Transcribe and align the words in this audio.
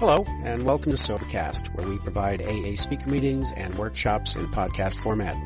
Hello, 0.00 0.24
and 0.44 0.64
welcome 0.64 0.90
to 0.92 0.96
Sobercast, 0.96 1.74
where 1.74 1.86
we 1.86 1.98
provide 1.98 2.40
AA 2.40 2.74
speaker 2.74 3.10
meetings 3.10 3.52
and 3.52 3.74
workshops 3.74 4.34
in 4.34 4.46
podcast 4.46 4.98
format. 4.98 5.36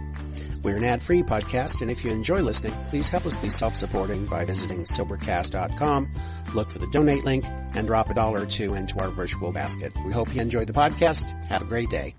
We're 0.63 0.77
an 0.77 0.85
ad-free 0.85 1.25
podcast, 1.25 1.83
and 1.83 1.91
if 1.91 2.05
you 2.05 2.13
enjoy 2.13 2.41
listening, 2.41 2.73
please 2.87 3.09
help 3.09 3.27
us 3.27 3.37
be 3.37 3.49
self-supporting 3.49 4.27
by 4.27 4.45
visiting 4.45 4.85
Sobercast.com, 4.85 6.09
look 6.55 6.71
for 6.71 6.79
the 6.79 6.87
donate 6.93 7.25
link, 7.25 7.45
and 7.75 7.89
drop 7.89 8.11
a 8.11 8.15
dollar 8.15 8.43
or 8.43 8.47
two 8.47 8.75
into 8.75 8.97
our 9.01 9.09
virtual 9.09 9.51
basket. 9.51 9.93
We 10.07 10.13
hope 10.13 10.33
you 10.33 10.41
enjoy 10.41 10.67
the 10.67 10.73
podcast. 10.73 11.33
Have 11.49 11.63
a 11.63 11.65
great 11.65 11.91
day. 11.91 12.15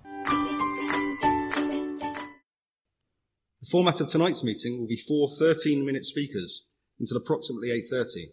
The 3.62 3.70
format 3.72 4.02
of 4.02 4.10
tonight's 4.10 4.44
meeting 4.44 4.78
will 4.78 4.88
be 4.88 4.98
four 4.98 5.30
13-minute 5.30 6.04
speakers 6.04 6.66
until 7.00 7.16
approximately 7.16 7.70
8.30. 7.70 8.32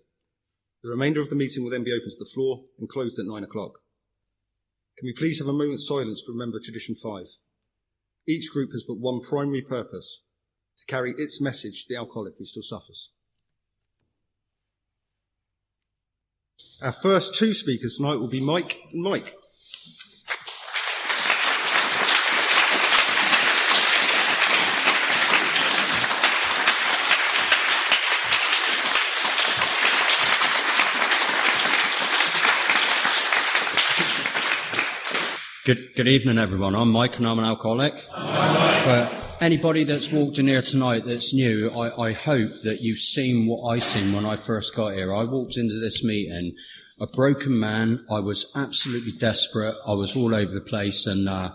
The 0.83 0.91
remainder 0.91 1.21
of 1.21 1.29
the 1.29 1.37
meeting 1.37 1.63
will 1.63 1.71
then 1.71 1.85
be 1.85 1.93
open 1.93 2.11
to 2.11 2.17
the 2.19 2.29
floor 2.35 2.65
and 2.81 2.89
closed 2.89 3.17
at 3.21 3.27
9 3.27 3.45
o'clock. 3.45 3.79
Can 4.99 5.07
we 5.07 5.13
please 5.13 5.39
have 5.39 5.49
a 5.49 5.53
moment's 5.53 5.89
silence 5.89 6.23
to 6.23 6.33
remember 6.33 6.59
Tradition 6.61 6.95
5? 6.95 7.27
Each 8.27 8.51
group 8.51 8.73
has 8.73 8.85
but 8.87 8.99
one 8.99 9.21
primary 9.21 9.63
purpose 9.63 10.23
to 10.79 10.87
carry 10.87 11.15
its 11.17 11.41
message 11.41 11.83
to 11.83 11.87
the 11.89 11.99
alcoholic 11.99 12.35
who 12.39 12.45
still 12.45 12.63
suffers. 12.63 13.11
Our 16.81 16.93
first 16.93 17.35
two 17.35 17.55
speakers 17.55 17.97
tonight 17.97 18.17
will 18.17 18.29
be 18.29 18.41
Mike 18.41 18.81
and 18.93 19.03
Mike. 19.03 19.35
Good, 35.65 35.95
good 35.95 36.09
evening, 36.09 36.39
everyone. 36.39 36.75
I'm 36.75 36.91
Mike 36.91 37.19
and 37.19 37.27
I'm 37.29 37.39
an 37.39 37.45
alcoholic. 37.45 37.95
But 38.13 39.37
anybody 39.41 39.85
that's 39.85 40.11
walked 40.11 40.41
in 40.41 40.49
here 40.49 40.61
tonight 40.61 41.05
that's 41.07 41.33
new, 41.33 41.71
I, 41.71 42.09
I 42.09 42.13
hope 42.15 42.51
that 42.65 42.81
you've 42.81 42.99
seen 42.99 43.47
what 43.47 43.71
I 43.71 43.79
seen 43.79 44.13
when 44.13 44.27
I 44.27 44.35
first 44.35 44.75
got 44.75 44.95
here. 44.95 45.15
I 45.15 45.23
walked 45.23 45.57
into 45.57 45.79
this 45.79 46.03
meeting 46.03 46.57
a 47.01 47.07
broken 47.07 47.61
man. 47.61 48.05
I 48.11 48.19
was 48.19 48.51
absolutely 48.57 49.13
desperate. 49.13 49.77
I 49.87 49.93
was 49.93 50.17
all 50.17 50.35
over 50.35 50.53
the 50.53 50.61
place 50.63 51.07
and, 51.07 51.29
uh, 51.29 51.53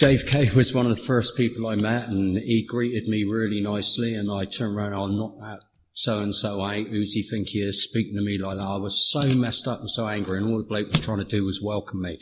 Dave 0.00 0.26
Kay 0.26 0.50
was 0.56 0.74
one 0.74 0.86
of 0.86 0.96
the 0.96 1.04
first 1.04 1.36
people 1.36 1.68
I 1.68 1.76
met 1.76 2.08
and 2.08 2.36
he 2.38 2.64
greeted 2.64 3.06
me 3.06 3.22
really 3.22 3.60
nicely 3.60 4.14
and 4.16 4.32
I 4.32 4.46
turned 4.46 4.76
around, 4.76 4.94
I'll 4.94 5.06
knock 5.06 5.38
that 5.42 5.60
so 5.98 6.20
and 6.20 6.32
so 6.32 6.62
out. 6.62 6.86
Who's 6.86 7.12
he 7.12 7.24
think 7.24 7.48
he 7.48 7.58
is? 7.58 7.82
Speaking 7.82 8.14
to 8.14 8.22
me 8.22 8.38
like 8.38 8.58
that. 8.58 8.62
I 8.62 8.76
was 8.76 9.10
so 9.10 9.34
messed 9.34 9.66
up 9.66 9.80
and 9.80 9.90
so 9.90 10.06
angry, 10.06 10.38
and 10.38 10.46
all 10.46 10.58
the 10.58 10.64
bloke 10.64 10.92
was 10.92 11.00
trying 11.00 11.18
to 11.18 11.24
do 11.24 11.44
was 11.44 11.60
welcome 11.60 12.02
me. 12.02 12.20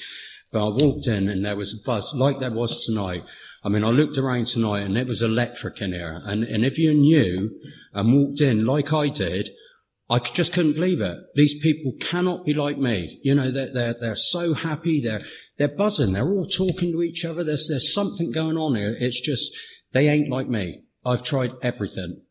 But 0.50 0.66
I 0.66 0.68
walked 0.70 1.06
in 1.06 1.28
and 1.28 1.44
there 1.44 1.56
was 1.56 1.74
a 1.74 1.84
buzz 1.84 2.14
like 2.14 2.40
there 2.40 2.50
was 2.50 2.86
tonight. 2.86 3.24
I 3.62 3.68
mean, 3.68 3.84
I 3.84 3.90
looked 3.90 4.16
around 4.16 4.46
tonight 4.46 4.86
and 4.86 4.96
it 4.96 5.06
was 5.06 5.20
electric 5.20 5.82
in 5.82 5.92
here. 5.92 6.22
And, 6.24 6.44
and 6.44 6.64
if 6.64 6.78
you 6.78 6.94
knew 6.94 7.50
and 7.92 8.14
walked 8.14 8.40
in 8.40 8.64
like 8.64 8.94
I 8.94 9.08
did, 9.08 9.50
I 10.08 10.20
just 10.20 10.54
couldn't 10.54 10.74
believe 10.74 11.02
it. 11.02 11.18
These 11.34 11.58
people 11.60 11.92
cannot 12.00 12.46
be 12.46 12.54
like 12.54 12.78
me. 12.78 13.20
You 13.22 13.34
know, 13.34 13.50
they're, 13.50 13.74
they're, 13.74 13.96
they're 14.00 14.16
so 14.16 14.54
happy. 14.54 15.02
They're, 15.02 15.22
they're 15.58 15.68
buzzing. 15.68 16.12
They're 16.12 16.32
all 16.32 16.46
talking 16.46 16.92
to 16.92 17.02
each 17.02 17.26
other. 17.26 17.44
There's, 17.44 17.66
there's 17.68 17.92
something 17.92 18.32
going 18.32 18.56
on 18.56 18.76
here. 18.76 18.96
It's 18.98 19.20
just, 19.20 19.50
they 19.92 20.08
ain't 20.08 20.30
like 20.30 20.48
me. 20.48 20.84
I've 21.04 21.24
tried 21.24 21.50
everything. 21.60 22.22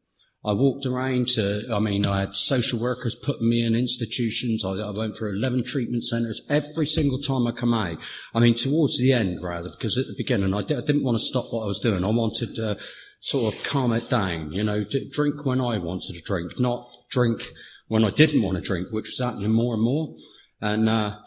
I 0.45 0.53
walked 0.53 0.85
around 0.85 1.27
to, 1.29 1.63
I 1.73 1.79
mean, 1.79 2.05
I 2.05 2.19
had 2.19 2.35
social 2.35 2.79
workers 2.79 3.15
putting 3.15 3.49
me 3.49 3.65
in 3.65 3.73
institutions. 3.73 4.63
I, 4.63 4.73
I, 4.73 4.91
went 4.91 5.17
for 5.17 5.27
11 5.27 5.63
treatment 5.63 6.03
centres 6.03 6.43
every 6.49 6.85
single 6.85 7.19
time 7.19 7.47
I 7.47 7.51
come 7.51 7.73
out. 7.73 7.97
I 8.33 8.39
mean, 8.39 8.53
towards 8.53 8.99
the 8.99 9.11
end, 9.11 9.41
rather, 9.41 9.69
because 9.69 9.97
at 9.97 10.05
the 10.05 10.13
beginning 10.15 10.53
I, 10.53 10.61
d- 10.61 10.75
I 10.75 10.81
didn't 10.81 11.03
want 11.03 11.17
to 11.17 11.25
stop 11.25 11.45
what 11.49 11.63
I 11.63 11.65
was 11.65 11.79
doing. 11.79 12.05
I 12.05 12.09
wanted 12.09 12.55
to 12.55 12.77
sort 13.21 13.55
of 13.55 13.63
calm 13.63 13.91
it 13.91 14.07
down, 14.07 14.51
you 14.51 14.63
know, 14.63 14.85
drink 15.11 15.45
when 15.45 15.59
I 15.59 15.79
wanted 15.79 16.13
to 16.13 16.21
drink, 16.21 16.59
not 16.59 16.87
drink 17.09 17.49
when 17.87 18.05
I 18.05 18.11
didn't 18.11 18.43
want 18.43 18.57
to 18.57 18.63
drink, 18.63 18.89
which 18.91 19.07
was 19.07 19.25
happening 19.25 19.51
more 19.51 19.73
and 19.73 19.83
more. 19.83 20.15
And, 20.61 20.87
uh, 20.87 21.17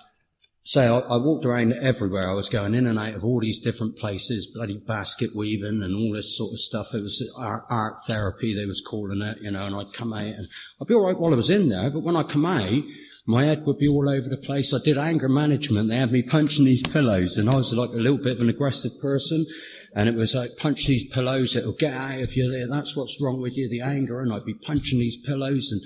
so 0.69 0.99
I, 0.99 1.15
I, 1.15 1.17
walked 1.17 1.47
around 1.47 1.73
everywhere. 1.73 2.31
I 2.31 2.35
was 2.35 2.51
going 2.51 2.75
in 2.75 2.87
and 2.87 2.99
out 2.99 3.15
of 3.15 3.25
all 3.25 3.41
these 3.41 3.59
different 3.59 3.97
places, 3.97 4.53
bloody 4.55 4.77
basket 4.77 5.31
weaving 5.35 5.83
and 5.83 5.97
all 5.97 6.13
this 6.13 6.37
sort 6.37 6.53
of 6.53 6.61
stuff. 6.61 6.93
It 6.93 7.01
was 7.01 7.27
art, 7.39 7.65
art 7.71 7.95
therapy, 8.07 8.55
they 8.55 8.67
was 8.67 8.83
calling 8.87 9.23
it, 9.23 9.39
you 9.41 9.51
know, 9.51 9.65
and 9.65 9.75
I'd 9.75 9.95
come 9.95 10.13
out 10.13 10.27
and 10.27 10.47
I'd 10.79 10.87
be 10.87 10.93
all 10.93 11.07
right 11.07 11.19
while 11.19 11.33
I 11.33 11.37
was 11.37 11.49
in 11.49 11.71
there, 11.71 11.89
but 11.89 12.03
when 12.03 12.17
I 12.17 12.23
come 12.23 12.45
out, 12.45 12.83
my 13.25 13.47
head 13.47 13.65
would 13.65 13.79
be 13.79 13.89
all 13.89 14.11
over 14.11 14.29
the 14.29 14.37
place. 14.37 14.75
I 14.75 14.79
did 14.85 14.99
anger 14.99 15.31
management. 15.31 15.89
They 15.89 15.97
had 15.97 16.13
me 16.13 16.21
punching 16.21 16.67
these 16.67 16.83
pillows 16.83 17.39
and 17.39 17.49
I 17.49 17.55
was 17.55 17.73
like 17.73 17.89
a 17.89 17.95
little 17.95 18.19
bit 18.19 18.37
of 18.37 18.43
an 18.43 18.51
aggressive 18.51 18.93
person. 19.01 19.47
And 19.95 20.07
it 20.07 20.17
was 20.17 20.35
like, 20.35 20.59
punch 20.59 20.87
these 20.87 21.09
pillows, 21.09 21.57
it'll 21.57 21.73
get 21.73 21.95
out 21.95 22.21
of 22.21 22.37
you. 22.37 22.69
That's 22.71 22.95
what's 22.95 23.19
wrong 23.23 23.41
with 23.41 23.57
you, 23.57 23.71
the 23.71 23.81
anger. 23.81 24.21
And 24.21 24.31
I'd 24.31 24.45
be 24.45 24.53
punching 24.53 24.99
these 24.99 25.17
pillows 25.17 25.73
and 25.73 25.81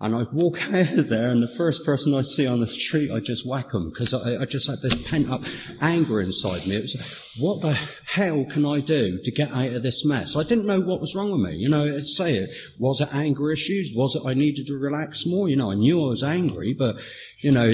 and 0.00 0.14
I'd 0.14 0.32
walk 0.32 0.60
out 0.72 0.92
of 0.92 1.08
there, 1.08 1.30
and 1.30 1.42
the 1.42 1.54
first 1.56 1.84
person 1.84 2.14
I 2.14 2.22
see 2.22 2.46
on 2.46 2.60
the 2.60 2.66
street, 2.66 3.10
I 3.10 3.20
just 3.20 3.46
whack 3.46 3.70
them 3.70 3.88
because 3.88 4.12
I, 4.12 4.42
I, 4.42 4.44
just 4.44 4.66
had 4.66 4.80
this 4.82 5.00
pent 5.08 5.30
up 5.30 5.42
anger 5.80 6.20
inside 6.20 6.66
me. 6.66 6.76
It 6.76 6.82
was, 6.82 7.30
what 7.38 7.62
the 7.62 7.72
hell 7.72 8.44
can 8.44 8.66
I 8.66 8.80
do 8.80 9.18
to 9.22 9.30
get 9.30 9.52
out 9.52 9.72
of 9.72 9.82
this 9.82 10.04
mess? 10.04 10.36
I 10.36 10.42
didn't 10.42 10.66
know 10.66 10.80
what 10.80 11.00
was 11.00 11.14
wrong 11.14 11.32
with 11.32 11.50
me. 11.50 11.56
You 11.56 11.68
know, 11.68 12.00
say 12.00 12.36
it. 12.36 12.50
Was 12.78 13.00
it 13.00 13.14
anger 13.14 13.50
issues? 13.50 13.92
Was 13.94 14.16
it 14.16 14.22
I 14.26 14.34
needed 14.34 14.66
to 14.66 14.74
relax 14.74 15.24
more? 15.26 15.48
You 15.48 15.56
know, 15.56 15.70
I 15.70 15.74
knew 15.74 16.04
I 16.04 16.08
was 16.08 16.22
angry, 16.22 16.74
but, 16.74 17.00
you 17.40 17.50
know, 17.50 17.72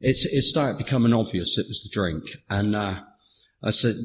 it 0.00 0.44
started 0.44 0.78
becoming 0.78 1.12
obvious 1.12 1.58
it 1.58 1.66
was 1.68 1.82
the 1.82 1.90
drink. 1.92 2.24
And, 2.48 2.76
uh, 2.76 3.00
I 3.62 3.70
said, 3.70 3.96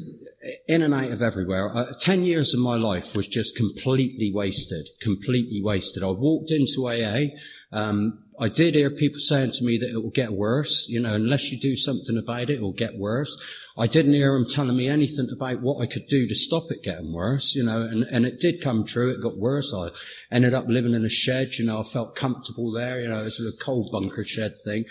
in 0.67 0.81
and 0.81 0.93
out 0.93 1.11
of 1.11 1.21
everywhere. 1.21 1.75
Uh, 1.75 1.93
Ten 1.99 2.23
years 2.23 2.53
of 2.53 2.59
my 2.61 2.77
life 2.77 3.15
was 3.15 3.27
just 3.27 3.55
completely 3.55 4.31
wasted, 4.33 4.87
completely 5.01 5.61
wasted. 5.61 6.03
I 6.03 6.07
walked 6.07 6.51
into 6.51 6.87
AA. 6.87 7.35
Um, 7.71 8.23
I 8.39 8.49
did 8.49 8.73
hear 8.73 8.89
people 8.89 9.19
saying 9.19 9.51
to 9.51 9.63
me 9.63 9.77
that 9.77 9.89
it 9.89 10.01
will 10.01 10.09
get 10.09 10.33
worse. 10.33 10.87
You 10.89 11.01
know, 11.01 11.13
unless 11.13 11.51
you 11.51 11.59
do 11.59 11.75
something 11.75 12.17
about 12.17 12.49
it, 12.49 12.55
it 12.55 12.61
will 12.61 12.73
get 12.73 12.97
worse. 12.97 13.37
I 13.77 13.87
didn't 13.87 14.13
hear 14.13 14.33
them 14.33 14.49
telling 14.49 14.75
me 14.75 14.87
anything 14.89 15.29
about 15.31 15.61
what 15.61 15.81
I 15.81 15.85
could 15.85 16.07
do 16.07 16.27
to 16.27 16.35
stop 16.35 16.71
it 16.71 16.83
getting 16.83 17.13
worse. 17.13 17.53
You 17.53 17.63
know, 17.63 17.81
and, 17.81 18.03
and 18.05 18.25
it 18.25 18.39
did 18.39 18.61
come 18.61 18.85
true. 18.85 19.11
It 19.11 19.21
got 19.21 19.37
worse. 19.37 19.73
I 19.73 19.89
ended 20.31 20.53
up 20.53 20.65
living 20.67 20.93
in 20.93 21.05
a 21.05 21.09
shed. 21.09 21.55
You 21.59 21.65
know, 21.65 21.81
I 21.81 21.83
felt 21.83 22.15
comfortable 22.15 22.71
there. 22.71 23.01
You 23.01 23.09
know, 23.09 23.25
it's 23.25 23.39
a 23.39 23.51
coal 23.59 23.89
bunker 23.91 24.23
shed 24.23 24.55
thing. 24.63 24.85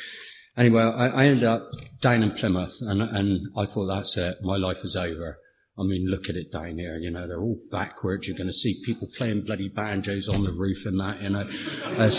Anyway, 0.61 0.83
I, 0.83 1.07
I 1.07 1.25
ended 1.25 1.45
up 1.45 1.73
down 2.03 2.23
in 2.23 2.33
Plymouth 2.33 2.83
and, 2.83 3.01
and 3.01 3.49
I 3.57 3.65
thought 3.65 3.87
that's 3.87 4.19
it. 4.19 4.37
My 4.43 4.59
life 4.59 4.85
is 4.85 4.95
over. 4.95 5.39
I 5.79 5.85
mean, 5.85 6.07
look 6.07 6.29
at 6.29 6.37
it 6.37 6.53
down 6.53 6.77
here, 6.77 6.99
you 6.99 7.11
know, 7.11 7.27
they're 7.27 7.41
all 7.41 7.59
backwards. 7.71 8.29
You're 8.29 8.37
going 8.37 8.49
to 8.49 8.53
see 8.53 8.83
people 8.85 9.09
playing 9.17 9.45
bloody 9.47 9.71
banjos 9.71 10.29
on 10.29 10.45
the 10.45 10.53
roof 10.53 10.85
and 10.85 11.01
that, 11.01 11.23
you 11.23 11.31
know. 11.31 11.49
As, 11.97 12.19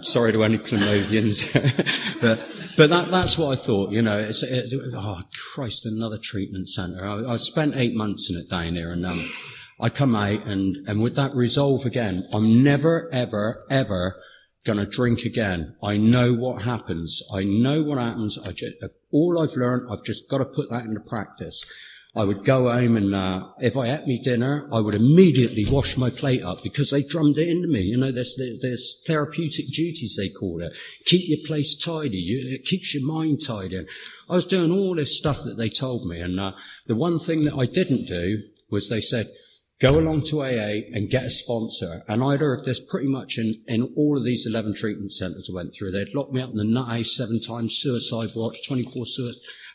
sorry 0.08 0.32
to 0.32 0.44
any 0.44 0.56
Plymouthians, 0.56 1.52
but, 2.22 2.42
but 2.78 2.88
that, 2.88 3.10
that's 3.10 3.36
what 3.36 3.52
I 3.52 3.56
thought, 3.56 3.90
you 3.90 4.00
know. 4.00 4.18
It's, 4.18 4.42
it, 4.42 4.72
oh, 4.94 5.20
Christ, 5.52 5.84
another 5.84 6.16
treatment 6.16 6.70
centre. 6.70 7.04
I, 7.04 7.34
I 7.34 7.36
spent 7.36 7.76
eight 7.76 7.94
months 7.94 8.30
in 8.30 8.38
it 8.38 8.48
down 8.48 8.76
here 8.76 8.92
and, 8.92 9.04
um, 9.04 9.30
I 9.78 9.90
come 9.90 10.14
out 10.14 10.46
and, 10.46 10.88
and 10.88 11.02
with 11.02 11.16
that 11.16 11.34
resolve 11.34 11.84
again, 11.84 12.26
I'm 12.32 12.62
never, 12.62 13.12
ever, 13.12 13.66
ever 13.68 14.16
going 14.64 14.78
to 14.78 14.86
drink 14.86 15.24
again. 15.24 15.76
I 15.82 15.96
know 15.96 16.34
what 16.34 16.62
happens. 16.62 17.22
I 17.32 17.44
know 17.44 17.82
what 17.82 17.98
happens. 17.98 18.38
I 18.38 18.52
just, 18.52 18.76
all 19.12 19.40
I've 19.42 19.56
learned, 19.56 19.88
I've 19.90 20.04
just 20.04 20.28
got 20.28 20.38
to 20.38 20.44
put 20.44 20.70
that 20.70 20.84
into 20.84 21.00
practice. 21.00 21.64
I 22.16 22.24
would 22.24 22.44
go 22.44 22.70
home 22.70 22.96
and 22.96 23.12
uh, 23.12 23.48
if 23.58 23.76
I 23.76 23.92
ate 23.92 24.06
me 24.06 24.20
dinner, 24.22 24.68
I 24.72 24.78
would 24.78 24.94
immediately 24.94 25.64
wash 25.64 25.96
my 25.96 26.10
plate 26.10 26.44
up 26.44 26.62
because 26.62 26.90
they 26.90 27.02
drummed 27.02 27.38
it 27.38 27.48
into 27.48 27.66
me. 27.66 27.80
You 27.80 27.96
know, 27.96 28.12
there's, 28.12 28.40
there's 28.62 29.02
therapeutic 29.04 29.66
duties 29.66 30.14
they 30.16 30.28
call 30.28 30.62
it. 30.62 30.76
Keep 31.06 31.28
your 31.28 31.44
place 31.44 31.74
tidy. 31.74 32.20
it 32.54 32.64
keeps 32.64 32.94
your 32.94 33.04
mind 33.04 33.44
tidy. 33.44 33.84
I 34.30 34.34
was 34.34 34.46
doing 34.46 34.70
all 34.70 34.94
this 34.94 35.18
stuff 35.18 35.42
that 35.42 35.56
they 35.56 35.68
told 35.68 36.06
me, 36.06 36.20
and 36.20 36.38
uh, 36.38 36.52
the 36.86 36.94
one 36.94 37.18
thing 37.18 37.44
that 37.44 37.56
I 37.56 37.66
didn't 37.66 38.06
do 38.06 38.44
was 38.70 38.88
they 38.88 39.00
said, 39.00 39.28
go 39.80 39.98
along 39.98 40.22
to 40.22 40.42
AA 40.42 40.82
and 40.92 41.10
get 41.10 41.24
a 41.24 41.30
sponsor. 41.30 42.02
And 42.08 42.22
I'd 42.22 42.40
heard 42.40 42.64
this 42.64 42.80
pretty 42.80 43.08
much 43.08 43.38
in, 43.38 43.62
in 43.66 43.92
all 43.96 44.16
of 44.16 44.24
these 44.24 44.46
11 44.46 44.74
treatment 44.76 45.12
centres 45.12 45.50
I 45.50 45.54
went 45.54 45.74
through. 45.74 45.90
They'd 45.92 46.14
locked 46.14 46.32
me 46.32 46.42
up 46.42 46.50
in 46.50 46.56
the 46.56 46.64
nut 46.64 47.06
seven 47.06 47.40
times, 47.40 47.76
suicide 47.76 48.30
watch, 48.34 48.66
24 48.66 49.04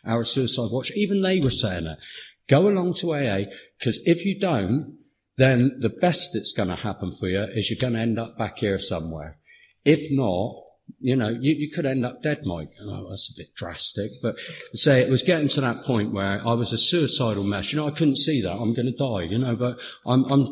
hour 0.06 0.24
suicide 0.24 0.72
watch. 0.72 0.92
Even 0.96 1.22
they 1.22 1.40
were 1.40 1.50
saying 1.50 1.88
it. 1.88 2.00
Go 2.48 2.68
along 2.68 2.96
to 2.96 3.13
AA, 3.13 3.46
because 3.78 4.00
if 4.06 4.25
you 4.25 4.40
don't, 4.40 4.98
then 5.38 5.78
the 5.80 5.90
best 5.90 6.31
that's 6.34 6.54
going 6.54 6.69
to 6.69 6.75
happen 6.75 7.12
for 7.12 7.28
you 7.28 7.44
is 7.54 7.69
you're 7.69 7.80
going 7.80 7.94
to 7.94 8.00
end 8.00 8.18
up 8.18 8.38
back 8.38 8.57
here 8.57 8.80
somewhere. 8.80 9.38
If 9.86 10.12
not, 10.12 10.56
you 11.01 11.16
know, 11.16 11.30
you, 11.30 11.54
you 11.56 11.72
could 11.72 11.86
end 11.86 12.06
up 12.06 12.22
dead, 12.22 12.40
Mike. 12.44 12.72
Oh, 12.81 13.10
that's 13.10 13.30
a 13.30 13.38
bit 13.38 13.56
drastic. 13.56 14.12
But 14.22 14.36
say 14.74 15.01
it 15.01 15.10
was 15.10 15.24
getting 15.24 15.48
to 15.50 15.62
that 15.62 15.84
point 15.86 16.12
where 16.12 16.46
I 16.46 16.54
was 16.54 16.74
a 16.74 16.78
suicidal 16.78 17.44
mess. 17.44 17.72
You 17.72 17.78
know, 17.78 17.88
I 17.88 17.92
couldn't 17.92 18.18
see 18.18 18.42
that. 18.42 18.54
I'm 18.54 18.74
going 18.74 18.92
to 18.92 18.98
die, 18.98 19.24
you 19.24 19.38
know, 19.38 19.56
but 19.56 19.78
I'm, 20.06 20.25
I'm 20.25 20.48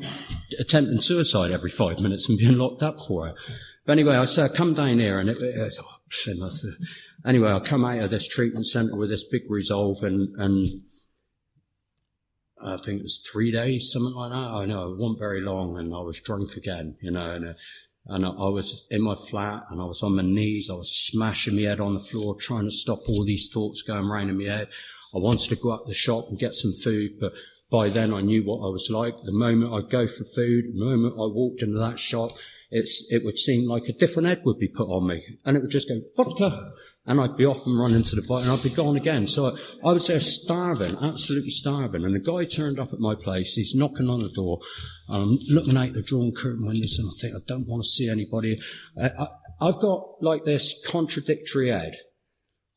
attempting 0.59 1.01
suicide 1.01 1.51
every 1.51 1.69
five 1.69 1.99
minutes 1.99 2.29
and 2.29 2.37
being 2.37 2.57
locked 2.57 2.83
up 2.83 2.97
for 3.07 3.27
it. 3.27 3.35
But 3.85 3.93
anyway, 3.93 4.15
I 4.15 4.25
said, 4.25 4.53
come 4.53 4.73
down 4.73 4.99
here 4.99 5.19
and 5.19 5.29
it, 5.29 5.37
it 5.41 5.59
was, 5.59 5.79
oh, 5.79 6.51
anyway, 7.25 7.51
I 7.51 7.59
come 7.59 7.85
out 7.85 7.99
of 7.99 8.09
this 8.09 8.27
treatment 8.27 8.67
centre 8.67 8.95
with 8.95 9.09
this 9.09 9.25
big 9.25 9.43
resolve 9.49 10.03
and, 10.03 10.35
and 10.37 10.81
I 12.61 12.77
think 12.77 12.99
it 12.99 13.03
was 13.03 13.25
three 13.31 13.51
days, 13.51 13.91
something 13.91 14.13
like 14.13 14.31
that. 14.31 14.51
I 14.51 14.65
know 14.65 14.91
it 14.91 14.97
wasn't 14.97 15.19
very 15.19 15.41
long 15.41 15.77
and 15.77 15.93
I 15.93 15.99
was 15.99 16.19
drunk 16.19 16.55
again, 16.55 16.97
you 17.01 17.11
know, 17.11 17.31
and, 17.31 17.49
uh, 17.49 17.53
and 18.09 18.25
I 18.25 18.29
was 18.29 18.87
in 18.89 19.01
my 19.01 19.15
flat 19.15 19.65
and 19.69 19.81
I 19.81 19.85
was 19.85 20.01
on 20.01 20.15
my 20.15 20.21
knees. 20.21 20.69
I 20.69 20.73
was 20.73 20.91
smashing 20.91 21.55
my 21.55 21.63
head 21.63 21.81
on 21.81 21.93
the 21.93 21.99
floor, 21.99 22.35
trying 22.35 22.65
to 22.65 22.71
stop 22.71 22.99
all 23.07 23.25
these 23.25 23.49
thoughts 23.53 23.81
going 23.81 24.05
around 24.05 24.29
in 24.29 24.37
my 24.37 24.45
head. 24.45 24.69
I 25.13 25.19
wanted 25.19 25.49
to 25.49 25.55
go 25.55 25.71
up 25.71 25.85
the 25.85 25.93
shop 25.93 26.25
and 26.29 26.39
get 26.39 26.55
some 26.55 26.73
food, 26.73 27.19
but 27.19 27.33
by 27.69 27.89
then 27.89 28.13
I 28.13 28.21
knew 28.21 28.43
what 28.43 28.65
I 28.65 28.69
was 28.69 28.89
like. 28.89 29.15
The 29.23 29.31
moment 29.31 29.73
I'd 29.73 29.89
go 29.89 30.07
for 30.07 30.23
food, 30.23 30.65
the 30.73 30.85
moment 30.85 31.15
I 31.15 31.27
walked 31.27 31.61
into 31.61 31.77
that 31.79 31.99
shop, 31.99 32.31
it's, 32.71 33.05
it 33.09 33.23
would 33.25 33.37
seem 33.37 33.67
like 33.67 33.83
a 33.89 33.93
different 33.93 34.27
head 34.27 34.41
would 34.45 34.59
be 34.59 34.67
put 34.67 34.89
on 34.89 35.07
me. 35.07 35.23
And 35.45 35.57
it 35.57 35.61
would 35.61 35.71
just 35.71 35.89
go, 35.89 36.01
vodka. 36.15 36.71
And 37.07 37.21
I'd 37.21 37.37
be 37.37 37.45
off 37.45 37.65
and 37.65 37.79
run 37.79 37.93
into 37.93 38.15
the 38.15 38.21
fight 38.21 38.43
and 38.43 38.51
I'd 38.51 38.61
be 38.61 38.69
gone 38.69 38.97
again. 38.97 39.27
So 39.27 39.57
I, 39.83 39.93
was 39.93 40.07
there 40.07 40.19
starving, 40.19 40.97
absolutely 41.01 41.51
starving. 41.51 42.03
And 42.03 42.13
the 42.13 42.19
guy 42.19 42.43
turned 42.43 42.79
up 42.79 42.91
at 42.91 42.99
my 42.99 43.15
place. 43.15 43.53
He's 43.53 43.73
knocking 43.73 44.09
on 44.09 44.21
the 44.21 44.29
door. 44.29 44.59
And 45.07 45.23
I'm 45.23 45.39
looking 45.49 45.77
out 45.77 45.93
the 45.93 46.01
drawn 46.01 46.33
curtain 46.33 46.65
windows 46.67 46.99
and 46.99 47.09
I 47.09 47.15
think, 47.19 47.33
I 47.33 47.39
don't 47.47 47.67
want 47.67 47.83
to 47.83 47.89
see 47.89 48.09
anybody. 48.09 48.59
I, 49.01 49.27
I've 49.61 49.79
got 49.79 50.21
like 50.21 50.43
this 50.43 50.75
contradictory 50.85 51.69
head. 51.69 51.93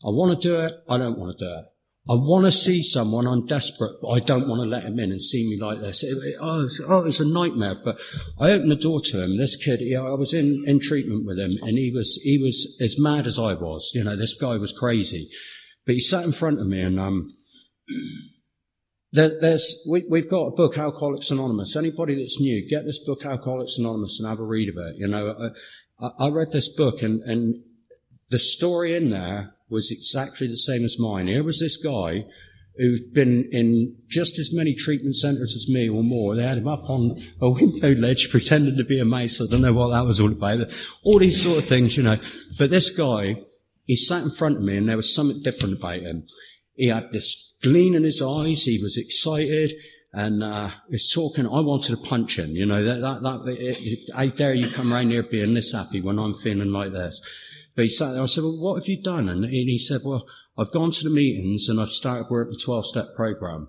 I 0.04 0.08
want 0.08 0.40
to 0.40 0.48
do 0.48 0.60
it. 0.60 0.72
I 0.88 0.96
don't 0.96 1.18
want 1.18 1.36
to 1.36 1.44
do 1.44 1.52
it. 1.52 1.64
I 2.08 2.14
want 2.14 2.46
to 2.46 2.52
see 2.52 2.82
someone. 2.82 3.26
I'm 3.26 3.46
desperate, 3.46 3.92
but 4.00 4.08
I 4.08 4.20
don't 4.20 4.48
want 4.48 4.62
to 4.62 4.68
let 4.68 4.84
him 4.84 4.98
in 4.98 5.12
and 5.12 5.22
see 5.22 5.46
me 5.48 5.58
like 5.60 5.80
this. 5.80 6.02
It, 6.02 6.16
it, 6.16 6.36
oh, 6.40 6.64
it's, 6.64 6.80
oh, 6.86 7.04
it's 7.04 7.20
a 7.20 7.26
nightmare. 7.26 7.76
But 7.84 7.98
I 8.38 8.52
opened 8.52 8.70
the 8.70 8.76
door 8.76 9.00
to 9.00 9.22
him. 9.22 9.36
This 9.36 9.54
kid, 9.56 9.80
I 9.94 10.14
was 10.14 10.32
in, 10.32 10.64
in 10.66 10.80
treatment 10.80 11.26
with 11.26 11.38
him 11.38 11.52
and 11.62 11.76
he 11.76 11.92
was, 11.94 12.18
he 12.22 12.38
was 12.38 12.76
as 12.80 12.98
mad 12.98 13.26
as 13.26 13.38
I 13.38 13.52
was. 13.52 13.90
You 13.94 14.02
know, 14.02 14.16
this 14.16 14.34
guy 14.34 14.56
was 14.56 14.72
crazy, 14.72 15.28
but 15.84 15.94
he 15.94 16.00
sat 16.00 16.24
in 16.24 16.32
front 16.32 16.58
of 16.58 16.66
me 16.66 16.80
and, 16.80 16.98
um, 16.98 17.28
there, 19.12 19.38
there's, 19.40 19.76
we, 19.88 20.04
we've 20.08 20.30
got 20.30 20.46
a 20.46 20.50
book, 20.52 20.78
Alcoholics 20.78 21.30
Anonymous. 21.30 21.76
Anybody 21.76 22.14
that's 22.14 22.40
new, 22.40 22.66
get 22.68 22.86
this 22.86 23.00
book, 23.04 23.26
Alcoholics 23.26 23.76
Anonymous, 23.76 24.18
and 24.18 24.28
have 24.28 24.38
a 24.38 24.44
read 24.44 24.68
of 24.68 24.76
it. 24.76 24.96
You 24.96 25.08
know, 25.08 25.50
I, 26.00 26.26
I 26.26 26.28
read 26.28 26.52
this 26.52 26.68
book 26.68 27.02
and, 27.02 27.22
and 27.24 27.56
the 28.30 28.38
story 28.38 28.96
in 28.96 29.10
there 29.10 29.54
was 29.70 29.90
exactly 29.90 30.46
the 30.46 30.56
same 30.56 30.84
as 30.84 30.98
mine. 30.98 31.28
Here 31.28 31.44
was 31.44 31.60
this 31.60 31.76
guy 31.76 32.24
who'd 32.76 33.12
been 33.12 33.44
in 33.52 33.94
just 34.08 34.38
as 34.38 34.52
many 34.52 34.74
treatment 34.74 35.16
centres 35.16 35.54
as 35.54 35.68
me 35.68 35.88
or 35.88 36.02
more. 36.02 36.34
They 36.34 36.44
had 36.44 36.58
him 36.58 36.68
up 36.68 36.88
on 36.88 37.20
a 37.40 37.50
window 37.50 37.94
ledge 37.94 38.28
pretending 38.30 38.76
to 38.76 38.84
be 38.84 38.98
a 38.98 39.04
mace. 39.04 39.40
I 39.40 39.46
don't 39.50 39.60
know 39.60 39.72
what 39.72 39.90
that 39.90 40.04
was 40.04 40.20
all 40.20 40.32
about. 40.32 40.72
All 41.02 41.18
these 41.18 41.42
sort 41.42 41.58
of 41.58 41.68
things, 41.68 41.96
you 41.96 42.02
know. 42.02 42.16
But 42.58 42.70
this 42.70 42.90
guy, 42.90 43.36
he 43.84 43.96
sat 43.96 44.22
in 44.22 44.30
front 44.30 44.56
of 44.56 44.62
me 44.62 44.76
and 44.76 44.88
there 44.88 44.96
was 44.96 45.14
something 45.14 45.42
different 45.42 45.78
about 45.78 46.00
him. 46.00 46.26
He 46.74 46.88
had 46.88 47.12
this 47.12 47.54
gleam 47.62 47.94
in 47.94 48.04
his 48.04 48.22
eyes. 48.22 48.64
He 48.64 48.80
was 48.82 48.96
excited 48.96 49.72
and 50.12 50.42
uh, 50.42 50.70
was 50.88 51.10
talking. 51.12 51.46
I 51.46 51.60
wanted 51.60 51.96
to 51.96 52.08
punch 52.08 52.38
him. 52.38 52.50
You 52.56 52.66
know 52.66 52.82
that 52.82 53.00
that, 53.00 53.22
that 53.22 53.52
it, 53.52 53.78
it, 53.80 54.14
how 54.14 54.26
dare 54.26 54.54
you 54.54 54.70
come 54.70 54.92
around 54.92 55.10
here 55.10 55.22
being 55.22 55.54
this 55.54 55.72
happy 55.72 56.00
when 56.00 56.18
I'm 56.18 56.34
feeling 56.34 56.72
like 56.72 56.92
this? 56.92 57.20
But 57.80 57.84
he 57.84 57.92
sat 57.92 58.12
there. 58.12 58.22
I 58.22 58.26
said, 58.26 58.44
well, 58.44 58.60
what 58.60 58.74
have 58.74 58.88
you 58.88 59.00
done? 59.00 59.26
And 59.30 59.42
he 59.46 59.78
said, 59.78 60.02
well, 60.04 60.26
I've 60.58 60.70
gone 60.70 60.92
to 60.92 61.02
the 61.02 61.08
meetings 61.08 61.66
and 61.66 61.80
I've 61.80 61.88
started 61.88 62.26
working 62.28 62.52
the 62.52 62.62
12 62.62 62.84
step 62.84 63.14
program. 63.16 63.68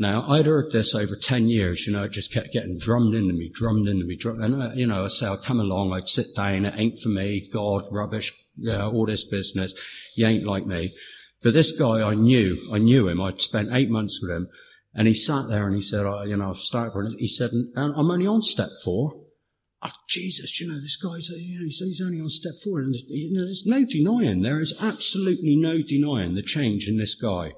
Now, 0.00 0.28
I'd 0.28 0.46
heard 0.46 0.72
this 0.72 0.96
over 0.96 1.14
10 1.14 1.46
years, 1.46 1.86
you 1.86 1.92
know, 1.92 2.02
it 2.02 2.10
just 2.10 2.32
kept 2.32 2.52
getting 2.52 2.76
drummed 2.80 3.14
into 3.14 3.32
me, 3.32 3.52
drummed 3.54 3.86
into 3.86 4.04
me, 4.04 4.16
drummed, 4.16 4.42
and, 4.42 4.60
uh, 4.60 4.70
you 4.74 4.84
know, 4.84 5.04
I 5.04 5.06
say, 5.06 5.26
I'd 5.28 5.44
come 5.44 5.60
along, 5.60 5.92
I'd 5.92 6.08
sit 6.08 6.34
down, 6.34 6.64
it 6.64 6.74
ain't 6.76 6.98
for 6.98 7.10
me, 7.10 7.48
God, 7.52 7.84
rubbish, 7.92 8.32
yeah, 8.56 8.84
all 8.84 9.06
this 9.06 9.24
business, 9.24 9.74
you 10.16 10.26
ain't 10.26 10.44
like 10.44 10.66
me. 10.66 10.92
But 11.40 11.52
this 11.52 11.70
guy, 11.70 12.02
I 12.02 12.14
knew, 12.14 12.58
I 12.72 12.78
knew 12.78 13.06
him, 13.06 13.20
I'd 13.20 13.40
spent 13.40 13.68
eight 13.70 13.90
months 13.90 14.18
with 14.20 14.32
him, 14.32 14.48
and 14.92 15.06
he 15.06 15.14
sat 15.14 15.46
there 15.46 15.68
and 15.68 15.76
he 15.76 15.82
said, 15.82 16.04
oh, 16.04 16.24
you 16.24 16.36
know, 16.36 16.50
I've 16.50 16.56
started, 16.56 17.14
he 17.20 17.28
said, 17.28 17.50
I'm 17.76 18.10
only 18.10 18.26
on 18.26 18.42
step 18.42 18.70
four 18.82 19.21
oh, 19.82 19.90
Jesus, 20.08 20.60
you 20.60 20.68
know, 20.68 20.80
this 20.80 20.96
guy's, 20.96 21.28
you 21.28 21.58
know, 21.58 21.66
he's 21.66 22.00
only 22.04 22.20
on 22.20 22.28
step 22.28 22.54
four. 22.62 22.80
And 22.80 22.94
you 23.08 23.32
know, 23.32 23.44
there's 23.44 23.66
no 23.66 23.84
denying, 23.84 24.42
there 24.42 24.60
is 24.60 24.74
absolutely 24.80 25.56
no 25.56 25.82
denying 25.82 26.34
the 26.34 26.42
change 26.42 26.88
in 26.88 26.98
this 26.98 27.14
guy. 27.14 27.52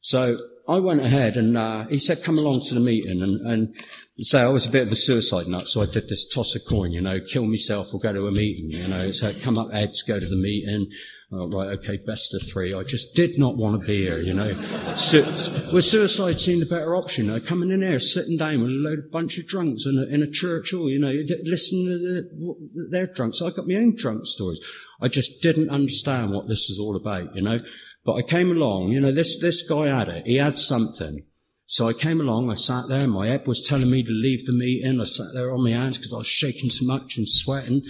So 0.00 0.38
I 0.68 0.78
went 0.78 1.00
ahead 1.00 1.36
and, 1.36 1.56
uh, 1.56 1.86
he 1.86 1.98
said, 1.98 2.22
come 2.22 2.38
along 2.38 2.62
to 2.66 2.74
the 2.74 2.80
meeting 2.80 3.22
and, 3.22 3.40
and 3.40 3.74
so 4.18 4.48
I 4.48 4.52
was 4.52 4.64
a 4.64 4.70
bit 4.70 4.86
of 4.86 4.92
a 4.92 4.96
suicide 4.96 5.46
nut. 5.46 5.68
So 5.68 5.82
I 5.82 5.86
did 5.86 6.08
this 6.08 6.26
toss 6.32 6.54
a 6.54 6.60
coin, 6.60 6.92
you 6.92 7.00
know, 7.00 7.20
kill 7.20 7.46
myself 7.46 7.92
or 7.92 8.00
go 8.00 8.12
to 8.12 8.26
a 8.26 8.32
meeting, 8.32 8.70
you 8.70 8.88
know, 8.88 9.10
so 9.10 9.34
come 9.40 9.58
up 9.58 9.72
heads, 9.72 10.02
go 10.02 10.18
to 10.18 10.26
the 10.26 10.36
meeting. 10.36 10.88
Oh, 11.32 11.48
right, 11.48 11.76
okay, 11.78 11.98
best 12.06 12.32
of 12.34 12.42
three. 12.48 12.72
I 12.72 12.84
just 12.84 13.16
did 13.16 13.36
not 13.36 13.56
want 13.56 13.80
to 13.80 13.84
be 13.84 14.02
here, 14.02 14.20
you 14.20 14.32
know. 14.32 14.52
Su- 14.94 15.24
well, 15.72 15.82
suicide 15.82 16.38
seemed 16.38 16.62
a 16.62 16.66
better 16.66 16.94
option. 16.94 17.26
Know, 17.26 17.40
coming 17.40 17.72
in 17.72 17.82
here, 17.82 17.98
sitting 17.98 18.36
down 18.36 18.60
with 18.60 18.70
a 18.70 18.74
load 18.74 19.00
of 19.00 19.10
bunch 19.10 19.36
of 19.36 19.48
drunks 19.48 19.86
in 19.86 19.98
a, 19.98 20.02
in 20.02 20.22
a 20.22 20.30
church 20.30 20.70
hall, 20.70 20.88
you 20.88 21.00
know, 21.00 21.12
listening 21.42 21.86
to 21.86 21.98
the, 21.98 22.88
their 22.92 23.08
drunks. 23.08 23.42
I 23.42 23.50
got 23.50 23.66
my 23.66 23.74
own 23.74 23.96
drunk 23.96 24.24
stories. 24.26 24.60
I 25.02 25.08
just 25.08 25.42
didn't 25.42 25.68
understand 25.68 26.30
what 26.30 26.46
this 26.46 26.68
was 26.68 26.78
all 26.78 26.94
about, 26.94 27.34
you 27.34 27.42
know. 27.42 27.58
But 28.04 28.14
I 28.14 28.22
came 28.22 28.52
along, 28.52 28.90
you 28.90 29.00
know, 29.00 29.10
this, 29.10 29.40
this 29.40 29.68
guy 29.68 29.88
had 29.88 30.08
it. 30.08 30.26
He 30.26 30.36
had 30.36 30.60
something. 30.60 31.24
So 31.66 31.88
I 31.88 31.92
came 31.92 32.20
along, 32.20 32.52
I 32.52 32.54
sat 32.54 32.84
there, 32.88 33.08
my 33.08 33.26
head 33.26 33.48
was 33.48 33.66
telling 33.66 33.90
me 33.90 34.04
to 34.04 34.12
leave 34.12 34.46
the 34.46 34.52
meeting. 34.52 35.00
I 35.00 35.04
sat 35.04 35.26
there 35.34 35.52
on 35.52 35.64
my 35.64 35.70
hands 35.70 35.98
because 35.98 36.12
I 36.12 36.18
was 36.18 36.28
shaking 36.28 36.70
so 36.70 36.84
much 36.84 37.16
and 37.16 37.28
sweating. 37.28 37.82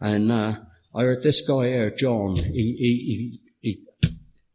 And, 0.00 0.30
uh, 0.30 0.54
I 0.94 1.02
heard 1.02 1.22
this 1.22 1.40
guy 1.46 1.66
here, 1.66 1.90
John, 1.90 2.36
he, 2.36 2.76
he, 2.78 3.40
he, 3.60 3.84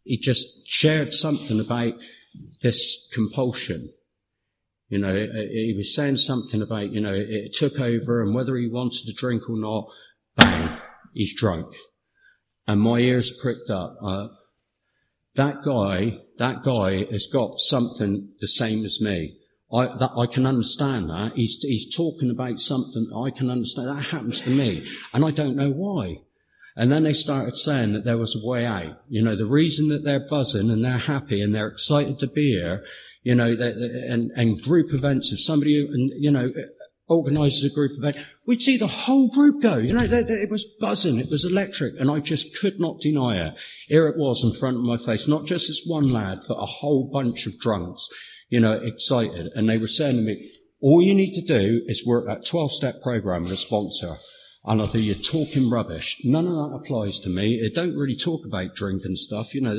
he 0.03 0.17
just 0.17 0.67
shared 0.67 1.11
something 1.13 1.59
about 1.59 1.93
this 2.61 3.09
compulsion. 3.13 3.91
You 4.87 4.99
know, 4.99 5.13
he 5.13 5.73
was 5.77 5.93
saying 5.93 6.17
something 6.17 6.61
about, 6.61 6.91
you 6.91 7.01
know, 7.01 7.13
it 7.13 7.53
took 7.53 7.79
over 7.79 8.23
and 8.23 8.33
whether 8.33 8.55
he 8.55 8.67
wanted 8.67 9.05
to 9.05 9.13
drink 9.13 9.49
or 9.49 9.57
not, 9.57 9.87
bang, 10.35 10.79
he's 11.13 11.35
drunk. 11.35 11.67
And 12.67 12.81
my 12.81 12.99
ears 12.99 13.31
pricked 13.39 13.69
up. 13.69 13.97
Uh, 14.01 14.27
that 15.35 15.61
guy, 15.63 16.19
that 16.37 16.63
guy 16.63 17.05
has 17.11 17.27
got 17.31 17.59
something 17.59 18.29
the 18.39 18.47
same 18.47 18.83
as 18.85 18.99
me. 19.01 19.37
I, 19.71 19.85
that, 19.85 20.11
I 20.17 20.25
can 20.25 20.47
understand 20.47 21.09
that. 21.09 21.33
He's, 21.35 21.57
he's 21.61 21.95
talking 21.95 22.31
about 22.31 22.59
something 22.59 23.11
I 23.15 23.29
can 23.29 23.51
understand. 23.51 23.89
That 23.89 24.05
happens 24.05 24.41
to 24.41 24.49
me. 24.49 24.89
And 25.13 25.23
I 25.23 25.31
don't 25.31 25.55
know 25.55 25.69
why. 25.69 26.21
And 26.75 26.91
then 26.91 27.03
they 27.03 27.13
started 27.13 27.57
saying 27.57 27.93
that 27.93 28.05
there 28.05 28.17
was 28.17 28.35
a 28.35 28.47
way 28.47 28.65
out. 28.65 29.01
You 29.09 29.21
know, 29.21 29.35
the 29.35 29.45
reason 29.45 29.89
that 29.89 30.03
they're 30.03 30.27
buzzing 30.29 30.69
and 30.69 30.83
they're 30.83 30.97
happy 30.97 31.41
and 31.41 31.53
they're 31.53 31.67
excited 31.67 32.19
to 32.19 32.27
be 32.27 32.51
here, 32.51 32.83
you 33.23 33.35
know, 33.35 33.51
and, 33.51 34.31
and 34.31 34.61
group 34.61 34.93
events, 34.93 35.31
if 35.31 35.41
somebody, 35.41 35.71
you 36.17 36.31
know, 36.31 36.51
organizes 37.09 37.65
a 37.65 37.73
group 37.73 37.91
event, 37.97 38.17
we'd 38.45 38.61
see 38.61 38.77
the 38.77 38.87
whole 38.87 39.29
group 39.29 39.61
go. 39.61 39.77
You 39.77 39.93
know, 39.93 40.03
it 40.03 40.49
was 40.49 40.65
buzzing. 40.79 41.19
It 41.19 41.29
was 41.29 41.43
electric. 41.43 41.99
And 41.99 42.09
I 42.09 42.19
just 42.19 42.55
could 42.57 42.79
not 42.79 43.01
deny 43.01 43.37
it. 43.37 43.55
Here 43.87 44.07
it 44.07 44.17
was 44.17 44.43
in 44.43 44.53
front 44.53 44.77
of 44.77 44.83
my 44.83 44.97
face, 44.97 45.27
not 45.27 45.45
just 45.45 45.67
this 45.67 45.83
one 45.85 46.07
lad, 46.07 46.39
but 46.47 46.55
a 46.55 46.65
whole 46.65 47.09
bunch 47.11 47.47
of 47.47 47.59
drunks, 47.59 48.07
you 48.49 48.59
know, 48.59 48.73
excited. 48.73 49.51
And 49.55 49.67
they 49.67 49.77
were 49.77 49.87
saying 49.87 50.15
to 50.15 50.21
me, 50.21 50.51
all 50.81 51.01
you 51.01 51.13
need 51.13 51.33
to 51.33 51.41
do 51.41 51.81
is 51.87 52.05
work 52.05 52.25
that 52.27 52.45
12 52.45 52.71
step 52.71 53.01
program 53.01 53.43
with 53.43 53.51
a 53.51 53.57
sponsor. 53.57 54.15
And 54.65 54.81
I 54.81 54.85
thought, 54.85 54.97
you're 54.97 55.15
talking 55.15 55.69
rubbish. 55.69 56.19
None 56.23 56.45
of 56.45 56.53
that 56.53 56.75
applies 56.75 57.19
to 57.19 57.29
me. 57.29 57.55
It 57.55 57.73
don't 57.73 57.95
really 57.95 58.17
talk 58.17 58.45
about 58.45 58.75
drink 58.75 59.03
and 59.05 59.17
stuff. 59.17 59.55
You 59.55 59.61
know, 59.61 59.75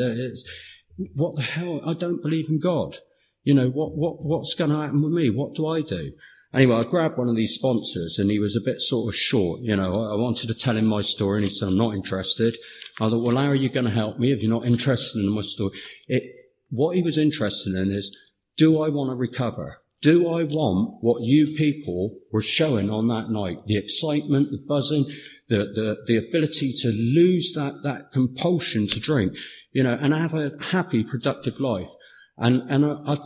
what 1.14 1.36
the 1.36 1.42
hell? 1.42 1.80
I 1.86 1.92
don't 1.92 2.22
believe 2.22 2.48
in 2.48 2.60
God. 2.60 2.98
You 3.42 3.54
know, 3.54 3.68
what, 3.68 3.96
what, 3.96 4.24
what's 4.24 4.54
going 4.54 4.70
to 4.70 4.78
happen 4.78 5.02
with 5.02 5.12
me? 5.12 5.30
What 5.30 5.54
do 5.54 5.66
I 5.66 5.82
do? 5.82 6.12
Anyway, 6.52 6.76
I 6.76 6.82
grabbed 6.82 7.16
one 7.16 7.28
of 7.28 7.36
these 7.36 7.54
sponsors 7.54 8.18
and 8.18 8.30
he 8.30 8.38
was 8.38 8.56
a 8.56 8.60
bit 8.60 8.80
sort 8.80 9.08
of 9.08 9.16
short. 9.16 9.60
You 9.60 9.76
know, 9.76 9.92
I, 9.92 10.12
I 10.12 10.16
wanted 10.16 10.48
to 10.48 10.54
tell 10.54 10.76
him 10.76 10.88
my 10.88 11.02
story 11.02 11.38
and 11.38 11.48
he 11.48 11.54
said, 11.54 11.68
I'm 11.68 11.76
not 11.76 11.94
interested. 11.94 12.56
I 13.00 13.08
thought, 13.08 13.22
well, 13.22 13.36
how 13.36 13.44
are 13.44 13.54
you 13.54 13.68
going 13.68 13.86
to 13.86 13.92
help 13.92 14.18
me 14.18 14.32
if 14.32 14.42
you're 14.42 14.50
not 14.50 14.66
interested 14.66 15.20
in 15.20 15.30
my 15.30 15.42
story? 15.42 15.72
It, 16.08 16.24
what 16.70 16.96
he 16.96 17.02
was 17.02 17.18
interested 17.18 17.74
in 17.74 17.92
is, 17.92 18.16
do 18.56 18.82
I 18.82 18.88
want 18.88 19.10
to 19.10 19.14
recover? 19.14 19.79
Do 20.02 20.28
I 20.28 20.44
want 20.44 21.02
what 21.02 21.22
you 21.22 21.54
people 21.56 22.16
were 22.32 22.42
showing 22.42 22.88
on 22.88 23.08
that 23.08 23.30
night? 23.30 23.58
The 23.66 23.76
excitement, 23.76 24.50
the 24.50 24.64
buzzing, 24.66 25.04
the, 25.48 25.58
the, 25.58 25.96
the 26.06 26.16
ability 26.16 26.72
to 26.80 26.88
lose 26.88 27.52
that, 27.54 27.82
that 27.82 28.10
compulsion 28.10 28.88
to 28.88 29.00
drink, 29.00 29.36
you 29.72 29.82
know, 29.82 29.98
and 30.00 30.14
have 30.14 30.32
a 30.32 30.52
happy, 30.70 31.04
productive 31.04 31.60
life. 31.60 31.90
And, 32.38 32.62
and 32.70 32.86
I, 32.86 32.96
I, 33.04 33.16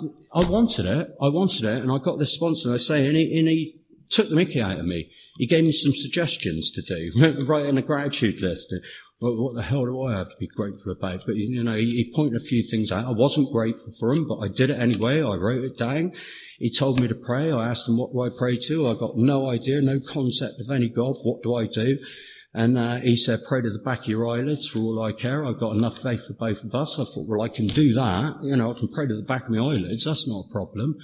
I 0.40 0.44
wanted 0.48 0.86
it. 0.86 1.14
I 1.20 1.28
wanted 1.28 1.64
it. 1.64 1.80
And 1.80 1.92
I 1.92 1.98
got 1.98 2.18
this 2.18 2.34
sponsor, 2.34 2.74
I 2.74 2.78
say, 2.78 3.06
and 3.06 3.16
he, 3.16 3.38
and 3.38 3.48
he 3.48 3.80
took 4.08 4.28
the 4.28 4.34
mickey 4.34 4.60
out 4.60 4.78
of 4.78 4.84
me. 4.84 5.10
He 5.38 5.46
gave 5.46 5.64
me 5.64 5.72
some 5.72 5.92
suggestions 5.94 6.72
to 6.72 6.82
do, 6.82 7.12
in 7.64 7.78
a 7.78 7.82
gratitude 7.82 8.40
list 8.40 8.74
well, 9.21 9.37
what 9.37 9.54
the 9.54 9.62
hell 9.62 9.85
do 9.85 10.02
I 10.02 10.18
have 10.18 10.28
to 10.28 10.37
be 10.40 10.49
grateful 10.49 10.92
about? 10.92 11.23
But, 11.25 11.37
you 11.37 11.62
know, 11.62 11.76
he, 11.76 11.85
he 11.85 12.12
pointed 12.14 12.40
a 12.40 12.44
few 12.44 12.62
things 12.68 12.90
out. 12.90 13.06
I 13.06 13.12
wasn't 13.12 13.52
grateful 13.52 13.92
for 13.99 14.12
him, 14.12 14.26
but 14.26 14.38
I 14.38 14.49
did 14.49 14.71
it 14.71 14.80
anyway. 14.80 15.23
I 15.23 15.37
wrote 15.37 15.64
it 15.64 15.78
down. 15.78 16.12
He 16.59 16.71
told 16.71 17.00
me 17.00 17.06
to 17.09 17.14
pray. 17.14 17.50
I 17.50 17.68
asked 17.68 17.88
him, 17.88 17.97
what 17.97 18.12
do 18.12 18.23
I 18.23 18.37
pray 18.37 18.56
to? 18.66 18.88
I 18.88 18.94
got 18.94 19.16
no 19.16 19.49
idea, 19.49 19.80
no 19.80 20.00
concept 20.00 20.54
of 20.61 20.71
any 20.71 20.88
God. 20.88 21.16
What 21.23 21.42
do 21.42 21.54
I 21.54 21.66
do? 21.66 21.99
And 22.54 22.76
uh, 22.76 22.97
he 22.97 23.16
said, 23.16 23.44
pray 23.49 23.62
to 23.62 23.71
the 23.71 23.83
back 23.85 24.00
of 24.00 24.06
your 24.06 24.28
eyelids 24.28 24.68
for 24.68 24.78
all 24.78 25.02
I 25.02 25.12
care. 25.12 25.44
I've 25.44 25.59
got 25.59 25.76
enough 25.76 25.99
faith 25.99 26.26
for 26.26 26.35
both 26.35 26.62
of 26.62 26.75
us. 26.75 26.99
I 26.99 27.04
thought, 27.04 27.26
well, 27.26 27.42
I 27.42 27.49
can 27.49 27.66
do 27.66 27.94
that. 27.94 28.38
You 28.42 28.56
know, 28.56 28.73
I 28.73 28.78
can 28.78 28.88
pray 28.88 29.06
to 29.06 29.16
the 29.16 29.23
back 29.23 29.44
of 29.44 29.50
my 29.50 29.59
eyelids. 29.59 30.04
That's 30.04 30.28
not 30.28 30.47
a 30.49 30.52
problem. 30.52 30.97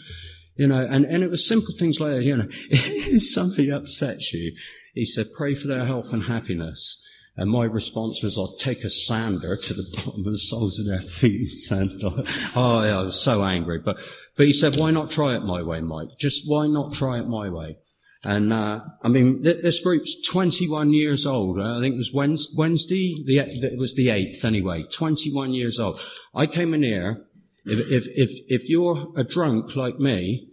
You 0.56 0.68
know, 0.68 0.84
and, 0.84 1.04
and 1.04 1.24
it 1.24 1.30
was 1.30 1.46
simple 1.46 1.74
things 1.78 1.98
like. 1.98 2.22
You 2.22 2.36
know, 2.36 2.48
if 2.70 3.28
somebody 3.30 3.70
upsets 3.70 4.32
you, 4.32 4.54
he 4.94 5.04
said, 5.04 5.32
pray 5.36 5.54
for 5.54 5.68
their 5.68 5.86
health 5.86 6.12
and 6.12 6.24
happiness. 6.24 7.04
And 7.40 7.50
my 7.50 7.64
response 7.64 8.22
was, 8.22 8.36
I'll 8.36 8.54
take 8.58 8.84
a 8.84 8.90
sander 8.90 9.56
to 9.56 9.72
the 9.72 9.90
bottom 9.96 10.26
of 10.26 10.32
the 10.32 10.36
soles 10.36 10.78
of 10.78 10.84
their 10.84 11.00
feet. 11.00 11.50
And 11.70 11.90
oh, 12.54 12.84
yeah, 12.84 12.98
I 12.98 13.02
was 13.02 13.18
so 13.18 13.42
angry. 13.42 13.78
But, 13.78 13.96
but 14.36 14.46
he 14.46 14.52
said, 14.52 14.76
why 14.76 14.90
not 14.90 15.10
try 15.10 15.34
it 15.34 15.42
my 15.42 15.62
way, 15.62 15.80
Mike? 15.80 16.10
Just 16.18 16.42
why 16.46 16.66
not 16.66 16.92
try 16.92 17.18
it 17.18 17.26
my 17.26 17.48
way? 17.48 17.78
And, 18.22 18.52
uh, 18.52 18.80
I 19.02 19.08
mean, 19.08 19.42
th- 19.42 19.62
this 19.62 19.80
group's 19.80 20.20
21 20.28 20.92
years 20.92 21.26
old. 21.26 21.58
I 21.58 21.80
think 21.80 21.94
it 21.94 21.96
was 21.96 22.12
Wednesday, 22.12 23.24
the, 23.24 23.38
it 23.38 23.78
was 23.78 23.94
the 23.94 24.08
8th 24.08 24.44
anyway, 24.44 24.84
21 24.92 25.54
years 25.54 25.80
old. 25.80 25.98
I 26.34 26.46
came 26.46 26.74
in 26.74 26.82
here, 26.82 27.24
if, 27.64 27.78
if, 27.90 28.06
if, 28.08 28.30
if 28.48 28.68
you're 28.68 29.14
a 29.16 29.24
drunk 29.24 29.74
like 29.76 29.98
me, 29.98 30.46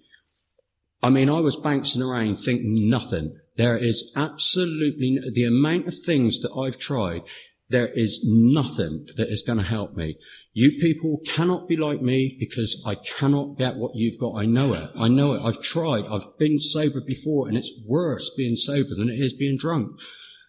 I 1.04 1.10
mean, 1.10 1.30
I 1.30 1.42
was 1.42 1.58
bouncing 1.58 2.02
around 2.02 2.36
thinking 2.36 2.90
nothing. 2.90 3.38
There 3.58 3.78
is 3.78 4.12
absolutely, 4.16 5.20
the 5.34 5.46
amount 5.46 5.88
of 5.88 5.96
things 5.98 6.40
that 6.42 6.52
I've 6.52 6.78
tried, 6.78 7.22
there 7.70 7.88
is 7.88 8.22
nothing 8.24 9.08
that 9.18 9.30
is 9.30 9.42
going 9.42 9.58
to 9.58 9.64
help 9.64 9.96
me. 9.96 10.18
You 10.54 10.80
people 10.80 11.20
cannot 11.26 11.68
be 11.68 11.76
like 11.76 12.02
me 12.02 12.36
because 12.40 12.82
I 12.86 12.96
cannot 12.96 13.58
get 13.58 13.76
what 13.76 13.96
you've 13.96 14.20
got. 14.20 14.38
I 14.38 14.46
know 14.46 14.74
it. 14.74 14.90
I 14.98 15.08
know 15.08 15.34
it. 15.34 15.42
I've 15.42 15.62
tried. 15.62 16.06
I've 16.06 16.38
been 16.38 16.60
sober 16.60 17.02
before 17.02 17.48
and 17.48 17.58
it's 17.58 17.74
worse 17.86 18.32
being 18.38 18.56
sober 18.56 18.96
than 18.96 19.10
it 19.10 19.20
is 19.20 19.34
being 19.34 19.58
drunk. 19.58 19.92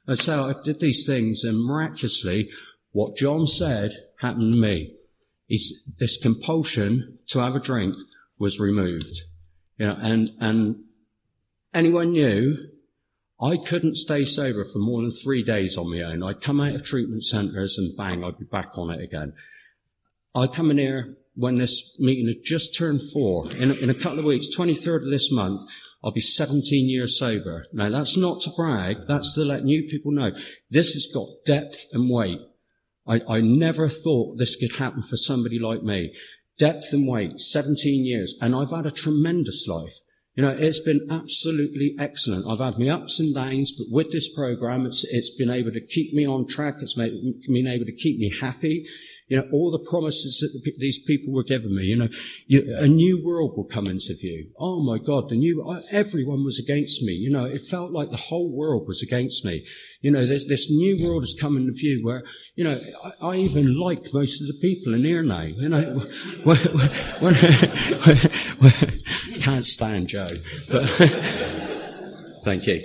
And 0.06 0.18
so 0.18 0.44
I 0.44 0.54
did 0.62 0.80
these 0.80 1.04
things 1.04 1.42
and 1.44 1.62
miraculously 1.62 2.50
what 2.92 3.16
John 3.16 3.46
said 3.46 3.90
happened 4.20 4.52
to 4.52 4.58
me. 4.58 4.94
Is 5.50 5.94
this 5.98 6.18
compulsion 6.18 7.18
to 7.28 7.40
have 7.40 7.56
a 7.56 7.60
drink 7.60 7.94
was 8.38 8.60
removed. 8.60 9.22
You 9.78 9.86
know, 9.86 9.98
and, 10.00 10.30
and 10.40 10.84
anyone 11.74 12.12
knew 12.12 12.56
I 13.40 13.56
couldn't 13.56 13.96
stay 13.96 14.24
sober 14.24 14.64
for 14.64 14.78
more 14.78 15.02
than 15.02 15.12
three 15.12 15.44
days 15.44 15.76
on 15.76 15.90
my 15.90 16.02
own. 16.02 16.22
I'd 16.22 16.40
come 16.40 16.60
out 16.60 16.74
of 16.74 16.82
treatment 16.82 17.24
centres 17.24 17.78
and 17.78 17.96
bang, 17.96 18.24
I'd 18.24 18.38
be 18.38 18.44
back 18.44 18.76
on 18.76 18.90
it 18.90 19.02
again. 19.02 19.32
I 20.34 20.46
come 20.48 20.70
in 20.70 20.78
here 20.78 21.16
when 21.36 21.58
this 21.58 21.96
meeting 22.00 22.26
had 22.26 22.42
just 22.42 22.76
turned 22.76 23.00
four. 23.12 23.50
In, 23.52 23.70
in 23.70 23.90
a 23.90 23.94
couple 23.94 24.18
of 24.18 24.24
weeks, 24.24 24.54
23rd 24.56 25.04
of 25.04 25.10
this 25.10 25.30
month, 25.30 25.62
I'll 26.02 26.10
be 26.10 26.20
17 26.20 26.88
years 26.88 27.18
sober. 27.18 27.64
Now 27.72 27.90
that's 27.90 28.16
not 28.16 28.40
to 28.42 28.50
brag, 28.50 28.96
that's 29.06 29.34
to 29.34 29.44
let 29.44 29.64
new 29.64 29.84
people 29.84 30.10
know. 30.10 30.32
This 30.70 30.92
has 30.94 31.06
got 31.12 31.28
depth 31.46 31.86
and 31.92 32.10
weight. 32.10 32.40
I, 33.06 33.20
I 33.28 33.40
never 33.40 33.88
thought 33.88 34.36
this 34.36 34.56
could 34.56 34.76
happen 34.76 35.02
for 35.02 35.16
somebody 35.16 35.58
like 35.60 35.82
me. 35.82 36.12
Depth 36.58 36.92
and 36.92 37.06
weight, 37.06 37.38
17 37.40 38.04
years, 38.04 38.36
and 38.40 38.54
I've 38.54 38.70
had 38.70 38.86
a 38.86 38.90
tremendous 38.90 39.66
life. 39.68 40.00
You 40.38 40.44
know, 40.44 40.50
it's 40.56 40.78
been 40.78 41.08
absolutely 41.10 41.96
excellent. 41.98 42.46
I've 42.48 42.60
had 42.60 42.78
my 42.78 42.90
ups 42.90 43.18
and 43.18 43.34
downs, 43.34 43.72
but 43.72 43.88
with 43.90 44.12
this 44.12 44.28
program, 44.28 44.86
it's, 44.86 45.02
it's 45.10 45.30
been 45.30 45.50
able 45.50 45.72
to 45.72 45.80
keep 45.80 46.14
me 46.14 46.28
on 46.28 46.46
track. 46.46 46.76
It's 46.80 46.96
made, 46.96 47.10
been 47.48 47.66
able 47.66 47.86
to 47.86 47.92
keep 47.92 48.20
me 48.20 48.32
happy. 48.40 48.86
You 49.28 49.38
know, 49.38 49.48
all 49.52 49.70
the 49.70 49.78
promises 49.78 50.38
that 50.40 50.58
the, 50.64 50.74
these 50.78 50.98
people 50.98 51.34
were 51.34 51.44
giving 51.44 51.74
me, 51.74 51.84
you 51.84 51.96
know, 51.96 52.08
you, 52.46 52.74
a 52.78 52.88
new 52.88 53.22
world 53.22 53.56
will 53.56 53.64
come 53.64 53.86
into 53.86 54.14
view. 54.14 54.50
Oh 54.58 54.82
my 54.82 54.98
God, 54.98 55.28
the 55.28 55.36
new, 55.36 55.62
uh, 55.68 55.82
everyone 55.90 56.44
was 56.44 56.58
against 56.58 57.02
me. 57.02 57.12
You 57.12 57.30
know, 57.30 57.44
it 57.44 57.62
felt 57.62 57.92
like 57.92 58.10
the 58.10 58.16
whole 58.16 58.50
world 58.50 58.88
was 58.88 59.02
against 59.02 59.44
me. 59.44 59.64
You 60.00 60.10
know, 60.10 60.26
there's 60.26 60.46
this 60.46 60.70
new 60.70 61.06
world 61.06 61.24
has 61.24 61.36
come 61.38 61.56
into 61.56 61.72
view 61.72 62.00
where, 62.02 62.24
you 62.54 62.64
know, 62.64 62.80
I, 63.20 63.26
I 63.26 63.36
even 63.36 63.78
like 63.78 64.12
most 64.12 64.40
of 64.40 64.46
the 64.46 64.58
people 64.60 64.94
in 64.94 65.04
here 65.04 65.22
now. 65.22 65.42
You 65.42 65.68
know, 65.68 65.82
when, 66.44 66.58
when, 67.20 67.34
when, 68.58 69.02
can't 69.40 69.66
stand 69.66 70.08
Joe, 70.08 70.28
but 70.70 70.88
thank 72.44 72.66
you. 72.66 72.84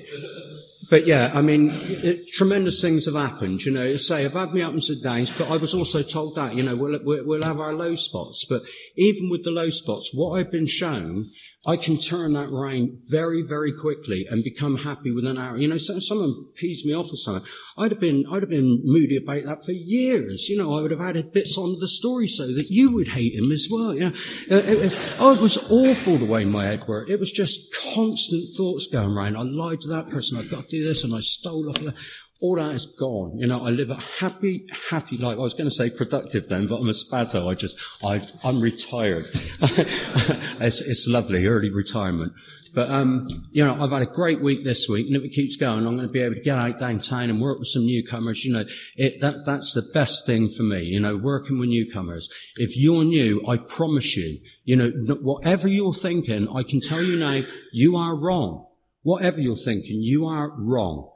But 0.93 1.07
yeah, 1.07 1.31
I 1.33 1.41
mean, 1.41 1.71
it, 1.71 2.27
tremendous 2.33 2.79
things 2.79 3.07
have 3.07 3.15
happened. 3.15 3.63
You 3.63 3.71
know, 3.71 3.95
say 3.95 4.25
I've 4.25 4.33
had 4.33 4.53
my 4.53 4.61
ups 4.61 4.91
and 4.91 5.01
downs, 5.01 5.31
but 5.31 5.49
I 5.49 5.57
was 5.57 5.73
also 5.73 6.03
told 6.03 6.35
that 6.35 6.53
you 6.53 6.61
know 6.61 6.75
we'll, 6.75 6.99
we'll 7.03 7.41
have 7.41 7.59
our 7.59 7.73
low 7.73 7.95
spots. 7.95 8.45
But 8.47 8.61
even 8.95 9.31
with 9.31 9.43
the 9.43 9.49
low 9.49 9.71
spots, 9.71 10.11
what 10.13 10.37
I've 10.37 10.51
been 10.51 10.67
shown 10.67 11.31
I 11.65 11.77
can 11.77 11.97
turn 11.97 12.33
that 12.33 12.49
around 12.49 13.03
very, 13.07 13.41
very 13.41 13.71
quickly 13.71 14.27
and 14.29 14.43
become 14.43 14.79
happy 14.79 15.11
within 15.11 15.37
an 15.37 15.37
hour. 15.37 15.57
You 15.57 15.69
know, 15.69 15.77
so 15.77 15.97
someone 15.99 16.47
pees 16.55 16.83
me 16.83 16.93
off 16.93 17.13
or 17.13 17.15
something. 17.15 17.49
I'd 17.77 17.91
have 17.91 18.01
been, 18.01 18.25
I'd 18.29 18.41
have 18.41 18.49
been 18.49 18.81
moody 18.83 19.15
about 19.15 19.45
that 19.45 19.63
for 19.63 19.71
years. 19.71 20.49
You 20.49 20.57
know, 20.57 20.77
I 20.77 20.81
would 20.81 20.91
have 20.91 20.99
added 20.99 21.31
bits 21.31 21.57
onto 21.57 21.79
the 21.79 21.87
story 21.87 22.27
so 22.27 22.47
that 22.47 22.69
you 22.69 22.91
would 22.91 23.09
hate 23.09 23.33
him 23.33 23.49
as 23.53 23.69
well. 23.71 23.93
You 23.93 24.09
know, 24.09 24.15
uh, 24.51 24.55
it, 24.55 24.79
was, 24.79 24.99
oh, 25.19 25.33
it 25.35 25.41
was 25.41 25.57
awful 25.69 26.17
the 26.17 26.25
way 26.25 26.43
my 26.43 26.65
head 26.65 26.85
worked. 26.85 27.09
It 27.09 27.19
was 27.19 27.31
just 27.31 27.73
constant 27.73 28.53
thoughts 28.57 28.87
going 28.87 29.11
around. 29.11 29.37
I 29.37 29.43
lied 29.43 29.79
to 29.81 29.89
that 29.89 30.09
person. 30.09 30.37
I've 30.37 30.51
got 30.51 30.67
to 30.67 30.77
do 30.77 30.85
this 30.85 31.05
and 31.05 31.15
I 31.15 31.21
stole 31.21 31.69
off 31.69 31.77
of 31.77 31.85
that 31.85 31.95
all 32.41 32.55
that 32.55 32.75
is 32.75 32.85
gone. 32.85 33.37
You 33.37 33.47
know, 33.47 33.65
I 33.65 33.69
live 33.69 33.89
a 33.89 33.95
happy, 33.95 34.65
happy 34.89 35.17
life. 35.17 35.37
I 35.37 35.41
was 35.41 35.53
going 35.53 35.69
to 35.69 35.75
say 35.75 35.89
productive 35.89 36.49
then, 36.49 36.67
but 36.67 36.77
I'm 36.77 36.89
a 36.89 36.93
spazzo. 36.93 37.49
I 37.49 37.55
just, 37.55 37.77
I, 38.03 38.27
I'm 38.43 38.59
retired. 38.59 39.27
it's, 39.61 40.81
it's 40.81 41.07
lovely, 41.07 41.45
early 41.45 41.69
retirement. 41.69 42.33
But, 42.73 42.89
um, 42.89 43.27
you 43.51 43.63
know, 43.63 43.81
I've 43.81 43.91
had 43.91 44.01
a 44.01 44.07
great 44.07 44.41
week 44.41 44.63
this 44.63 44.89
week, 44.89 45.05
and 45.07 45.15
if 45.15 45.23
it 45.23 45.29
keeps 45.29 45.57
going, 45.57 45.85
I'm 45.85 45.95
going 45.95 46.07
to 46.07 46.11
be 46.11 46.21
able 46.21 46.35
to 46.35 46.41
get 46.41 46.57
out 46.57 46.79
downtown 46.79 47.29
and 47.29 47.39
work 47.39 47.59
with 47.59 47.67
some 47.67 47.85
newcomers. 47.85 48.43
You 48.43 48.53
know, 48.53 48.65
it, 48.97 49.21
that, 49.21 49.45
that's 49.45 49.73
the 49.73 49.83
best 49.93 50.25
thing 50.25 50.49
for 50.49 50.63
me, 50.63 50.81
you 50.81 50.99
know, 50.99 51.15
working 51.15 51.59
with 51.59 51.69
newcomers. 51.69 52.27
If 52.55 52.75
you're 52.75 53.03
new, 53.03 53.45
I 53.47 53.57
promise 53.57 54.17
you, 54.17 54.39
you 54.63 54.75
know, 54.75 54.89
whatever 55.21 55.67
you're 55.67 55.93
thinking, 55.93 56.47
I 56.49 56.63
can 56.63 56.81
tell 56.81 57.01
you 57.01 57.15
now, 57.15 57.41
you 57.71 57.95
are 57.95 58.19
wrong. 58.19 58.65
Whatever 59.03 59.39
you're 59.39 59.55
thinking, 59.55 60.01
you 60.01 60.25
are 60.25 60.51
wrong. 60.57 61.12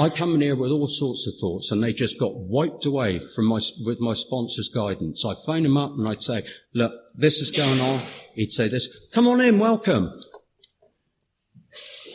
I 0.00 0.08
come 0.08 0.34
in 0.34 0.40
here 0.40 0.56
with 0.56 0.70
all 0.70 0.86
sorts 0.86 1.26
of 1.26 1.34
thoughts 1.40 1.70
and 1.70 1.82
they 1.82 1.92
just 1.92 2.18
got 2.18 2.34
wiped 2.34 2.86
away 2.86 3.18
from 3.18 3.46
my, 3.46 3.60
with 3.84 4.00
my 4.00 4.14
sponsor's 4.14 4.70
guidance. 4.74 5.24
I 5.24 5.34
phone 5.46 5.64
him 5.64 5.76
up 5.76 5.92
and 5.92 6.08
I'd 6.08 6.22
say, 6.22 6.44
look, 6.74 6.92
this 7.14 7.40
is 7.40 7.50
going 7.50 7.80
on. 7.80 8.02
He'd 8.34 8.52
say 8.52 8.68
this, 8.68 8.88
come 9.12 9.26
on 9.26 9.40
in, 9.40 9.58
welcome. 9.58 10.10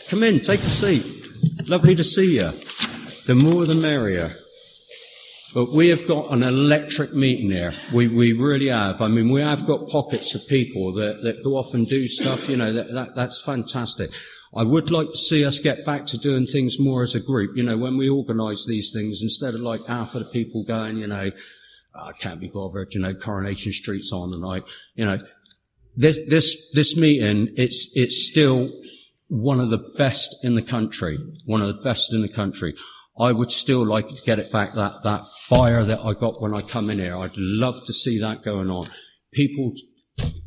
Come 0.08 0.24
in, 0.24 0.40
take 0.40 0.62
a 0.62 0.70
seat. 0.70 1.06
Lovely 1.68 1.96
to 1.96 2.04
see 2.04 2.36
you. 2.36 2.52
The 3.26 3.36
more 3.36 3.66
the 3.66 3.76
merrier. 3.76 4.36
But 5.54 5.72
we 5.72 5.90
have 5.90 6.08
got 6.08 6.32
an 6.32 6.42
electric 6.42 7.14
meeting 7.14 7.52
here. 7.52 7.74
We, 7.94 8.08
we 8.08 8.34
really 8.34 8.70
have. 8.70 9.02
I 9.02 9.08
mean, 9.08 9.30
we 9.30 9.42
have 9.42 9.68
got 9.68 9.88
pockets 9.88 10.34
of 10.34 10.48
people 10.48 10.94
that, 10.94 11.22
that 11.24 11.44
go 11.44 11.58
off 11.58 11.76
and 11.76 11.88
do 11.88 12.08
stuff, 12.08 12.50
you 12.50 12.58
know, 12.58 12.74
that, 12.74 12.92
that, 12.92 13.16
that's 13.16 13.42
fantastic. 13.42 14.12
I 14.56 14.64
would 14.64 14.92
like 14.92 15.12
to 15.12 15.18
see 15.18 15.46
us 15.46 15.60
get 15.60 15.86
back 15.86 16.06
to 16.08 16.18
doing 16.18 16.46
things 16.46 16.80
more 16.80 17.02
as 17.02 17.16
a 17.16 17.20
group. 17.20 17.58
You 17.58 17.64
know, 17.64 17.78
when 17.78 17.98
we 17.98 18.10
organise 18.10 18.66
these 18.66 18.92
things, 18.94 19.22
instead 19.22 19.56
of 19.56 19.62
like 19.62 19.86
half 19.88 20.14
of 20.14 20.24
the 20.24 20.30
people 20.30 20.64
going, 20.64 20.98
you 20.98 21.08
know, 21.08 21.32
oh, 21.96 22.00
I 22.00 22.12
can't 22.14 22.40
be 22.40 22.50
bothered, 22.50 22.94
you 22.94 23.02
know, 23.02 23.16
Coronation 23.16 23.72
Street's 23.72 24.12
on 24.12 24.32
tonight. 24.32 24.64
You 24.96 25.06
know, 25.06 25.20
this, 25.96 26.20
this, 26.28 26.72
this 26.74 26.96
meeting, 26.96 27.54
it's, 27.58 27.90
it's 27.94 28.28
still 28.30 28.70
one 29.28 29.60
of 29.60 29.72
the 29.72 29.84
best 29.98 30.36
in 30.44 30.54
the 30.56 30.62
country. 30.62 31.18
One 31.46 31.62
of 31.62 31.68
the 31.68 31.82
best 31.82 32.14
in 32.14 32.22
the 32.22 32.30
country. 32.30 32.76
I 33.20 33.32
would 33.32 33.52
still 33.52 33.86
like 33.86 34.08
to 34.08 34.22
get 34.24 34.40
it 34.40 34.52
back, 34.52 34.74
that, 34.76 35.04
that 35.04 35.28
fire 35.48 35.84
that 35.86 36.00
I 36.00 36.14
got 36.14 36.42
when 36.42 36.56
I 36.56 36.62
come 36.62 36.90
in 36.90 37.00
here. 37.00 37.18
I'd 37.18 37.38
love 37.38 37.86
to 37.86 37.94
see 37.94 38.20
that 38.20 38.44
going 38.44 38.70
on. 38.70 38.90
People 39.32 39.74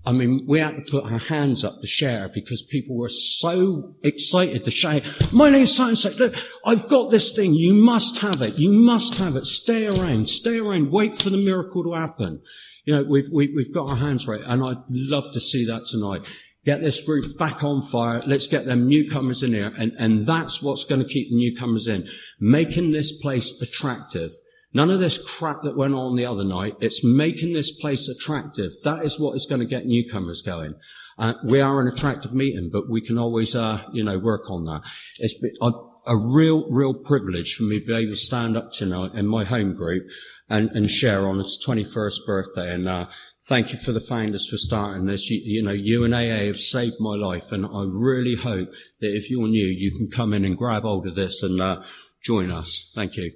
I 0.07 0.13
mean, 0.13 0.45
we 0.47 0.61
had 0.61 0.77
to 0.77 0.83
put 0.83 1.05
our 1.05 1.19
hands 1.19 1.65
up 1.65 1.81
to 1.81 1.87
share 1.87 2.31
because 2.33 2.63
people 2.63 2.97
were 2.97 3.09
so 3.09 3.97
excited 4.05 4.65
to 4.65 4.71
share. 4.71 5.03
My 5.33 5.51
name's 5.51 5.77
so 5.77 5.89
and 5.89 5.99
so. 5.99 6.11
Look, 6.11 6.37
I've 6.65 6.89
got 6.89 7.11
this 7.11 7.35
thing. 7.35 7.55
You 7.55 7.75
must 7.75 8.19
have 8.19 8.41
it. 8.41 8.55
You 8.55 8.71
must 8.71 9.17
have 9.17 9.35
it. 9.35 9.47
Stay 9.47 9.89
around. 9.89 10.29
Stay 10.29 10.59
around. 10.59 10.93
Wait 10.93 11.21
for 11.21 11.31
the 11.31 11.37
miracle 11.37 11.83
to 11.83 11.95
happen. 11.95 12.41
You 12.85 12.95
know, 12.95 13.03
we've, 13.03 13.29
we, 13.33 13.47
have 13.47 13.55
we 13.57 13.65
have 13.65 13.75
got 13.75 13.91
our 13.91 13.97
hands 13.97 14.29
right. 14.29 14.43
And 14.47 14.63
I'd 14.63 14.83
love 14.89 15.33
to 15.33 15.41
see 15.41 15.67
that 15.67 15.87
tonight. 15.87 16.23
Get 16.65 16.83
this 16.83 17.01
group 17.01 17.37
back 17.37 17.65
on 17.65 17.83
fire. 17.83 18.23
Let's 18.25 18.47
get 18.47 18.65
them 18.65 18.89
newcomers 18.89 19.43
in 19.43 19.55
here. 19.55 19.73
And, 19.77 19.93
and 19.99 20.25
that's 20.25 20.63
what's 20.63 20.85
going 20.85 21.03
to 21.03 21.09
keep 21.09 21.31
the 21.31 21.37
newcomers 21.37 21.89
in. 21.89 22.09
Making 22.39 22.93
this 22.93 23.11
place 23.11 23.53
attractive. 23.61 24.31
None 24.77 24.91
of 24.91 25.01
this 25.01 25.17
crap 25.17 25.63
that 25.63 25.75
went 25.75 25.95
on 25.95 26.17
the 26.17 26.27
other 26.27 26.45
night. 26.45 26.75
It's 26.83 27.03
making 27.03 27.55
this 27.55 27.73
place 27.73 28.11
attractive. 28.11 28.73
That 28.85 29.07
is 29.07 29.19
what 29.19 29.35
is 29.35 29.47
going 29.47 29.63
to 29.63 29.67
get 29.67 29.87
newcomers 29.87 30.43
going. 30.43 30.75
Uh, 31.19 31.33
we 31.43 31.63
are 31.63 31.81
an 31.81 31.89
attractive 31.89 32.35
meeting, 32.35 32.69
but 32.71 32.91
we 32.91 33.01
can 33.01 33.17
always, 33.17 33.57
uh, 33.57 33.83
you 33.95 34.05
know, 34.05 34.19
work 34.19 34.51
on 34.51 34.67
that. 34.67 34.83
It's 35.19 35.39
been 35.39 35.53
a, 35.63 35.73
a, 36.07 36.17
real, 36.19 36.71
real 36.71 36.93
privilege 36.93 37.55
for 37.55 37.63
me 37.63 37.81
to 37.81 37.87
be 37.87 37.95
able 37.95 38.13
to 38.13 38.19
stand 38.19 38.55
up 38.55 38.71
tonight 38.71 39.13
in 39.15 39.27
my 39.27 39.45
home 39.45 39.73
group 39.73 40.05
and, 40.51 40.69
and 40.73 40.91
share 40.91 41.27
on 41.27 41.41
its 41.41 41.59
21st 41.67 42.27
birthday. 42.27 42.75
And 42.75 42.87
uh, 42.87 43.07
thank 43.49 43.73
you 43.73 43.79
for 43.79 43.93
the 43.93 44.01
founders 44.01 44.47
for 44.47 44.59
starting 44.59 45.07
this. 45.07 45.31
You, 45.31 45.41
you, 45.43 45.63
know, 45.63 45.73
you 45.73 46.05
and 46.05 46.15
AA 46.15 46.49
have 46.49 46.61
saved 46.61 46.97
my 47.01 47.15
life, 47.15 47.51
and 47.51 47.65
I 47.65 47.85
really 47.89 48.37
hope 48.37 48.69
that 49.01 49.17
if 49.17 49.31
you're 49.31 49.49
new, 49.49 49.69
you 49.69 49.91
can 49.97 50.11
come 50.11 50.35
in 50.35 50.45
and 50.45 50.55
grab 50.55 50.83
hold 50.83 51.07
of 51.07 51.15
this 51.15 51.43
and 51.43 51.63
uh, 51.63 51.81
join 52.23 52.51
us. 52.51 52.91
Thank 52.95 53.17
you. 53.17 53.33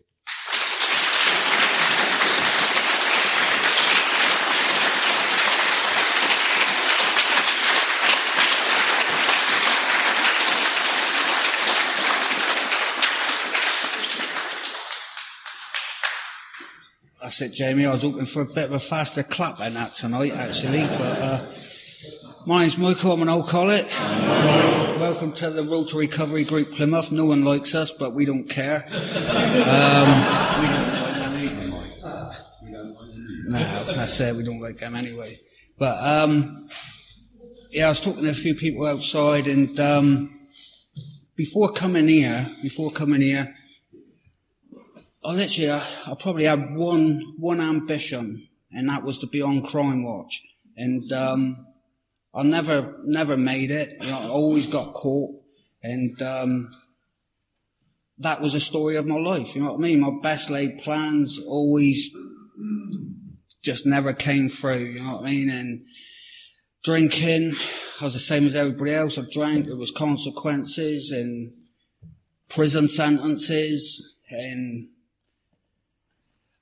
That's 17.31 17.43
it, 17.43 17.53
Jamie. 17.53 17.87
I 17.87 17.93
was 17.93 18.03
hoping 18.03 18.27
for 18.27 18.43
a 18.43 18.45
bit 18.45 18.65
of 18.65 18.73
a 18.73 18.81
faster 18.81 19.23
clap 19.23 19.59
than 19.59 19.75
that 19.75 19.95
tonight, 19.95 20.33
actually. 20.33 20.81
But 20.81 21.23
uh, 21.23 21.47
my 22.45 22.63
name's 22.63 22.77
Michael. 22.77 23.13
I'm 23.13 23.23
an 23.23 23.29
old 23.29 23.43
alcoholic. 23.43 23.87
Welcome 24.99 25.31
to 25.35 25.51
the 25.51 25.63
to 25.63 25.97
Recovery 25.97 26.43
Group 26.43 26.73
Plymouth. 26.73 27.13
No 27.13 27.27
one 27.27 27.45
likes 27.45 27.73
us, 27.73 27.93
but 27.93 28.15
we 28.15 28.25
don't 28.25 28.49
care. 28.49 28.85
Um, 28.85 30.09
no, 33.49 33.85
that's 33.95 34.19
it. 34.19 34.35
We 34.35 34.43
don't 34.43 34.59
like 34.59 34.79
them 34.79 34.97
anyway. 34.97 35.39
But 35.79 36.03
um, 36.03 36.69
yeah, 37.71 37.87
I 37.87 37.91
was 37.91 38.01
talking 38.01 38.25
to 38.25 38.31
a 38.31 38.35
few 38.35 38.57
people 38.57 38.87
outside, 38.87 39.47
and 39.47 39.79
um, 39.79 40.41
before 41.37 41.69
coming 41.69 42.09
here, 42.09 42.49
before 42.61 42.91
coming 42.91 43.21
here, 43.21 43.55
I 45.23 45.33
literally, 45.33 45.71
I, 45.71 45.87
I 46.07 46.15
probably 46.19 46.45
had 46.45 46.75
one 46.75 47.35
one 47.39 47.61
ambition, 47.61 48.49
and 48.73 48.89
that 48.89 49.03
was 49.03 49.19
to 49.19 49.27
be 49.27 49.43
on 49.43 49.63
Crime 49.63 50.03
Watch. 50.03 50.43
And 50.77 51.13
um, 51.13 51.67
I 52.35 52.43
never 52.43 52.97
never 53.05 53.37
made 53.37 53.71
it. 53.71 54.03
You 54.03 54.11
know, 54.11 54.19
I 54.19 54.29
always 54.29 54.67
got 54.67 54.95
caught, 54.95 55.35
and 55.83 56.21
um, 56.23 56.71
that 58.19 58.41
was 58.41 58.55
the 58.55 58.61
story 58.61 58.97
of 58.97 59.07
my 59.07 59.17
life. 59.19 59.55
You 59.55 59.63
know 59.63 59.73
what 59.73 59.79
I 59.79 59.83
mean? 59.83 60.01
My 60.01 60.13
best 60.23 60.49
laid 60.49 60.83
plans 60.83 61.39
always 61.39 62.11
just 63.63 63.87
never 63.87 64.13
came 64.13 64.49
through. 64.49 64.79
You 64.79 65.03
know 65.03 65.17
what 65.17 65.25
I 65.25 65.31
mean? 65.31 65.51
And 65.51 65.85
drinking, 66.83 67.57
I 68.01 68.05
was 68.05 68.15
the 68.15 68.21
same 68.21 68.47
as 68.47 68.55
everybody 68.55 68.95
else. 68.95 69.19
I 69.19 69.25
drank. 69.31 69.67
It 69.67 69.77
was 69.77 69.91
consequences 69.91 71.13
and 71.13 71.53
prison 72.49 72.89
sentences 72.89 74.17
and 74.31 74.89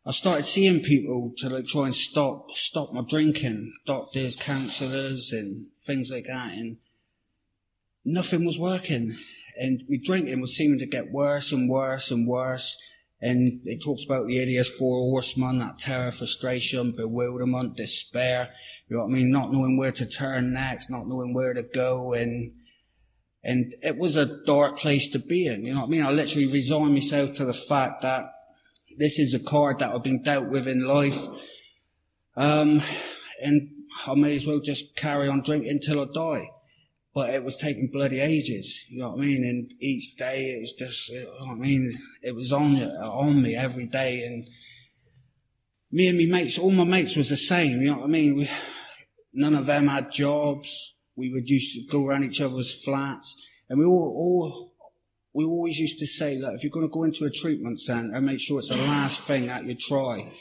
I 0.08 0.12
started 0.12 0.44
seeing 0.44 0.80
people 0.80 1.34
to 1.36 1.50
like 1.50 1.66
try 1.66 1.84
and 1.84 1.94
stop 1.94 2.52
stop 2.52 2.94
my 2.94 3.02
drinking, 3.02 3.74
doctors, 3.84 4.36
counsellors, 4.36 5.34
and 5.34 5.66
things 5.84 6.10
like 6.10 6.24
that, 6.24 6.54
and 6.54 6.78
nothing 8.06 8.46
was 8.46 8.58
working. 8.58 9.14
And 9.60 9.82
my 9.86 9.98
drinking 10.02 10.40
was 10.40 10.56
seeming 10.56 10.78
to 10.78 10.86
get 10.86 11.12
worse 11.12 11.52
and 11.52 11.68
worse 11.68 12.10
and 12.10 12.26
worse. 12.26 12.74
And 13.20 13.60
it 13.66 13.82
talks 13.84 14.02
about 14.02 14.28
the 14.28 14.38
idiots 14.38 14.70
four 14.70 15.10
horsemen, 15.10 15.58
that 15.58 15.78
terror, 15.78 16.10
frustration, 16.10 16.92
bewilderment, 16.96 17.76
despair. 17.76 18.48
You 18.88 18.96
know 18.96 19.02
what 19.02 19.10
I 19.10 19.12
mean? 19.12 19.30
Not 19.30 19.52
knowing 19.52 19.76
where 19.76 19.92
to 19.92 20.06
turn 20.06 20.54
next, 20.54 20.88
not 20.88 21.06
knowing 21.06 21.34
where 21.34 21.52
to 21.52 21.62
go, 21.62 22.14
and 22.14 22.54
and 23.44 23.74
it 23.82 23.98
was 23.98 24.16
a 24.16 24.42
dark 24.46 24.78
place 24.78 25.10
to 25.10 25.18
be 25.18 25.46
in. 25.48 25.66
You 25.66 25.74
know 25.74 25.80
what 25.80 25.88
I 25.88 25.90
mean? 25.90 26.06
I 26.06 26.12
literally 26.12 26.50
resigned 26.50 26.94
myself 26.94 27.34
to 27.34 27.44
the 27.44 27.52
fact 27.52 28.00
that 28.00 28.30
this 28.98 29.18
is 29.18 29.32
a 29.32 29.38
card 29.38 29.78
that 29.78 29.94
I've 29.94 30.02
been 30.02 30.22
dealt 30.22 30.48
with 30.48 30.66
in 30.66 30.84
life. 30.84 31.26
Um, 32.36 32.82
and 33.42 33.70
I 34.06 34.14
may 34.14 34.36
as 34.36 34.46
well 34.46 34.60
just 34.60 34.96
carry 34.96 35.28
on 35.28 35.42
drinking 35.42 35.70
until 35.70 36.00
I 36.00 36.06
die. 36.12 36.50
But 37.14 37.30
it 37.30 37.42
was 37.42 37.56
taking 37.56 37.90
bloody 37.92 38.20
ages, 38.20 38.84
you 38.88 39.00
know 39.00 39.10
what 39.10 39.18
I 39.18 39.22
mean? 39.22 39.44
And 39.44 39.72
each 39.80 40.16
day 40.16 40.52
it 40.52 40.60
was 40.60 40.72
just, 40.72 41.08
you 41.08 41.24
know 41.24 41.52
I 41.52 41.54
mean? 41.54 41.92
It 42.22 42.34
was 42.34 42.52
on, 42.52 42.76
on 42.76 43.42
me 43.42 43.56
every 43.56 43.86
day. 43.86 44.24
And 44.24 44.46
me 45.90 46.08
and 46.08 46.18
my 46.18 46.38
mates, 46.38 46.58
all 46.58 46.70
my 46.70 46.84
mates 46.84 47.16
was 47.16 47.28
the 47.28 47.36
same, 47.36 47.80
you 47.80 47.90
know 47.90 47.98
what 47.98 48.04
I 48.04 48.08
mean? 48.08 48.36
We, 48.36 48.50
none 49.32 49.54
of 49.54 49.66
them 49.66 49.88
had 49.88 50.12
jobs. 50.12 50.94
We 51.16 51.32
would 51.32 51.48
used 51.48 51.74
to 51.74 51.90
go 51.90 52.06
around 52.06 52.24
each 52.24 52.40
other's 52.40 52.84
flats. 52.84 53.34
And 53.68 53.78
we 53.78 53.84
all, 53.84 54.14
all 54.16 54.67
we 55.32 55.44
always 55.44 55.78
used 55.78 55.98
to 55.98 56.06
say 56.06 56.38
that 56.40 56.54
if 56.54 56.62
you're 56.62 56.70
going 56.70 56.86
to 56.86 56.92
go 56.92 57.04
into 57.04 57.24
a 57.24 57.30
treatment 57.30 57.80
centre, 57.80 58.20
make 58.20 58.40
sure 58.40 58.58
it's 58.58 58.70
the 58.70 58.76
last 58.76 59.22
thing 59.22 59.46
that 59.46 59.64
you 59.64 59.74
try. 59.74 60.32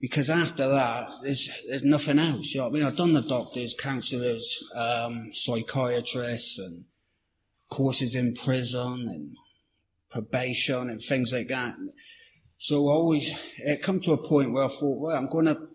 Because 0.00 0.30
after 0.30 0.68
that, 0.68 1.10
there's, 1.22 1.48
there's 1.68 1.84
nothing 1.84 2.18
else. 2.18 2.54
You 2.54 2.60
know 2.60 2.66
I 2.66 2.70
mean? 2.70 2.82
I've 2.82 2.96
done 2.96 3.12
the 3.12 3.22
doctors, 3.22 3.74
counsellors, 3.78 4.64
um, 4.74 5.30
psychiatrists 5.32 6.58
and 6.58 6.86
courses 7.70 8.14
in 8.14 8.34
prison 8.34 9.08
and 9.08 9.36
probation 10.10 10.90
and 10.90 11.00
things 11.00 11.32
like 11.32 11.48
that. 11.48 11.74
So 12.58 12.88
I 12.88 12.92
always, 12.92 13.32
it 13.58 13.82
come 13.82 14.00
to 14.00 14.12
a 14.12 14.28
point 14.28 14.52
where 14.52 14.64
I 14.64 14.68
thought, 14.68 15.00
well, 15.00 15.16
I'm 15.16 15.28
going 15.28 15.46
to 15.46 15.68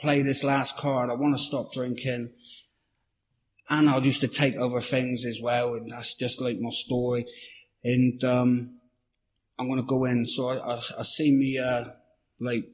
play 0.00 0.22
this 0.22 0.44
last 0.44 0.76
card. 0.76 1.10
I 1.10 1.14
want 1.14 1.36
to 1.36 1.42
stop 1.42 1.72
drinking. 1.72 2.30
And 3.68 3.90
I 3.90 3.98
used 3.98 4.20
to 4.20 4.28
take 4.28 4.56
other 4.56 4.80
things 4.80 5.24
as 5.24 5.40
well. 5.42 5.74
And 5.74 5.90
that's 5.90 6.14
just 6.14 6.40
like 6.40 6.58
my 6.58 6.70
story 6.70 7.26
and 7.86 8.22
um, 8.24 8.78
I'm 9.58 9.68
to 9.76 9.82
go 9.82 10.04
in. 10.04 10.26
So 10.26 10.48
I, 10.48 10.74
I, 10.74 10.80
I 10.98 11.02
see 11.04 11.30
me 11.30 11.58
uh, 11.58 11.84
like 12.40 12.64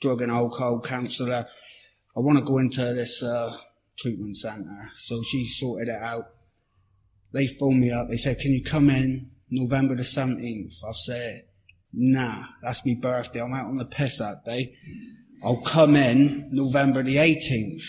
drug 0.00 0.20
and 0.20 0.30
alcohol 0.30 0.80
counsellor. 0.80 1.46
I 2.16 2.20
want 2.20 2.38
to 2.38 2.44
go 2.44 2.58
into 2.58 2.82
this 2.92 3.22
uh, 3.22 3.56
treatment 3.98 4.36
centre. 4.36 4.90
So 4.94 5.22
she 5.22 5.46
sorted 5.46 5.88
it 5.88 6.00
out. 6.00 6.26
They 7.32 7.46
phoned 7.46 7.80
me 7.80 7.90
up. 7.90 8.08
They 8.10 8.16
said, 8.16 8.38
"Can 8.38 8.52
you 8.52 8.62
come 8.62 8.90
in 8.90 9.30
November 9.50 9.94
the 9.94 10.02
17th?" 10.02 10.74
I 10.86 10.92
said, 10.92 11.44
"Nah, 11.92 12.44
that's 12.62 12.84
my 12.84 12.96
birthday. 13.00 13.40
I'm 13.40 13.54
out 13.54 13.66
on 13.66 13.76
the 13.76 13.84
piss 13.84 14.18
that 14.18 14.44
day. 14.44 14.74
I'll 15.42 15.62
come 15.62 15.96
in 15.96 16.50
November 16.52 17.02
the 17.02 17.16
18th." 17.16 17.84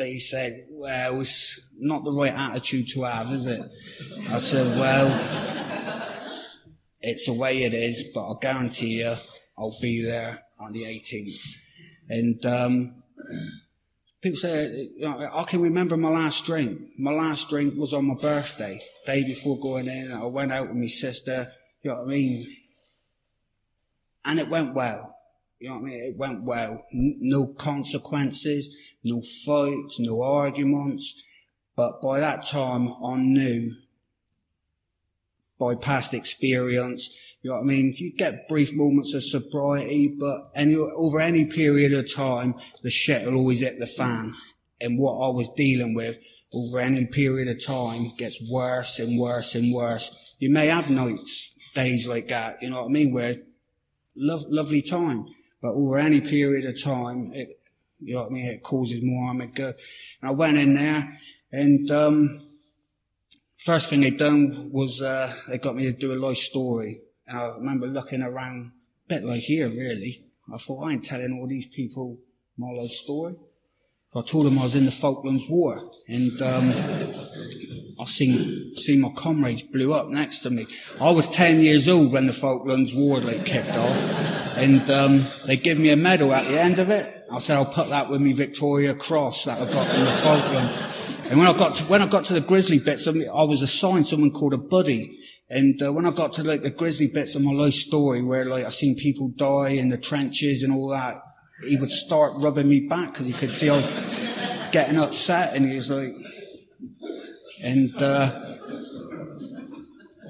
They 0.00 0.18
said, 0.18 0.64
well, 0.70 1.20
it's 1.20 1.70
not 1.78 2.04
the 2.04 2.12
right 2.12 2.32
attitude 2.32 2.88
to 2.88 3.02
have, 3.02 3.30
is 3.32 3.46
it? 3.46 3.60
I 4.30 4.38
said, 4.38 4.78
well, 4.78 5.08
it's 7.02 7.26
the 7.26 7.34
way 7.34 7.64
it 7.64 7.74
is, 7.74 8.04
but 8.14 8.32
I 8.32 8.34
guarantee 8.40 9.02
you 9.02 9.14
I'll 9.58 9.76
be 9.82 10.02
there 10.02 10.42
on 10.58 10.72
the 10.72 10.84
18th. 10.84 11.42
And, 12.08 12.46
um, 12.46 13.02
people 14.22 14.38
say, 14.38 14.88
I 15.04 15.44
can 15.44 15.60
remember 15.60 15.98
my 15.98 16.08
last 16.08 16.46
drink. 16.46 16.80
My 16.98 17.12
last 17.12 17.50
drink 17.50 17.74
was 17.76 17.92
on 17.92 18.06
my 18.06 18.14
birthday, 18.14 18.80
day 19.04 19.22
before 19.22 19.60
going 19.60 19.86
in. 19.86 20.12
I 20.12 20.24
went 20.24 20.50
out 20.50 20.68
with 20.68 20.78
my 20.78 20.86
sister, 20.86 21.52
you 21.82 21.90
know 21.90 21.98
what 21.98 22.06
I 22.06 22.10
mean? 22.10 22.56
And 24.24 24.40
it 24.40 24.48
went 24.48 24.74
well. 24.74 25.14
You 25.58 25.68
know 25.68 25.74
what 25.74 25.82
I 25.82 25.84
mean? 25.84 26.02
It 26.04 26.16
went 26.16 26.44
well. 26.44 26.86
No 26.90 27.48
consequences, 27.48 28.74
no 29.02 29.22
fights, 29.22 29.98
no 29.98 30.22
arguments. 30.22 31.22
But 31.76 32.02
by 32.02 32.20
that 32.20 32.44
time, 32.44 32.92
I 33.02 33.16
knew 33.16 33.72
by 35.58 35.74
past 35.74 36.14
experience, 36.14 37.10
you 37.42 37.50
know 37.50 37.56
what 37.56 37.62
I 37.62 37.66
mean? 37.66 37.94
You 37.96 38.12
get 38.12 38.48
brief 38.48 38.74
moments 38.74 39.14
of 39.14 39.22
sobriety, 39.22 40.08
but 40.08 40.50
any, 40.54 40.74
over 40.74 41.20
any 41.20 41.44
period 41.44 41.92
of 41.92 42.12
time, 42.12 42.54
the 42.82 42.90
shit 42.90 43.26
will 43.26 43.36
always 43.36 43.60
hit 43.60 43.78
the 43.78 43.86
fan. 43.86 44.34
And 44.80 44.98
what 44.98 45.24
I 45.24 45.28
was 45.28 45.50
dealing 45.50 45.94
with 45.94 46.18
over 46.52 46.80
any 46.80 47.06
period 47.06 47.48
of 47.48 47.64
time 47.64 48.12
gets 48.16 48.42
worse 48.50 48.98
and 48.98 49.18
worse 49.18 49.54
and 49.54 49.72
worse. 49.72 50.14
You 50.38 50.50
may 50.50 50.66
have 50.66 50.90
nights, 50.90 51.54
days 51.74 52.08
like 52.08 52.28
that, 52.28 52.62
you 52.62 52.70
know 52.70 52.82
what 52.82 52.88
I 52.88 52.92
mean, 52.92 53.12
where 53.12 53.36
love, 54.16 54.44
lovely 54.48 54.82
time. 54.82 55.26
But 55.62 55.74
over 55.74 55.98
any 55.98 56.22
period 56.22 56.64
of 56.64 56.82
time, 56.82 57.32
it, 57.34 57.59
you 58.00 58.14
know 58.14 58.22
what 58.22 58.30
I 58.30 58.34
mean, 58.34 58.46
it 58.46 58.62
causes 58.62 59.00
more 59.02 59.26
harm 59.26 59.38
than 59.38 59.50
good. 59.50 59.74
And 60.20 60.30
I 60.30 60.32
went 60.32 60.58
in 60.58 60.74
there 60.74 61.18
and, 61.52 61.90
um, 61.90 62.42
first 63.56 63.90
thing 63.90 64.00
they 64.00 64.10
done 64.10 64.70
was, 64.72 65.02
uh, 65.02 65.34
they 65.48 65.58
got 65.58 65.76
me 65.76 65.84
to 65.84 65.92
do 65.92 66.12
a 66.12 66.14
life 66.14 66.38
story. 66.38 67.02
And 67.26 67.38
I 67.38 67.48
remember 67.48 67.86
looking 67.86 68.22
around, 68.22 68.72
a 69.06 69.14
bit 69.14 69.24
like 69.24 69.42
here 69.42 69.68
really. 69.68 70.24
I 70.52 70.56
thought, 70.56 70.84
I 70.84 70.92
ain't 70.92 71.04
telling 71.04 71.38
all 71.38 71.46
these 71.46 71.66
people 71.66 72.18
my 72.56 72.70
life 72.70 72.90
story. 72.90 73.36
I 74.12 74.22
told 74.22 74.46
them 74.46 74.58
I 74.58 74.64
was 74.64 74.74
in 74.74 74.86
the 74.86 74.90
Falklands 74.90 75.46
War, 75.48 75.88
and 76.08 76.42
um, 76.42 76.72
I 78.00 78.04
seen 78.06 78.74
seen 78.74 79.00
my 79.02 79.12
comrades 79.14 79.62
blew 79.62 79.92
up 79.92 80.08
next 80.08 80.40
to 80.40 80.50
me. 80.50 80.66
I 81.00 81.12
was 81.12 81.28
ten 81.28 81.60
years 81.60 81.88
old 81.88 82.10
when 82.10 82.26
the 82.26 82.32
Falklands 82.32 82.92
War 82.92 83.20
like 83.20 83.46
kicked 83.46 83.70
off, 83.70 83.96
and 84.56 84.90
um, 84.90 85.28
they 85.46 85.56
gave 85.56 85.78
me 85.78 85.90
a 85.90 85.96
medal 85.96 86.34
at 86.34 86.48
the 86.48 86.60
end 86.60 86.80
of 86.80 86.90
it. 86.90 87.24
I 87.30 87.38
said 87.38 87.56
I'll 87.56 87.64
put 87.64 87.88
that 87.90 88.10
with 88.10 88.20
me 88.20 88.32
Victoria 88.32 88.94
Cross 88.94 89.44
that 89.44 89.60
I 89.60 89.72
got 89.72 89.86
from 89.86 90.00
the 90.00 90.12
Falklands. 90.12 90.72
And 91.30 91.38
when 91.38 91.46
I 91.46 91.56
got 91.56 91.76
to, 91.76 91.84
when 91.84 92.02
I 92.02 92.06
got 92.06 92.24
to 92.24 92.34
the 92.34 92.40
grizzly 92.40 92.80
bits, 92.80 93.06
I 93.06 93.12
was 93.44 93.62
assigned 93.62 94.08
someone 94.08 94.32
called 94.32 94.54
a 94.54 94.58
buddy. 94.58 95.16
And 95.48 95.80
uh, 95.80 95.92
when 95.92 96.04
I 96.04 96.10
got 96.10 96.32
to 96.34 96.42
like 96.42 96.62
the 96.62 96.70
grizzly 96.70 97.06
bits 97.06 97.36
of 97.36 97.42
my 97.42 97.52
life 97.52 97.74
story, 97.74 98.22
where 98.22 98.44
like 98.44 98.64
I 98.64 98.70
seen 98.70 98.96
people 98.96 99.28
die 99.36 99.70
in 99.70 99.90
the 99.90 99.98
trenches 99.98 100.64
and 100.64 100.72
all 100.72 100.88
that, 100.88 101.22
he 101.66 101.76
would 101.76 101.90
start 101.90 102.34
rubbing 102.36 102.68
me 102.68 102.80
back 102.80 103.12
because 103.12 103.26
he 103.26 103.32
could 103.32 103.54
see 103.54 103.68
I 103.68 103.76
was 103.76 103.88
getting 104.72 104.98
upset, 104.98 105.54
and 105.54 105.66
he 105.66 105.74
was 105.74 105.90
like, 105.90 106.14
and 107.62 108.00
uh, 108.00 108.56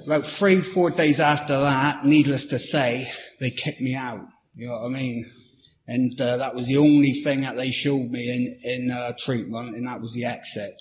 about 0.05 0.25
three, 0.25 0.61
four 0.61 0.89
days 0.89 1.19
after 1.19 1.57
that, 1.59 2.05
needless 2.05 2.47
to 2.47 2.59
say, 2.59 3.11
they 3.39 3.51
kicked 3.51 3.81
me 3.81 3.95
out. 3.95 4.27
You 4.55 4.67
know 4.67 4.73
what 4.73 4.85
I 4.85 4.89
mean? 4.89 5.25
And 5.87 6.19
uh, 6.19 6.37
that 6.37 6.55
was 6.55 6.67
the 6.67 6.77
only 6.77 7.13
thing 7.13 7.41
that 7.41 7.55
they 7.55 7.71
showed 7.71 8.11
me 8.11 8.29
in 8.29 8.59
in 8.63 8.91
uh, 8.91 9.13
treatment, 9.17 9.75
and 9.75 9.87
that 9.87 10.01
was 10.01 10.13
the 10.13 10.25
exit. 10.25 10.71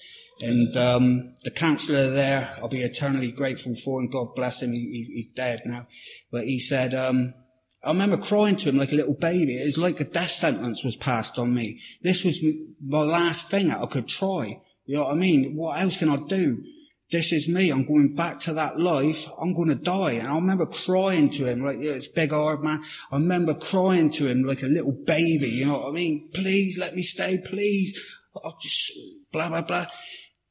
And 0.40 0.74
um, 0.76 1.34
the 1.44 1.50
counsellor 1.50 2.10
there, 2.10 2.54
I'll 2.56 2.68
be 2.68 2.82
eternally 2.82 3.30
grateful 3.30 3.74
for, 3.74 4.00
and 4.00 4.10
God 4.10 4.34
bless 4.34 4.62
him. 4.62 4.72
He, 4.72 5.06
he's 5.12 5.28
dead 5.28 5.62
now, 5.66 5.86
but 6.32 6.44
he 6.44 6.58
said, 6.58 6.94
um, 6.94 7.34
I 7.82 7.88
remember 7.88 8.18
crying 8.18 8.56
to 8.56 8.68
him 8.68 8.76
like 8.76 8.92
a 8.92 8.96
little 8.96 9.14
baby. 9.14 9.56
It 9.56 9.64
was 9.64 9.78
like 9.78 10.00
a 10.00 10.04
death 10.04 10.30
sentence 10.30 10.84
was 10.84 10.96
passed 10.96 11.38
on 11.38 11.54
me. 11.54 11.80
This 12.02 12.24
was 12.24 12.44
my 12.84 13.02
last 13.02 13.48
thing 13.48 13.68
that 13.68 13.80
I 13.80 13.86
could 13.86 14.06
try. 14.06 14.60
You 14.84 14.96
know 14.96 15.04
what 15.04 15.14
I 15.14 15.16
mean? 15.16 15.56
What 15.56 15.80
else 15.80 15.96
can 15.96 16.10
I 16.10 16.16
do? 16.16 16.62
This 17.10 17.32
is 17.32 17.48
me. 17.48 17.70
I'm 17.70 17.86
going 17.86 18.14
back 18.14 18.38
to 18.40 18.52
that 18.52 18.78
life. 18.78 19.26
I'm 19.40 19.54
going 19.54 19.68
to 19.68 19.74
die. 19.74 20.12
And 20.12 20.28
I 20.28 20.34
remember 20.34 20.66
crying 20.66 21.30
to 21.30 21.46
him 21.46 21.64
like, 21.64 21.78
it's 21.78 22.06
big 22.06 22.30
hard 22.30 22.62
man. 22.62 22.82
I 23.10 23.16
remember 23.16 23.54
crying 23.54 24.10
to 24.10 24.28
him 24.28 24.42
like 24.44 24.62
a 24.62 24.66
little 24.66 24.92
baby. 24.92 25.48
You 25.48 25.66
know 25.66 25.78
what 25.78 25.88
I 25.88 25.92
mean? 25.92 26.30
Please 26.34 26.78
let 26.78 26.94
me 26.94 27.02
stay. 27.02 27.38
Please. 27.38 27.98
I'll 28.44 28.56
just 28.62 28.92
blah, 29.32 29.48
blah, 29.48 29.62
blah. 29.62 29.86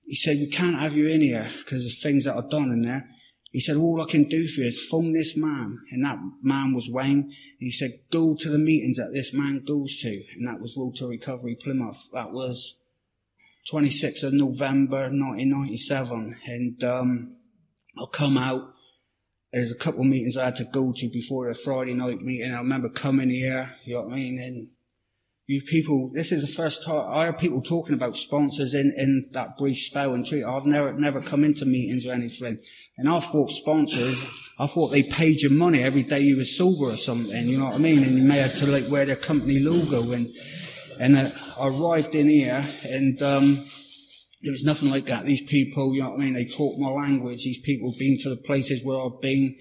He 0.04 0.16
said, 0.16 0.38
we 0.38 0.48
can't 0.48 0.80
have 0.80 0.98
you 0.98 1.08
in 1.08 1.22
here 1.22 1.50
because 1.60 1.86
of 1.86 1.92
things 2.02 2.26
that 2.26 2.36
I've 2.36 2.50
done 2.50 2.72
in 2.72 2.82
there. 2.82 3.08
He 3.52 3.60
said, 3.60 3.78
all 3.78 4.02
I 4.02 4.06
can 4.06 4.30
do 4.30 4.48
for 4.48 4.62
you 4.62 4.68
is 4.68 4.88
phone 4.90 5.14
this 5.14 5.36
man. 5.36 5.80
And 5.92 6.06
that 6.06 6.20
man 6.44 6.74
was 6.74 6.90
Wayne. 6.90 7.24
And 7.24 7.34
he 7.60 7.72
said, 7.72 7.92
go 8.12 8.36
to 8.36 8.50
the 8.50 8.60
meetings 8.60 8.98
that 8.98 9.12
this 9.12 9.34
man 9.34 9.64
goes 9.66 9.98
to. 10.02 10.24
And 10.38 10.48
that 10.48 10.60
was 10.60 10.76
Road 10.78 10.96
to 10.98 11.08
Recovery 11.08 11.58
Plymouth. 11.60 11.98
That 12.14 12.32
was 12.32 12.78
26th 13.72 14.24
of 14.24 14.34
November 14.34 15.10
1997. 15.10 16.38
And, 16.46 16.84
um, 16.84 17.36
I'll 17.98 18.08
come 18.08 18.38
out. 18.38 18.74
There's 19.52 19.72
a 19.72 19.78
couple 19.78 20.02
of 20.02 20.08
meetings 20.08 20.38
I 20.38 20.46
had 20.46 20.56
to 20.58 20.64
go 20.64 20.94
to 20.96 21.10
before 21.10 21.48
the 21.48 21.56
Friday 21.56 21.94
night 21.94 22.22
meeting. 22.22 22.54
I 22.54 22.60
remember 22.60 22.90
coming 22.90 23.30
here, 23.30 23.76
you 23.84 23.96
know 23.96 24.04
what 24.04 24.14
I 24.14 24.16
mean? 24.16 24.40
And 24.40 24.70
you 25.50 25.64
people, 25.64 26.12
this 26.14 26.32
is 26.32 26.42
the 26.42 26.48
first 26.48 26.84
time 26.84 27.10
I 27.10 27.26
heard 27.26 27.40
people 27.40 27.60
talking 27.60 27.96
about 27.96 28.16
sponsors 28.16 28.76
in, 28.76 28.94
in 28.96 29.30
that 29.32 29.58
brief 29.58 29.80
spell 29.80 30.14
and 30.14 30.24
treat. 30.24 30.44
I've 30.44 30.68
never, 30.68 30.94
never 30.94 31.24
come 31.24 31.44
into 31.44 31.66
meetings 31.66 32.06
or 32.06 32.12
anything. 32.12 32.60
And 33.00 33.10
I 33.10 33.20
thought 33.20 33.50
sponsors, 33.50 34.24
I 34.60 34.68
thought 34.68 34.90
they 34.90 35.02
paid 35.02 35.42
you 35.42 35.50
money 35.50 35.82
every 35.82 36.04
day 36.04 36.20
you 36.20 36.38
were 36.38 36.44
sober 36.44 36.92
or 36.92 36.98
something, 36.98 37.50
you 37.50 37.58
know 37.58 37.66
what 37.66 37.74
I 37.74 37.78
mean? 37.80 38.04
And 38.04 38.16
you 38.16 38.24
may 38.24 38.38
have 38.38 38.54
to 38.58 38.68
like 38.68 38.92
wear 38.92 39.08
their 39.08 39.16
company 39.16 39.58
logo 39.58 40.12
and, 40.12 40.28
and 41.00 41.18
uh, 41.18 41.32
I 41.58 41.70
arrived 41.70 42.14
in 42.14 42.30
here 42.30 42.64
and, 42.88 43.20
um, 43.24 43.68
there 44.44 44.52
was 44.52 44.64
nothing 44.64 44.92
like 44.92 45.08
that. 45.08 45.26
These 45.26 45.42
people, 45.42 45.96
you 45.96 46.04
know 46.04 46.12
what 46.12 46.20
I 46.20 46.24
mean? 46.26 46.34
They 46.34 46.46
talk 46.46 46.78
my 46.78 46.90
language. 46.90 47.44
These 47.44 47.62
people 47.62 47.96
been 47.98 48.20
to 48.20 48.30
the 48.30 48.38
places 48.38 48.86
where 48.86 49.02
I've 49.02 49.20
been 49.20 49.56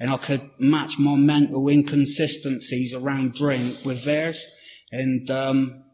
and 0.00 0.10
I 0.10 0.16
could 0.16 0.50
match 0.58 0.98
my 0.98 1.14
mental 1.14 1.68
inconsistencies 1.68 2.92
around 2.92 3.34
drink 3.34 3.84
with 3.84 4.04
theirs. 4.04 4.44
And, 4.90 5.30
um, 5.30 5.84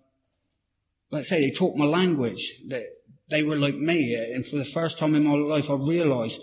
like 1.10 1.20
I 1.20 1.24
say, 1.24 1.40
they 1.40 1.50
taught 1.50 1.76
my 1.76 1.84
language. 1.84 2.62
They, 2.66 2.84
they 3.30 3.42
were 3.42 3.56
like 3.56 3.76
me. 3.76 4.14
And 4.14 4.46
for 4.46 4.56
the 4.56 4.64
first 4.64 4.98
time 4.98 5.14
in 5.14 5.24
my 5.24 5.34
life, 5.34 5.70
I 5.70 5.74
realized 5.74 6.40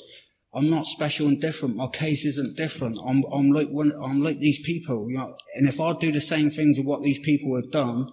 I'm 0.53 0.69
not 0.69 0.85
special 0.85 1.27
and 1.27 1.39
different. 1.39 1.75
My 1.75 1.87
case 1.87 2.25
isn't 2.25 2.57
different. 2.57 2.99
I'm, 3.05 3.23
I'm 3.31 3.51
like 3.51 3.69
one, 3.69 3.93
I'm 4.01 4.21
like 4.21 4.39
these 4.39 4.59
people, 4.65 5.09
you 5.09 5.17
know, 5.17 5.35
and 5.55 5.67
if 5.67 5.79
I 5.79 5.93
do 5.93 6.11
the 6.11 6.21
same 6.21 6.51
things 6.51 6.77
as 6.77 6.85
what 6.85 7.03
these 7.03 7.19
people 7.19 7.55
have 7.55 7.71
done, 7.71 8.07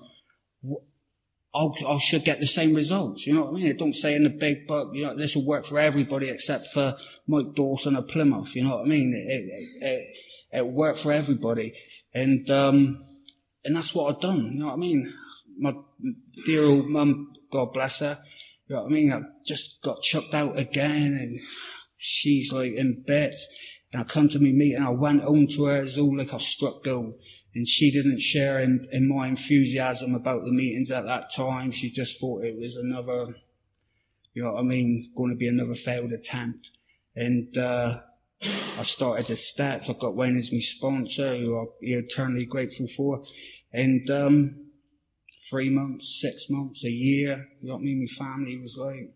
I'll, 1.54 1.74
I 1.88 1.98
should 1.98 2.24
get 2.24 2.38
the 2.38 2.46
same 2.46 2.74
results. 2.74 3.26
You 3.26 3.34
know 3.34 3.46
what 3.46 3.50
I 3.50 3.54
mean? 3.54 3.66
It 3.66 3.78
don't 3.78 3.94
say 3.94 4.14
in 4.14 4.22
the 4.22 4.30
big 4.30 4.66
book, 4.68 4.90
you 4.94 5.02
know, 5.02 5.16
this 5.16 5.34
will 5.34 5.46
work 5.46 5.64
for 5.64 5.78
everybody 5.78 6.28
except 6.28 6.68
for 6.68 6.96
Mike 7.26 7.54
Dawson 7.56 7.96
of 7.96 8.06
Plymouth. 8.06 8.54
You 8.54 8.64
know 8.64 8.76
what 8.76 8.86
I 8.86 8.88
mean? 8.88 9.12
It, 9.14 9.32
it, 9.32 9.88
it, 9.88 10.58
it 10.58 10.66
worked 10.66 11.00
for 11.00 11.10
everybody. 11.10 11.72
And, 12.14 12.48
um, 12.50 13.04
and 13.68 13.76
that's 13.76 13.94
what 13.94 14.14
I've 14.14 14.20
done. 14.22 14.52
You 14.52 14.60
know 14.60 14.68
what 14.68 14.74
I 14.74 14.78
mean? 14.78 15.12
My 15.58 15.74
dear 16.46 16.64
old 16.64 16.86
mum, 16.86 17.34
God 17.52 17.74
bless 17.74 18.00
her. 18.00 18.18
You 18.66 18.76
know 18.76 18.84
what 18.84 18.90
I 18.90 18.94
mean? 18.94 19.12
I 19.12 19.20
just 19.46 19.82
got 19.82 20.00
chucked 20.00 20.32
out 20.32 20.58
again 20.58 21.12
and 21.12 21.38
she's 21.98 22.50
like 22.50 22.72
in 22.72 23.04
bits. 23.06 23.46
And 23.92 24.00
I 24.00 24.04
come 24.06 24.30
to 24.30 24.38
me 24.38 24.52
meeting, 24.52 24.82
I 24.82 24.88
went 24.88 25.22
home 25.22 25.46
to 25.48 25.64
her, 25.66 25.82
it's 25.82 25.98
all 25.98 26.16
like 26.16 26.32
I 26.32 26.38
struck 26.38 26.82
gold. 26.82 27.12
And 27.54 27.68
she 27.68 27.90
didn't 27.90 28.20
share 28.20 28.58
in, 28.60 28.88
in 28.90 29.06
my 29.06 29.28
enthusiasm 29.28 30.14
about 30.14 30.44
the 30.44 30.52
meetings 30.52 30.90
at 30.90 31.04
that 31.04 31.30
time. 31.34 31.70
She 31.70 31.90
just 31.90 32.18
thought 32.18 32.44
it 32.44 32.56
was 32.56 32.74
another, 32.76 33.34
you 34.32 34.44
know 34.44 34.52
what 34.52 34.60
I 34.60 34.62
mean, 34.62 35.12
going 35.14 35.30
to 35.30 35.36
be 35.36 35.48
another 35.48 35.74
failed 35.74 36.12
attempt. 36.12 36.70
And, 37.14 37.54
uh, 37.56 38.00
I 38.40 38.84
started 38.84 39.26
the 39.26 39.34
steps. 39.34 39.90
I 39.90 39.94
got 39.94 40.14
Wayne 40.14 40.36
as 40.36 40.52
my 40.52 40.60
sponsor, 40.60 41.36
who 41.36 41.58
I'm 41.58 41.68
eternally 41.80 42.46
grateful 42.46 42.86
for. 42.86 43.24
And 43.72 44.08
um, 44.10 44.70
three 45.50 45.70
months, 45.70 46.20
six 46.20 46.46
months, 46.48 46.84
a 46.84 46.90
year, 46.90 47.48
you 47.60 47.68
know 47.68 47.74
what 47.74 47.80
I 47.80 47.84
mean? 47.84 48.06
My 48.08 48.24
family 48.24 48.58
was 48.58 48.76
like, 48.78 49.14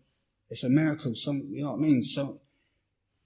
it's 0.49 0.63
a 0.63 0.69
miracle. 0.69 1.13
Some, 1.15 1.49
you 1.51 1.63
know 1.63 1.71
what 1.71 1.79
I 1.79 1.81
mean? 1.81 2.03
So 2.03 2.41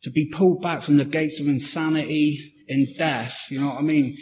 to 0.03 0.09
be 0.09 0.29
pulled 0.29 0.61
back 0.61 0.81
from 0.81 0.97
the 0.97 1.05
gates 1.05 1.39
of 1.39 1.47
insanity 1.47 2.53
and 2.69 2.87
death, 2.97 3.45
you 3.49 3.59
know 3.59 3.67
what 3.67 3.79
I 3.79 3.81
mean? 3.81 4.17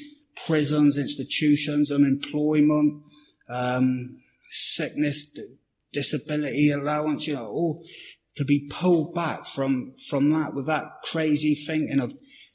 Prisons, 0.46 0.98
institutions, 0.98 1.92
unemployment, 1.92 3.04
um, 3.50 4.18
sickness, 4.50 5.28
disability 5.94 6.72
allowance, 6.72 7.28
you 7.28 7.36
know, 7.36 7.48
all 7.48 7.84
to 8.36 8.44
be 8.44 8.68
pulled 8.70 9.14
back 9.14 9.46
from, 9.46 9.94
from 10.10 10.32
that 10.34 10.54
with 10.54 10.68
that 10.68 10.86
crazy 11.04 11.56
thinking 11.56 12.00
of 12.00 12.14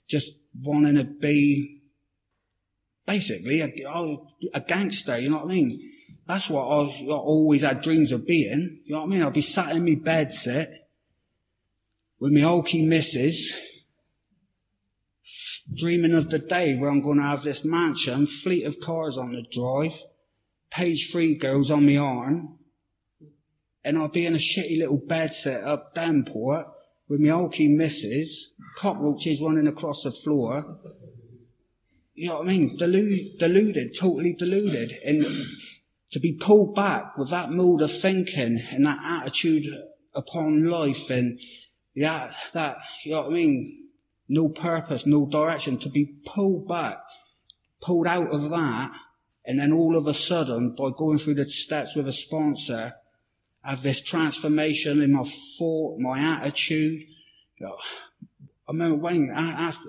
just 0.08 0.32
wanting 0.60 0.96
to 0.96 1.04
be 1.04 1.79
basically 3.06 3.60
a, 3.60 3.72
oh, 3.88 4.28
a 4.54 4.60
gangster, 4.60 5.18
you 5.18 5.30
know 5.30 5.38
what 5.38 5.46
I 5.46 5.54
mean? 5.54 5.92
That's 6.26 6.48
what 6.48 6.62
I, 6.62 7.06
I, 7.08 7.12
always 7.12 7.62
had 7.62 7.82
dreams 7.82 8.12
of 8.12 8.26
being. 8.26 8.82
You 8.84 8.94
know 8.94 9.00
what 9.00 9.06
I 9.06 9.10
mean? 9.10 9.22
I'd 9.22 9.32
be 9.32 9.40
sat 9.40 9.74
in 9.74 9.84
my 9.84 9.96
bed 9.96 10.32
sit 10.32 10.70
with 12.20 12.32
my 12.32 12.40
oaky 12.40 12.86
missus, 12.86 13.52
dreaming 15.76 16.12
of 16.12 16.30
the 16.30 16.38
day 16.38 16.76
where 16.76 16.90
I'm 16.90 17.00
going 17.00 17.18
to 17.18 17.24
have 17.24 17.42
this 17.42 17.64
mansion, 17.64 18.26
fleet 18.26 18.64
of 18.64 18.78
cars 18.78 19.18
on 19.18 19.32
the 19.32 19.42
drive, 19.50 20.02
page 20.70 21.10
three 21.10 21.34
girls 21.34 21.70
on 21.70 21.86
my 21.86 21.96
arm, 21.96 22.58
and 23.84 23.98
I'll 23.98 24.08
be 24.08 24.26
in 24.26 24.34
a 24.34 24.38
shitty 24.38 24.78
little 24.78 24.98
bed 24.98 25.32
set 25.32 25.64
up 25.64 25.94
Devonport 25.94 26.66
with 27.08 27.20
my 27.20 27.30
oaky 27.30 27.68
missus, 27.68 28.54
cockroaches 28.76 29.40
running 29.40 29.66
across 29.66 30.02
the 30.02 30.10
floor, 30.10 30.78
you 32.20 32.28
know 32.28 32.40
what 32.40 32.48
I 32.48 32.50
mean? 32.50 32.76
Deluded, 32.76 33.38
deluded, 33.38 33.96
totally 33.98 34.34
deluded. 34.34 34.92
And 35.06 35.46
to 36.10 36.20
be 36.20 36.34
pulled 36.34 36.74
back 36.74 37.16
with 37.16 37.30
that 37.30 37.50
mode 37.50 37.80
of 37.80 37.90
thinking 37.90 38.60
and 38.70 38.84
that 38.84 38.98
attitude 39.02 39.64
upon 40.14 40.64
life 40.64 41.08
and 41.08 41.40
yeah, 41.94 42.30
that, 42.52 42.76
you 43.04 43.12
know 43.12 43.22
what 43.22 43.30
I 43.30 43.34
mean? 43.34 43.88
No 44.28 44.50
purpose, 44.50 45.06
no 45.06 45.24
direction. 45.24 45.78
To 45.78 45.88
be 45.88 46.14
pulled 46.26 46.68
back, 46.68 46.98
pulled 47.80 48.06
out 48.06 48.30
of 48.34 48.50
that, 48.50 48.92
and 49.46 49.58
then 49.58 49.72
all 49.72 49.96
of 49.96 50.06
a 50.06 50.12
sudden, 50.12 50.74
by 50.74 50.90
going 50.90 51.16
through 51.16 51.34
the 51.34 51.48
steps 51.48 51.96
with 51.96 52.06
a 52.06 52.12
sponsor, 52.12 52.92
have 53.64 53.82
this 53.82 54.02
transformation 54.02 55.00
in 55.00 55.14
my 55.14 55.24
thought, 55.58 55.98
my 55.98 56.20
attitude. 56.20 57.00
You 57.56 57.66
know, 57.66 57.76
I 58.68 58.72
remember 58.72 58.96
when 58.96 59.30
I 59.30 59.68
asked, 59.68 59.80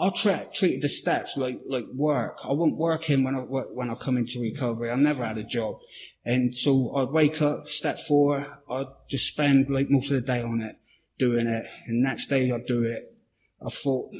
I 0.00 0.10
treat, 0.10 0.54
treated 0.54 0.82
the 0.82 0.88
steps 0.88 1.36
like, 1.36 1.60
like 1.66 1.86
work. 1.92 2.38
I 2.44 2.52
wasn't 2.52 2.78
working 2.78 3.24
when 3.24 3.34
I, 3.34 3.40
when 3.40 3.90
I 3.90 3.94
come 3.96 4.16
into 4.16 4.40
recovery. 4.40 4.90
I 4.90 4.94
never 4.94 5.24
had 5.24 5.38
a 5.38 5.42
job. 5.42 5.80
And 6.24 6.54
so 6.54 6.94
I'd 6.94 7.10
wake 7.10 7.42
up, 7.42 7.68
step 7.68 7.98
four, 7.98 8.46
I'd 8.70 8.86
just 9.08 9.26
spend 9.26 9.70
like 9.70 9.90
most 9.90 10.10
of 10.10 10.16
the 10.16 10.20
day 10.20 10.40
on 10.42 10.60
it, 10.60 10.76
doing 11.18 11.46
it. 11.46 11.66
And 11.86 12.02
next 12.02 12.28
day 12.28 12.52
I'd 12.52 12.66
do 12.66 12.84
it. 12.84 13.12
I 13.64 13.70
thought, 13.70 14.12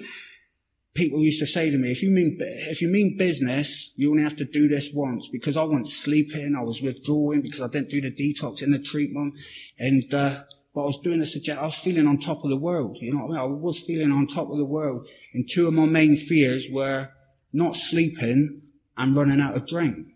people 0.95 1.23
used 1.23 1.39
to 1.39 1.47
say 1.47 1.71
to 1.71 1.79
me, 1.79 1.93
if 1.93 2.03
you 2.03 2.11
mean, 2.11 2.37
if 2.41 2.83
you 2.83 2.89
mean 2.89 3.17
business, 3.17 3.93
you 3.95 4.11
only 4.11 4.25
have 4.25 4.37
to 4.37 4.45
do 4.45 4.67
this 4.67 4.91
once 4.93 5.29
because 5.29 5.57
I 5.57 5.63
wasn't 5.63 5.87
sleeping. 5.87 6.57
I 6.59 6.63
was 6.63 6.83
withdrawing 6.83 7.41
because 7.41 7.61
I 7.61 7.69
didn't 7.69 7.91
do 7.91 8.01
the 8.01 8.11
detox 8.11 8.63
in 8.63 8.73
the 8.73 8.81
treatment. 8.81 9.35
And, 9.79 10.13
uh, 10.13 10.43
but 10.75 10.83
I 10.83 10.87
was 10.87 10.99
doing 10.99 11.21
a 11.21 11.27
suggest, 11.27 11.59
I 11.59 11.65
was 11.65 11.75
feeling 11.75 12.07
on 12.07 12.19
top 12.19 12.45
of 12.45 12.51
the 12.51 12.57
world. 12.57 12.99
You 13.01 13.13
know 13.13 13.27
what 13.27 13.39
I 13.39 13.43
mean? 13.47 13.53
I 13.53 13.55
was 13.55 13.81
feeling 13.81 14.13
on 14.13 14.27
top 14.27 14.51
of 14.51 14.59
the 14.59 14.65
world. 14.65 15.07
And 15.35 15.49
two 15.49 15.67
of 15.67 15.75
my 15.75 15.87
main 15.87 16.17
fears 16.17 16.69
were 16.71 17.09
not 17.53 17.77
sleeping 17.77 18.63
and 18.97 19.17
running 19.17 19.41
out 19.41 19.57
of 19.57 19.67
drink. 19.67 20.09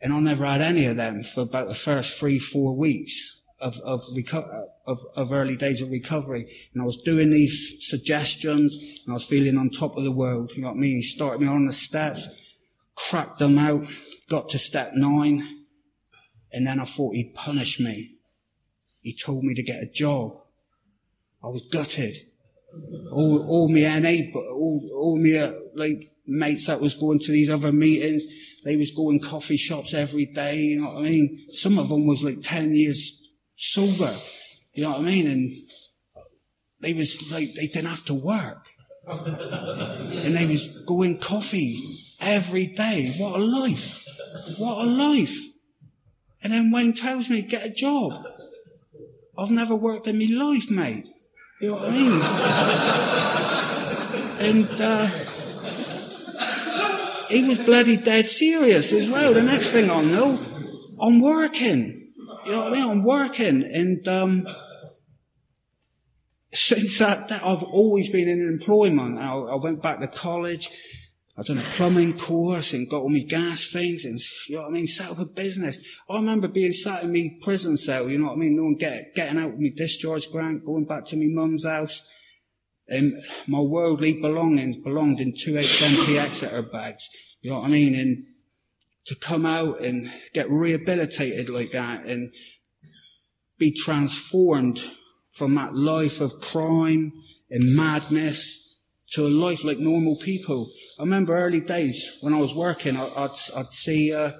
And 0.00 0.12
I 0.12 0.20
never 0.20 0.46
had 0.46 0.62
any 0.62 0.86
of 0.86 0.96
them 0.96 1.22
for 1.22 1.42
about 1.42 1.68
the 1.68 1.74
first 1.74 2.18
three, 2.18 2.38
four 2.38 2.74
weeks 2.74 3.42
of, 3.60 3.78
of, 3.84 4.00
reco- 4.16 4.64
of, 4.86 5.00
of 5.14 5.30
early 5.30 5.56
days 5.56 5.82
of 5.82 5.90
recovery. 5.90 6.46
And 6.72 6.82
I 6.82 6.86
was 6.86 6.96
doing 7.04 7.30
these 7.30 7.76
suggestions 7.80 8.76
and 8.78 9.12
I 9.12 9.14
was 9.14 9.24
feeling 9.24 9.58
on 9.58 9.68
top 9.68 9.96
of 9.96 10.04
the 10.04 10.12
world. 10.12 10.52
You 10.54 10.62
know 10.62 10.68
what 10.68 10.78
I 10.78 10.80
mean? 10.80 10.96
He 10.96 11.02
started 11.02 11.40
me 11.40 11.48
on 11.48 11.66
the 11.66 11.72
steps, 11.72 12.28
cracked 12.94 13.38
them 13.38 13.58
out, 13.58 13.84
got 14.30 14.48
to 14.50 14.58
step 14.58 14.92
nine, 14.94 15.46
and 16.52 16.66
then 16.66 16.80
I 16.80 16.84
thought 16.84 17.14
he'd 17.14 17.34
punish 17.34 17.78
me. 17.78 18.16
He 19.00 19.16
told 19.16 19.44
me 19.44 19.54
to 19.54 19.62
get 19.62 19.82
a 19.82 19.90
job. 19.90 20.36
I 21.42 21.48
was 21.48 21.62
gutted. 21.70 22.16
All, 23.12 23.46
all 23.48 23.68
me 23.68 23.82
NA, 23.82 24.38
all, 24.38 24.88
all 24.94 25.18
me, 25.18 25.36
uh, 25.36 25.52
like, 25.74 26.12
mates 26.30 26.66
that 26.66 26.80
was 26.80 26.94
going 26.94 27.18
to 27.18 27.32
these 27.32 27.50
other 27.50 27.72
meetings, 27.72 28.24
they 28.64 28.76
was 28.76 28.92
going 28.92 29.20
coffee 29.20 29.56
shops 29.56 29.92
every 29.92 30.26
day, 30.26 30.56
you 30.56 30.80
know 30.80 30.94
what 30.94 30.98
I 30.98 31.10
mean? 31.10 31.46
Some 31.50 31.78
of 31.78 31.88
them 31.88 32.06
was 32.06 32.22
like 32.22 32.40
10 32.40 32.74
years 32.74 33.34
sober, 33.56 34.14
you 34.74 34.84
know 34.84 34.90
what 34.90 35.00
I 35.00 35.02
mean? 35.02 35.26
And 35.26 35.52
they 36.80 36.94
was 36.94 37.30
like, 37.30 37.54
they 37.54 37.66
didn't 37.66 37.88
have 37.88 38.04
to 38.06 38.14
work. 38.14 38.64
and 39.08 40.36
they 40.36 40.46
was 40.46 40.68
going 40.86 41.18
coffee 41.18 41.82
every 42.20 42.66
day. 42.66 43.14
What 43.18 43.40
a 43.40 43.42
life. 43.42 44.00
What 44.58 44.86
a 44.86 44.88
life. 44.88 45.36
And 46.42 46.52
then 46.52 46.70
Wayne 46.70 46.94
tells 46.94 47.28
me, 47.28 47.42
get 47.42 47.66
a 47.66 47.70
job. 47.70 48.26
I've 49.40 49.50
never 49.50 49.74
worked 49.74 50.06
in 50.06 50.18
my 50.18 50.28
life, 50.30 50.70
mate. 50.70 51.06
You 51.62 51.68
know 51.68 51.76
what 51.76 51.88
I 51.88 51.90
mean? 51.90 52.12
and, 54.68 54.80
uh, 54.80 55.06
he 57.28 57.44
was 57.44 57.58
bloody 57.58 57.96
dead 57.96 58.26
serious 58.26 58.92
as 58.92 59.08
well. 59.08 59.32
The 59.32 59.42
next 59.42 59.68
thing 59.68 59.88
I 59.88 60.02
know, 60.02 60.38
I'm 61.00 61.20
working. 61.22 62.12
You 62.44 62.52
know 62.52 62.60
what 62.60 62.72
I 62.72 62.74
mean? 62.74 62.90
I'm 62.90 63.02
working. 63.02 63.62
And, 63.62 64.06
um, 64.08 64.46
since 66.52 66.98
that, 66.98 67.28
that, 67.28 67.42
I've 67.42 67.62
always 67.62 68.10
been 68.10 68.28
in 68.28 68.46
employment. 68.46 69.18
I, 69.18 69.32
I 69.32 69.54
went 69.54 69.82
back 69.82 70.00
to 70.00 70.08
college. 70.08 70.68
I 71.40 71.42
done 71.42 71.58
a 71.58 71.70
plumbing 71.70 72.18
course 72.18 72.74
and 72.74 72.88
got 72.88 73.00
all 73.00 73.08
my 73.08 73.20
gas 73.20 73.66
things 73.72 74.04
and, 74.04 74.18
you 74.46 74.56
know 74.56 74.62
what 74.62 74.68
I 74.68 74.72
mean, 74.72 74.86
set 74.86 75.10
up 75.10 75.18
a 75.20 75.24
business. 75.24 75.78
I 76.10 76.16
remember 76.16 76.48
being 76.48 76.72
sat 76.72 77.04
in 77.04 77.14
my 77.14 77.30
prison 77.40 77.78
cell, 77.78 78.10
you 78.10 78.18
know 78.18 78.26
what 78.26 78.34
I 78.34 78.36
mean, 78.36 78.56
no 78.56 78.64
one 78.64 78.74
get, 78.74 79.14
getting 79.14 79.38
out 79.38 79.52
with 79.52 79.60
my 79.60 79.70
discharge 79.74 80.30
grant, 80.30 80.66
going 80.66 80.84
back 80.84 81.06
to 81.06 81.16
my 81.16 81.28
mum's 81.28 81.64
house. 81.64 82.02
And 82.88 83.14
my 83.46 83.60
worldly 83.60 84.20
belongings 84.20 84.76
belonged 84.76 85.18
in 85.20 85.32
two 85.32 85.54
HMP 85.54 86.18
Exeter 86.18 86.60
bags, 86.60 87.08
you 87.40 87.50
know 87.50 87.60
what 87.60 87.68
I 87.68 87.70
mean? 87.70 87.94
And 87.94 88.24
to 89.06 89.14
come 89.14 89.46
out 89.46 89.80
and 89.80 90.12
get 90.34 90.50
rehabilitated 90.50 91.48
like 91.48 91.72
that 91.72 92.04
and 92.04 92.34
be 93.58 93.72
transformed 93.72 94.84
from 95.32 95.54
that 95.54 95.74
life 95.74 96.20
of 96.20 96.40
crime 96.40 97.12
and 97.48 97.74
madness 97.74 98.76
to 99.12 99.26
a 99.26 99.28
life 99.28 99.64
like 99.64 99.78
normal 99.78 100.16
people. 100.18 100.70
I 101.00 101.02
remember 101.02 101.34
early 101.34 101.62
days 101.62 102.18
when 102.20 102.34
I 102.34 102.38
was 102.38 102.54
working, 102.54 102.94
I'd, 102.98 103.30
I'd 103.56 103.70
see, 103.70 104.12
uh, 104.12 104.32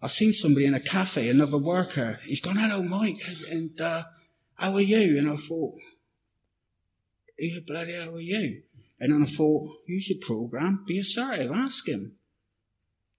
I 0.00 0.06
seen 0.06 0.32
somebody 0.32 0.64
in 0.64 0.74
a 0.74 0.78
cafe, 0.78 1.28
another 1.28 1.58
worker. 1.58 2.20
He's 2.22 2.40
gone, 2.40 2.54
hello, 2.54 2.84
Mike, 2.84 3.20
and, 3.50 3.80
uh, 3.80 4.04
how 4.54 4.74
are 4.74 4.80
you? 4.80 5.18
And 5.18 5.28
I 5.28 5.34
thought, 5.34 5.74
who 7.36 7.60
bloody 7.66 7.94
how 7.94 8.14
are 8.14 8.20
you? 8.20 8.62
And 9.00 9.12
then 9.12 9.24
I 9.24 9.26
thought, 9.26 9.72
use 9.88 10.08
your 10.08 10.20
program, 10.22 10.84
be 10.86 11.00
assertive, 11.00 11.50
ask 11.50 11.88
him. 11.88 12.14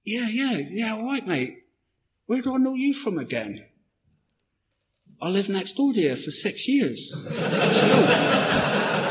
Yeah, 0.06 0.30
yeah, 0.30 0.62
yeah, 0.70 0.94
all 0.96 1.04
right, 1.04 1.28
mate. 1.28 1.66
Where 2.28 2.42
do 2.42 2.56
I 2.56 2.60
know 2.60 2.76
you 2.76 2.94
from 2.94 3.20
again? 3.20 3.66
I 5.22 5.28
lived 5.28 5.50
next 5.50 5.74
door 5.74 5.92
to 5.92 6.00
you 6.00 6.16
for 6.16 6.32
six 6.32 6.66
years. 6.66 7.14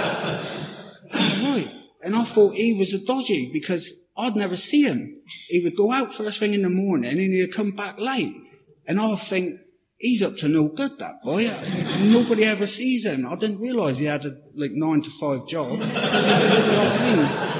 And 2.08 2.16
I 2.16 2.24
thought 2.24 2.54
he 2.54 2.72
was 2.72 2.94
a 2.94 3.04
dodgy 3.04 3.50
because 3.52 3.92
I'd 4.16 4.34
never 4.34 4.56
see 4.56 4.82
him. 4.82 5.20
He 5.48 5.60
would 5.60 5.76
go 5.76 5.92
out 5.92 6.14
first 6.14 6.38
thing 6.38 6.54
in 6.54 6.62
the 6.62 6.70
morning 6.70 7.10
and 7.10 7.20
he'd 7.20 7.52
come 7.52 7.72
back 7.72 7.98
late. 7.98 8.34
And 8.86 8.98
I 8.98 9.14
think, 9.14 9.60
he's 9.98 10.22
up 10.22 10.38
to 10.38 10.48
no 10.48 10.68
good, 10.68 10.98
that 11.00 11.16
boy. 11.22 11.50
Nobody 12.00 12.46
ever 12.46 12.66
sees 12.66 13.04
him. 13.04 13.26
I 13.26 13.36
didn't 13.36 13.60
realise 13.60 13.98
he 13.98 14.06
had 14.06 14.24
a 14.24 14.38
like 14.54 14.70
nine 14.72 15.02
to 15.02 15.10
five 15.10 15.46
job. 15.46 15.80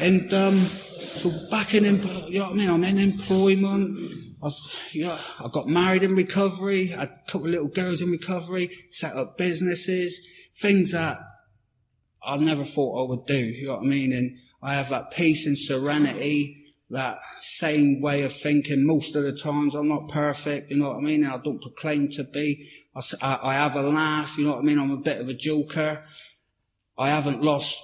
And 0.00 0.32
um, 0.32 0.66
so 1.14 1.32
back 1.50 1.74
in, 1.74 1.84
you 2.28 2.38
know 2.38 2.44
what 2.44 2.52
I 2.52 2.54
mean? 2.54 2.70
I'm 2.70 2.84
in 2.84 2.98
employment. 2.98 3.98
I, 4.40 4.44
was, 4.44 4.76
yeah, 4.92 5.18
I 5.40 5.48
got 5.48 5.66
married 5.66 6.04
in 6.04 6.14
recovery, 6.14 6.94
I 6.94 7.00
had 7.00 7.08
a 7.08 7.30
couple 7.30 7.48
of 7.48 7.54
little 7.54 7.66
girls 7.66 8.00
in 8.00 8.12
recovery, 8.12 8.70
set 8.90 9.16
up 9.16 9.36
businesses, 9.36 10.20
things 10.60 10.92
that 10.92 11.18
I 12.28 12.36
never 12.36 12.64
thought 12.64 13.00
I 13.00 13.08
would 13.08 13.26
do, 13.26 13.38
you 13.38 13.66
know 13.66 13.76
what 13.76 13.84
I 13.84 13.86
mean? 13.86 14.12
And 14.12 14.36
I 14.62 14.74
have 14.74 14.90
that 14.90 15.10
peace 15.10 15.46
and 15.46 15.56
serenity, 15.56 16.74
that 16.90 17.20
same 17.40 18.00
way 18.02 18.22
of 18.22 18.32
thinking 18.32 18.86
most 18.86 19.16
of 19.16 19.24
the 19.24 19.32
times. 19.32 19.74
I'm 19.74 19.88
not 19.88 20.10
perfect, 20.10 20.70
you 20.70 20.76
know 20.76 20.90
what 20.90 20.98
I 20.98 21.00
mean? 21.00 21.24
And 21.24 21.32
I 21.32 21.38
don't 21.38 21.62
proclaim 21.62 22.10
to 22.10 22.24
be. 22.24 22.68
I, 22.94 23.38
I 23.42 23.54
have 23.54 23.76
a 23.76 23.82
laugh, 23.82 24.36
you 24.36 24.44
know 24.44 24.50
what 24.50 24.60
I 24.60 24.62
mean? 24.62 24.78
I'm 24.78 24.90
a 24.90 24.98
bit 24.98 25.20
of 25.20 25.28
a 25.28 25.34
joker. 25.34 26.04
I 26.98 27.08
haven't 27.08 27.42
lost 27.42 27.82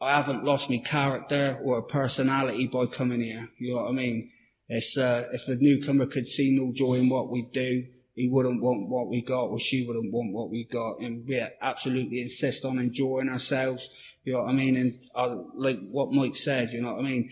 I 0.00 0.16
haven't 0.16 0.42
lost 0.42 0.68
my 0.68 0.78
character 0.78 1.60
or 1.62 1.80
personality 1.82 2.66
by 2.66 2.86
coming 2.86 3.20
here. 3.20 3.48
You 3.58 3.70
know 3.70 3.82
what 3.82 3.90
I 3.90 3.92
mean? 3.92 4.32
It's, 4.68 4.98
uh, 4.98 5.28
if 5.32 5.46
a 5.46 5.54
newcomer 5.54 6.06
could 6.06 6.26
see 6.26 6.50
no 6.50 6.72
joy 6.72 6.94
in 6.94 7.08
what 7.08 7.30
we 7.30 7.42
do, 7.42 7.84
he 8.14 8.28
wouldn't 8.28 8.62
want 8.62 8.88
what 8.88 9.08
we 9.08 9.22
got 9.22 9.46
or 9.46 9.58
she 9.58 9.86
wouldn't 9.86 10.12
want 10.12 10.32
what 10.32 10.50
we 10.50 10.64
got. 10.64 11.00
And 11.00 11.26
we 11.26 11.44
absolutely 11.60 12.20
insist 12.20 12.64
on 12.64 12.78
enjoying 12.78 13.28
ourselves. 13.28 13.88
You 14.24 14.34
know 14.34 14.42
what 14.42 14.50
I 14.50 14.52
mean? 14.52 14.76
And 14.76 14.98
uh, 15.14 15.36
like 15.54 15.78
what 15.90 16.12
Mike 16.12 16.36
said, 16.36 16.72
you 16.72 16.82
know 16.82 16.94
what 16.94 17.04
I 17.04 17.08
mean? 17.08 17.30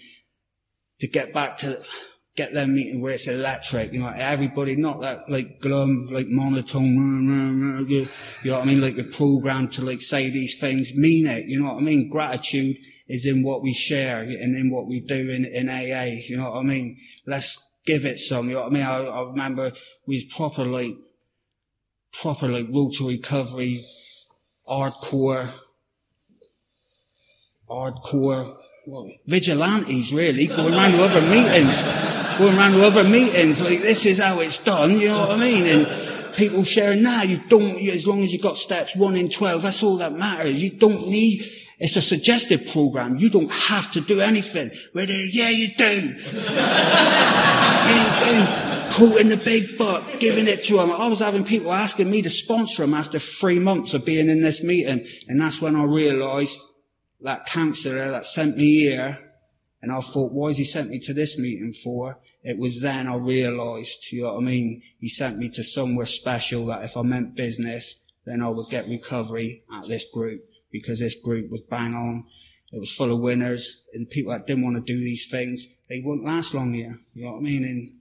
To 1.00 1.08
get 1.08 1.32
back 1.32 1.58
to, 1.58 1.82
get 2.36 2.54
them 2.54 2.74
meeting 2.74 3.00
where 3.00 3.12
it's 3.12 3.26
electric, 3.26 3.92
you 3.92 4.00
know, 4.00 4.12
everybody, 4.14 4.76
not 4.76 5.00
that 5.00 5.28
like 5.28 5.60
glum, 5.60 6.06
like 6.10 6.28
monotone, 6.28 7.86
you 7.88 8.08
know 8.44 8.54
what 8.54 8.62
I 8.62 8.64
mean? 8.64 8.80
Like 8.80 8.96
the 8.96 9.04
program 9.04 9.68
to 9.70 9.84
like 9.84 10.00
say 10.00 10.30
these 10.30 10.58
things, 10.58 10.94
mean 10.94 11.26
it, 11.26 11.46
you 11.48 11.60
know 11.60 11.74
what 11.74 11.78
I 11.78 11.80
mean? 11.80 12.08
Gratitude 12.08 12.76
is 13.08 13.26
in 13.26 13.42
what 13.42 13.62
we 13.62 13.74
share 13.74 14.20
and 14.20 14.56
in 14.56 14.70
what 14.70 14.86
we 14.86 15.00
do 15.00 15.30
in, 15.30 15.44
in 15.44 15.68
AA. 15.68 16.14
You 16.28 16.36
know 16.36 16.50
what 16.50 16.60
I 16.60 16.62
mean? 16.62 16.96
Let's 17.26 17.69
give 17.86 18.04
it 18.04 18.18
some. 18.18 18.48
You 18.48 18.56
know 18.56 18.62
what 18.62 18.70
I 18.70 18.74
mean? 18.74 18.82
I, 18.82 19.04
I 19.04 19.22
remember 19.22 19.72
we 20.06 20.26
properly 20.26 20.88
like, 20.88 20.96
proper 22.12 22.48
road 22.48 22.92
recovery, 23.00 23.86
hardcore, 24.68 25.52
hardcore, 27.68 28.56
well, 28.86 29.10
vigilantes 29.26 30.12
really, 30.12 30.46
going 30.46 30.74
around 30.74 30.92
to 30.92 31.02
other 31.02 31.22
meetings, 31.22 31.76
going 32.38 32.56
around 32.56 32.72
to 32.72 32.84
other 32.84 33.04
meetings 33.04 33.60
like 33.60 33.80
this 33.80 34.06
is 34.06 34.20
how 34.20 34.40
it's 34.40 34.58
done. 34.58 34.98
You 34.98 35.08
know 35.08 35.20
what 35.20 35.30
I 35.30 35.36
mean? 35.36 35.66
And 35.66 36.34
people 36.34 36.64
sharing, 36.64 37.02
nah, 37.02 37.22
you 37.22 37.38
don't, 37.48 37.78
as 37.88 38.06
long 38.06 38.22
as 38.22 38.32
you 38.32 38.40
got 38.40 38.56
steps 38.56 38.96
one 38.96 39.16
in 39.16 39.30
12, 39.30 39.62
that's 39.62 39.82
all 39.82 39.96
that 39.98 40.12
matters. 40.12 40.60
You 40.62 40.70
don't 40.70 41.08
need, 41.08 41.44
it's 41.78 41.96
a 41.96 42.02
suggested 42.02 42.68
program. 42.68 43.16
You 43.18 43.30
don't 43.30 43.50
have 43.50 43.90
to 43.92 44.00
do 44.00 44.20
anything. 44.20 44.70
Yeah, 44.94 45.50
you 45.50 45.68
do. 45.76 46.16
you 47.90 48.10
do. 48.24 48.70
Quoting 48.92 49.28
the 49.28 49.36
big 49.36 49.78
book, 49.78 50.04
giving 50.18 50.46
it 50.46 50.64
to 50.64 50.76
them. 50.76 50.90
I 50.90 51.08
was 51.08 51.20
having 51.20 51.44
people 51.44 51.72
asking 51.72 52.10
me 52.10 52.22
to 52.22 52.30
sponsor 52.30 52.82
them 52.82 52.94
after 52.94 53.18
three 53.18 53.58
months 53.58 53.94
of 53.94 54.04
being 54.04 54.28
in 54.28 54.42
this 54.42 54.62
meeting. 54.62 55.06
And 55.28 55.40
that's 55.40 55.60
when 55.60 55.76
I 55.76 55.84
realized 55.84 56.60
that 57.20 57.46
counsellor 57.46 58.10
that 58.10 58.26
sent 58.26 58.56
me 58.56 58.80
here, 58.80 59.18
and 59.82 59.92
I 59.92 60.00
thought, 60.00 60.32
why 60.32 60.48
has 60.48 60.58
he 60.58 60.64
sent 60.64 60.90
me 60.90 60.98
to 61.00 61.14
this 61.14 61.38
meeting 61.38 61.72
for? 61.72 62.18
It 62.42 62.58
was 62.58 62.82
then 62.82 63.06
I 63.06 63.16
realised, 63.16 64.12
you 64.12 64.22
know 64.22 64.34
what 64.34 64.42
I 64.42 64.44
mean? 64.44 64.82
He 64.98 65.08
sent 65.08 65.38
me 65.38 65.48
to 65.50 65.62
somewhere 65.62 66.06
special 66.06 66.66
that 66.66 66.84
if 66.84 66.96
I 66.96 67.02
meant 67.02 67.34
business, 67.34 68.04
then 68.26 68.42
I 68.42 68.48
would 68.48 68.68
get 68.68 68.88
recovery 68.88 69.62
at 69.72 69.88
this 69.88 70.04
group 70.12 70.42
because 70.70 71.00
this 71.00 71.14
group 71.14 71.50
was 71.50 71.62
bang 71.62 71.94
on. 71.94 72.26
It 72.72 72.78
was 72.78 72.92
full 72.92 73.10
of 73.10 73.20
winners 73.20 73.82
and 73.94 74.08
people 74.08 74.32
that 74.32 74.46
didn't 74.46 74.64
want 74.64 74.76
to 74.76 74.92
do 74.92 74.98
these 74.98 75.28
things, 75.30 75.66
they 75.90 76.00
wouldn't 76.00 76.24
last 76.24 76.54
long 76.54 76.72
here. 76.72 76.98
You 77.14 77.24
know 77.24 77.32
what 77.32 77.38
I 77.38 77.40
mean? 77.40 77.64
And 77.64 77.92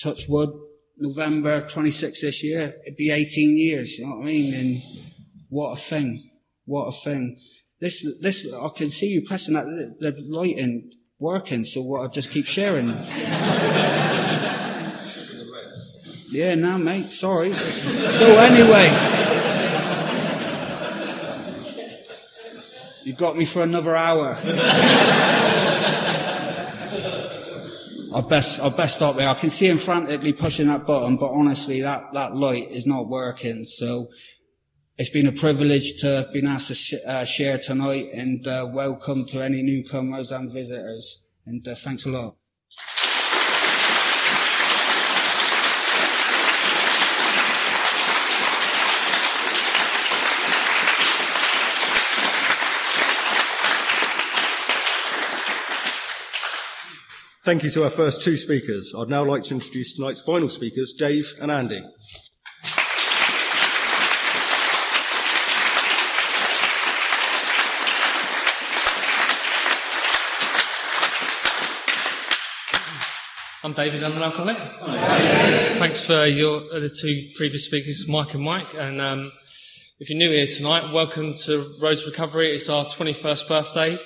touch 0.00 0.28
wood, 0.28 0.50
November 0.96 1.62
26th 1.62 2.20
this 2.20 2.44
year, 2.44 2.76
it'd 2.86 2.96
be 2.96 3.10
18 3.10 3.58
years. 3.58 3.98
You 3.98 4.06
know 4.06 4.16
what 4.16 4.22
I 4.22 4.26
mean? 4.26 4.54
And 4.54 4.82
what 5.48 5.72
a 5.72 5.76
thing. 5.76 6.22
What 6.64 6.86
a 6.86 6.92
thing. 6.92 7.36
This, 7.80 8.06
this, 8.20 8.46
I 8.52 8.68
can 8.76 8.90
see 8.90 9.08
you 9.08 9.26
pressing 9.26 9.54
that, 9.54 9.64
the, 9.98 10.14
lighting 10.28 10.92
working, 11.18 11.64
so 11.64 11.82
what, 11.82 12.00
I'll 12.02 12.08
just 12.08 12.30
keep 12.30 12.46
sharing. 12.46 12.88
yeah, 16.30 16.54
no, 16.54 16.78
mate, 16.78 17.10
sorry. 17.10 17.52
So 17.52 18.38
anyway. 18.38 19.16
You 23.02 23.14
got 23.14 23.36
me 23.36 23.46
for 23.46 23.62
another 23.62 23.96
hour. 23.96 24.38
I 28.14 28.22
best, 28.22 28.58
I 28.60 28.70
best 28.70 28.96
stop 28.96 29.16
there. 29.16 29.28
I 29.28 29.34
can 29.34 29.50
see 29.50 29.66
him 29.66 29.76
frantically 29.76 30.32
pushing 30.32 30.68
that 30.68 30.86
button, 30.86 31.16
but 31.16 31.30
honestly, 31.30 31.82
that, 31.82 32.12
that 32.14 32.34
light 32.34 32.70
is 32.70 32.86
not 32.86 33.08
working. 33.08 33.64
So 33.64 34.08
it's 34.96 35.10
been 35.10 35.26
a 35.26 35.32
privilege 35.32 36.00
to 36.00 36.06
have 36.06 36.32
been 36.32 36.46
asked 36.46 36.68
to 36.68 36.74
sh- 36.74 36.94
uh, 37.06 37.24
share 37.24 37.58
tonight 37.58 38.08
and 38.12 38.46
uh, 38.46 38.66
welcome 38.70 39.26
to 39.26 39.44
any 39.44 39.62
newcomers 39.62 40.32
and 40.32 40.50
visitors. 40.50 41.26
And 41.44 41.66
uh, 41.68 41.74
thanks 41.74 42.06
a 42.06 42.10
lot. 42.10 42.36
Thank 57.48 57.62
you 57.62 57.70
to 57.70 57.84
our 57.84 57.90
first 57.90 58.20
two 58.20 58.36
speakers. 58.36 58.92
I'd 58.94 59.08
now 59.08 59.24
like 59.24 59.42
to 59.44 59.54
introduce 59.54 59.96
tonight's 59.96 60.20
final 60.20 60.50
speakers, 60.50 60.92
Dave 60.92 61.32
and 61.40 61.50
Andy. 61.50 61.82
I'm 73.64 73.72
David. 73.72 74.04
I'm 74.04 74.12
an 74.12 74.22
alcoholic. 74.22 74.58
Thanks 75.78 76.04
for 76.04 76.26
your 76.26 76.60
uh, 76.70 76.80
the 76.80 76.90
two 76.90 77.30
previous 77.34 77.64
speakers, 77.64 78.06
Mike 78.06 78.34
and 78.34 78.42
Mike. 78.42 78.74
And 78.74 79.00
um, 79.00 79.32
if 79.98 80.10
you're 80.10 80.18
new 80.18 80.30
here 80.30 80.46
tonight, 80.46 80.92
welcome 80.92 81.32
to 81.46 81.74
Rose 81.80 82.04
Recovery. 82.06 82.54
It's 82.54 82.68
our 82.68 82.84
21st 82.84 83.48
birthday. 83.48 83.98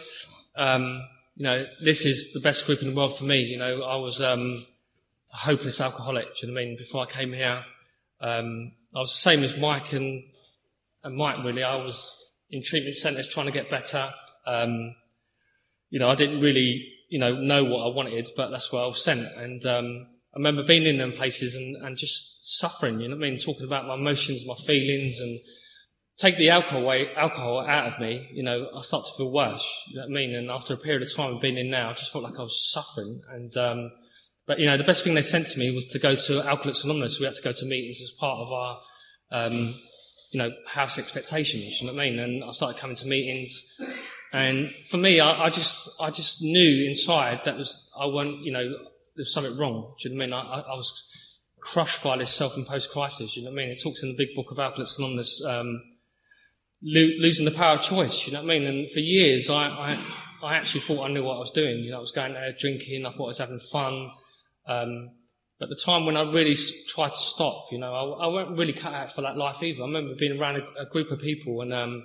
Um, 0.54 1.02
you 1.34 1.44
know, 1.44 1.64
this 1.82 2.04
is 2.04 2.32
the 2.32 2.40
best 2.40 2.66
group 2.66 2.82
in 2.82 2.88
the 2.88 2.94
world 2.94 3.16
for 3.16 3.24
me. 3.24 3.40
You 3.40 3.58
know, 3.58 3.82
I 3.82 3.96
was 3.96 4.20
um, 4.20 4.64
a 5.32 5.36
hopeless 5.36 5.80
alcoholic. 5.80 6.26
Do 6.36 6.46
you 6.46 6.48
know 6.48 6.54
what 6.54 6.62
I 6.62 6.64
mean? 6.66 6.76
Before 6.76 7.02
I 7.02 7.10
came 7.10 7.32
here, 7.32 7.64
um, 8.20 8.72
I 8.94 8.98
was 8.98 9.12
the 9.12 9.20
same 9.20 9.42
as 9.42 9.56
Mike 9.56 9.92
and, 9.92 10.24
and 11.02 11.16
Mike. 11.16 11.42
Really, 11.44 11.62
I 11.62 11.76
was 11.76 12.30
in 12.50 12.62
treatment 12.62 12.96
centres 12.96 13.28
trying 13.28 13.46
to 13.46 13.52
get 13.52 13.70
better. 13.70 14.10
Um, 14.46 14.94
you 15.88 15.98
know, 15.98 16.10
I 16.10 16.14
didn't 16.14 16.40
really, 16.40 16.86
you 17.08 17.18
know, 17.18 17.34
know 17.34 17.64
what 17.64 17.86
I 17.86 17.94
wanted, 17.94 18.28
but 18.36 18.50
that's 18.50 18.70
where 18.72 18.82
I 18.82 18.86
was 18.86 19.02
sent. 19.02 19.26
And 19.36 19.64
um, 19.64 20.06
I 20.34 20.38
remember 20.38 20.62
being 20.62 20.84
in 20.84 20.98
them 20.98 21.12
places 21.12 21.54
and, 21.54 21.76
and 21.76 21.96
just 21.96 22.58
suffering. 22.58 23.00
You 23.00 23.08
know 23.08 23.16
what 23.16 23.26
I 23.26 23.30
mean? 23.30 23.38
Talking 23.38 23.66
about 23.66 23.86
my 23.86 23.94
emotions, 23.94 24.46
my 24.46 24.54
feelings, 24.66 25.18
and 25.18 25.40
take 26.18 26.36
the 26.36 26.50
alcohol 26.50 26.82
away, 26.82 27.08
alcohol 27.16 27.60
out 27.60 27.92
of 27.92 28.00
me, 28.00 28.28
you 28.32 28.42
know, 28.42 28.68
I 28.76 28.82
start 28.82 29.04
to 29.06 29.12
feel 29.16 29.32
worse. 29.32 29.66
You 29.88 29.96
know 29.96 30.02
what 30.02 30.10
I 30.10 30.14
mean? 30.14 30.34
And 30.34 30.50
after 30.50 30.74
a 30.74 30.76
period 30.76 31.02
of 31.02 31.14
time 31.14 31.34
of 31.34 31.40
being 31.40 31.56
in 31.56 31.70
now, 31.70 31.90
I 31.90 31.94
just 31.94 32.12
felt 32.12 32.24
like 32.24 32.38
I 32.38 32.42
was 32.42 32.70
suffering. 32.70 33.20
And, 33.30 33.56
um, 33.56 33.90
but 34.46 34.58
you 34.58 34.66
know, 34.66 34.76
the 34.76 34.84
best 34.84 35.04
thing 35.04 35.14
they 35.14 35.22
sent 35.22 35.48
to 35.48 35.58
me 35.58 35.74
was 35.74 35.86
to 35.88 35.98
go 35.98 36.14
to 36.14 36.42
Alcoholics 36.42 36.84
Anonymous. 36.84 37.18
We 37.18 37.26
had 37.26 37.34
to 37.34 37.42
go 37.42 37.52
to 37.52 37.64
meetings 37.64 38.00
as 38.00 38.10
part 38.18 38.38
of 38.38 38.52
our, 38.52 38.80
um, 39.30 39.74
you 40.32 40.38
know, 40.38 40.50
house 40.66 40.98
expectations. 40.98 41.80
You 41.80 41.86
know 41.86 41.94
what 41.94 42.02
I 42.02 42.10
mean? 42.10 42.18
And 42.18 42.44
I 42.44 42.52
started 42.52 42.78
coming 42.78 42.96
to 42.96 43.06
meetings. 43.06 43.62
And 44.32 44.70
for 44.90 44.96
me, 44.96 45.20
I, 45.20 45.44
I 45.44 45.50
just, 45.50 45.90
I 46.00 46.10
just 46.10 46.42
knew 46.42 46.86
inside 46.88 47.42
that 47.44 47.56
was, 47.56 47.90
I 47.98 48.06
wasn't, 48.06 48.42
you 48.42 48.52
know, 48.52 48.64
there's 49.14 49.32
something 49.32 49.58
wrong. 49.58 49.94
Do 50.00 50.08
you 50.08 50.14
know 50.14 50.18
what 50.18 50.34
I 50.34 50.42
mean? 50.42 50.50
I, 50.52 50.72
I 50.72 50.74
was 50.74 51.06
crushed 51.60 52.02
by 52.02 52.16
this 52.16 52.30
self-imposed 52.30 52.90
crisis. 52.90 53.36
You 53.36 53.44
know 53.44 53.50
what 53.50 53.60
I 53.60 53.66
mean? 53.66 53.70
It 53.70 53.82
talks 53.82 54.02
in 54.02 54.10
the 54.10 54.16
big 54.16 54.34
book 54.34 54.50
of 54.50 54.58
Alcoholics 54.58 54.98
Anonymous, 54.98 55.42
um, 55.44 55.82
lo- 56.82 57.16
losing 57.18 57.44
the 57.44 57.50
power 57.50 57.78
of 57.78 57.84
choice. 57.84 58.26
You 58.26 58.32
know 58.32 58.42
what 58.42 58.52
I 58.52 58.58
mean? 58.58 58.66
And 58.66 58.90
for 58.90 59.00
years, 59.00 59.48
I, 59.48 59.68
I, 59.68 59.98
I 60.42 60.54
actually 60.56 60.80
thought 60.80 61.04
I 61.04 61.12
knew 61.12 61.24
what 61.24 61.36
I 61.36 61.40
was 61.40 61.50
doing. 61.50 61.78
You 61.78 61.90
know, 61.90 61.98
I 61.98 62.00
was 62.00 62.12
going 62.12 62.34
there 62.34 62.52
drinking. 62.58 63.06
I 63.06 63.12
thought 63.12 63.24
I 63.24 63.26
was 63.28 63.38
having 63.38 63.60
fun. 63.70 64.10
Um, 64.66 65.10
but 65.58 65.68
the 65.68 65.76
time 65.76 66.06
when 66.06 66.16
I 66.16 66.22
really 66.22 66.56
tried 66.88 67.10
to 67.10 67.18
stop, 67.18 67.66
you 67.70 67.78
know, 67.78 67.94
I, 67.94 68.24
I 68.24 68.26
wasn't 68.26 68.58
really 68.58 68.72
cut 68.72 68.94
out 68.94 69.12
for 69.12 69.22
that 69.22 69.36
life 69.36 69.62
either. 69.62 69.82
I 69.82 69.86
remember 69.86 70.14
being 70.18 70.38
around 70.38 70.56
a, 70.56 70.82
a 70.82 70.86
group 70.86 71.10
of 71.10 71.20
people 71.20 71.60
and, 71.60 71.72
um, 71.72 72.02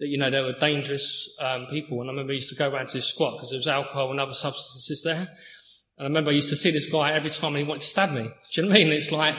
that, 0.00 0.08
you 0.08 0.18
know, 0.18 0.30
they 0.30 0.40
were 0.40 0.58
dangerous, 0.58 1.36
um, 1.40 1.66
people. 1.66 2.00
And 2.00 2.08
I 2.08 2.12
remember 2.12 2.32
I 2.32 2.36
used 2.36 2.48
to 2.48 2.56
go 2.56 2.70
around 2.70 2.88
to 2.88 2.94
this 2.94 3.06
squat 3.06 3.34
because 3.34 3.50
there 3.50 3.58
was 3.58 3.68
alcohol 3.68 4.10
and 4.10 4.18
other 4.18 4.34
substances 4.34 5.02
there. 5.04 5.28
And 5.98 6.00
I 6.00 6.04
remember 6.04 6.30
I 6.30 6.34
used 6.34 6.48
to 6.48 6.56
see 6.56 6.70
this 6.70 6.90
guy 6.90 7.12
every 7.12 7.30
time 7.30 7.54
he 7.54 7.62
wanted 7.62 7.82
to 7.82 7.86
stab 7.86 8.10
me. 8.10 8.22
Do 8.22 8.28
you 8.54 8.62
know 8.62 8.70
what 8.70 8.80
I 8.80 8.84
mean? 8.84 8.92
It's 8.92 9.12
like, 9.12 9.36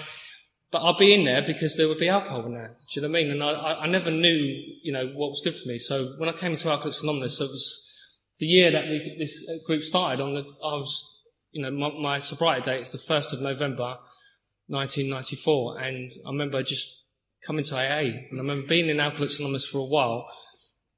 but 0.71 0.81
I'd 0.83 0.97
be 0.97 1.13
in 1.13 1.25
there 1.25 1.41
because 1.41 1.75
there 1.75 1.87
would 1.87 1.99
be 1.99 2.07
alcohol 2.07 2.45
in 2.45 2.53
there. 2.53 2.77
Do 2.93 2.99
you 2.99 3.01
know 3.01 3.11
what 3.11 3.19
I 3.19 3.23
mean? 3.23 3.31
And 3.31 3.43
I, 3.43 3.51
I, 3.51 3.83
I 3.83 3.87
never 3.87 4.09
knew, 4.09 4.63
you 4.83 4.93
know, 4.93 5.07
what 5.07 5.31
was 5.31 5.41
good 5.43 5.55
for 5.55 5.67
me. 5.67 5.77
So 5.77 6.13
when 6.17 6.29
I 6.29 6.33
came 6.33 6.53
into 6.53 6.69
Alcoholics 6.69 7.01
Anonymous, 7.01 7.41
it 7.41 7.49
was 7.49 7.87
the 8.39 8.45
year 8.45 8.71
that 8.71 8.85
we, 8.85 9.17
this 9.19 9.49
group 9.65 9.83
started. 9.83 10.21
On 10.21 10.33
the, 10.33 10.41
I 10.41 10.73
was, 10.75 11.23
you 11.51 11.61
know, 11.61 11.71
my, 11.71 11.91
my 11.99 12.19
sobriety 12.19 12.63
date 12.63 12.81
is 12.81 12.91
the 12.91 12.97
first 12.97 13.33
of 13.33 13.41
November, 13.41 13.97
1994, 14.67 15.79
and 15.79 16.11
I 16.25 16.29
remember 16.29 16.63
just 16.63 17.05
coming 17.45 17.65
to 17.65 17.75
AA, 17.75 17.99
and 17.99 18.27
I 18.33 18.37
remember 18.37 18.67
being 18.67 18.89
in 18.89 18.99
Alcoholics 18.99 19.39
Anonymous 19.39 19.65
for 19.65 19.79
a 19.79 19.85
while, 19.85 20.27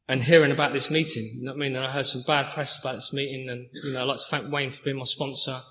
and 0.08 0.22
hearing 0.22 0.52
about 0.52 0.74
this 0.74 0.92
meeting. 0.92 1.32
You 1.36 1.46
know 1.46 1.52
what 1.54 1.58
I 1.58 1.60
mean? 1.60 1.76
And 1.76 1.86
I 1.86 1.92
heard 1.92 2.06
some 2.06 2.24
bad 2.28 2.54
press 2.54 2.80
about 2.80 2.96
this 2.96 3.12
meeting, 3.14 3.50
and 3.50 3.68
you 3.74 3.94
know, 3.94 4.02
I'd 4.02 4.08
like 4.08 4.18
to 4.18 4.26
thank 4.30 4.52
Wayne 4.52 4.72
for 4.72 4.84
being 4.84 4.98
my 4.98 5.06
sponsor. 5.06 5.62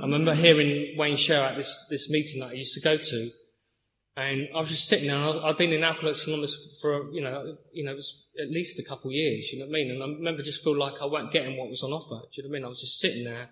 I 0.00 0.04
remember 0.04 0.34
hearing 0.34 0.96
Wayne 0.96 1.16
share 1.16 1.42
at 1.42 1.56
this 1.56 1.86
this 1.90 2.10
meeting 2.10 2.40
that 2.40 2.50
I 2.50 2.52
used 2.52 2.74
to 2.74 2.80
go 2.80 2.96
to, 2.96 3.30
and 4.18 4.48
I 4.52 4.58
was 4.58 4.70
just 4.70 4.88
sitting 4.88 5.06
there, 5.06 5.16
and 5.16 5.40
I'd 5.44 5.56
been 5.56 5.72
in 5.72 5.84
Alcoholics 5.84 6.26
Anonymous 6.26 6.76
for, 6.82 7.08
you 7.12 7.20
know, 7.20 7.56
you 7.72 7.84
know, 7.84 7.92
it 7.92 7.96
was 7.96 8.26
at 8.42 8.50
least 8.50 8.76
a 8.80 8.82
couple 8.82 9.10
of 9.10 9.14
years, 9.14 9.52
you 9.52 9.60
know 9.60 9.66
what 9.66 9.70
I 9.70 9.74
mean? 9.74 9.92
And 9.92 10.02
I 10.02 10.06
remember 10.06 10.42
just 10.42 10.64
feel 10.64 10.76
like 10.76 10.94
I 11.00 11.06
weren't 11.06 11.30
getting 11.30 11.56
what 11.56 11.70
was 11.70 11.84
on 11.84 11.92
offer, 11.92 12.26
do 12.26 12.28
you 12.32 12.42
know 12.42 12.50
what 12.50 12.56
I 12.56 12.58
mean? 12.58 12.64
I 12.64 12.68
was 12.68 12.80
just 12.80 12.98
sitting 12.98 13.22
there. 13.22 13.48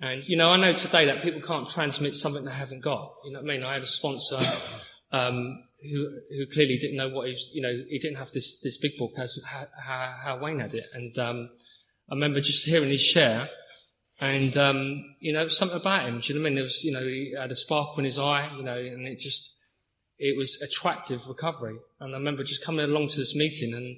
And, 0.00 0.22
you 0.28 0.36
know, 0.36 0.50
I 0.50 0.56
know 0.56 0.72
today 0.72 1.06
that 1.06 1.20
people 1.22 1.40
can't 1.40 1.68
transmit 1.68 2.14
something 2.14 2.44
they 2.44 2.52
haven't 2.52 2.84
got, 2.84 3.12
you 3.24 3.32
know 3.32 3.40
what 3.40 3.50
I 3.50 3.54
mean? 3.56 3.64
I 3.64 3.72
had 3.72 3.82
a 3.82 3.88
sponsor, 3.88 4.40
um, 5.10 5.64
who, 5.82 6.20
who 6.30 6.46
clearly 6.46 6.78
didn't 6.78 6.96
know 6.96 7.08
what 7.08 7.26
he 7.26 7.32
was, 7.32 7.50
you 7.52 7.62
know, 7.62 7.72
he 7.88 7.98
didn't 7.98 8.18
have 8.18 8.30
this, 8.30 8.60
this 8.60 8.76
big 8.76 8.96
book 8.98 9.14
as 9.18 9.36
how, 9.44 9.66
how 10.22 10.38
Wayne 10.40 10.60
had 10.60 10.74
it. 10.74 10.86
And, 10.94 11.18
um, 11.18 11.50
I 12.08 12.14
remember 12.14 12.40
just 12.40 12.64
hearing 12.64 12.90
his 12.90 13.02
share, 13.02 13.48
and, 14.20 14.56
um, 14.56 15.16
you 15.18 15.32
know, 15.32 15.48
something 15.48 15.80
about 15.80 16.08
him, 16.08 16.20
do 16.20 16.32
you 16.32 16.38
know 16.38 16.42
what 16.42 16.46
I 16.46 16.50
mean? 16.50 16.54
There 16.54 16.64
was, 16.64 16.84
you 16.84 16.92
know, 16.92 17.02
he 17.02 17.34
had 17.36 17.50
a 17.50 17.56
sparkle 17.56 17.98
in 17.98 18.04
his 18.04 18.20
eye, 18.20 18.48
you 18.56 18.62
know, 18.62 18.78
and 18.78 19.04
it 19.04 19.18
just, 19.18 19.56
it 20.18 20.36
was 20.36 20.60
attractive 20.60 21.28
recovery. 21.28 21.76
And 22.00 22.14
I 22.14 22.18
remember 22.18 22.42
just 22.42 22.64
coming 22.64 22.84
along 22.84 23.08
to 23.08 23.16
this 23.16 23.34
meeting 23.34 23.74
and 23.74 23.96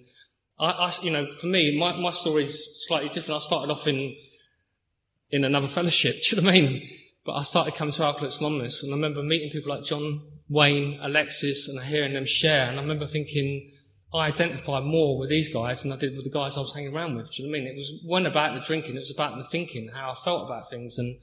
I, 0.59 0.89
I 0.89 0.95
you 1.03 1.11
know, 1.11 1.27
for 1.41 1.47
me, 1.47 1.79
my, 1.79 1.97
my 1.99 2.11
story 2.11 2.45
is 2.45 2.87
slightly 2.87 3.09
different. 3.09 3.43
I 3.43 3.47
started 3.47 3.73
off 3.73 3.87
in, 3.87 4.15
in 5.31 5.45
another 5.45 5.69
fellowship, 5.69 6.17
do 6.23 6.37
you 6.37 6.43
know 6.43 6.47
what 6.47 6.55
I 6.55 6.61
mean? 6.61 6.91
But 7.25 7.33
I 7.33 7.43
started 7.43 7.75
coming 7.75 7.93
to 7.95 8.05
Alcoholics 8.05 8.41
Anonymous 8.41 8.83
and 8.83 8.93
I 8.93 8.97
remember 8.97 9.23
meeting 9.23 9.51
people 9.51 9.75
like 9.75 9.85
John, 9.85 10.23
Wayne, 10.49 10.99
Alexis 11.03 11.69
and 11.69 11.81
hearing 11.83 12.13
them 12.13 12.25
share. 12.25 12.69
And 12.69 12.79
I 12.79 12.83
remember 12.83 13.07
thinking, 13.07 13.73
I 14.13 14.27
identified 14.27 14.85
more 14.85 15.19
with 15.19 15.31
these 15.31 15.53
guys 15.53 15.83
than 15.83 15.93
I 15.93 15.97
did 15.97 16.17
with 16.17 16.25
the 16.25 16.31
guys 16.31 16.57
I 16.57 16.61
was 16.61 16.75
hanging 16.75 16.95
around 16.95 17.17
with. 17.17 17.31
Do 17.31 17.43
you 17.43 17.49
know 17.49 17.53
what 17.53 17.59
I 17.59 17.65
mean? 17.65 17.73
It 17.73 17.77
was 17.77 17.93
one 18.05 18.27
about 18.27 18.55
the 18.55 18.67
drinking, 18.67 18.97
it 18.97 19.01
was 19.01 19.13
about 19.13 19.39
the 19.39 19.45
thinking, 19.45 19.89
how 19.95 20.11
I 20.11 20.15
felt 20.15 20.47
about 20.47 20.69
things. 20.69 20.99
And, 20.99 21.21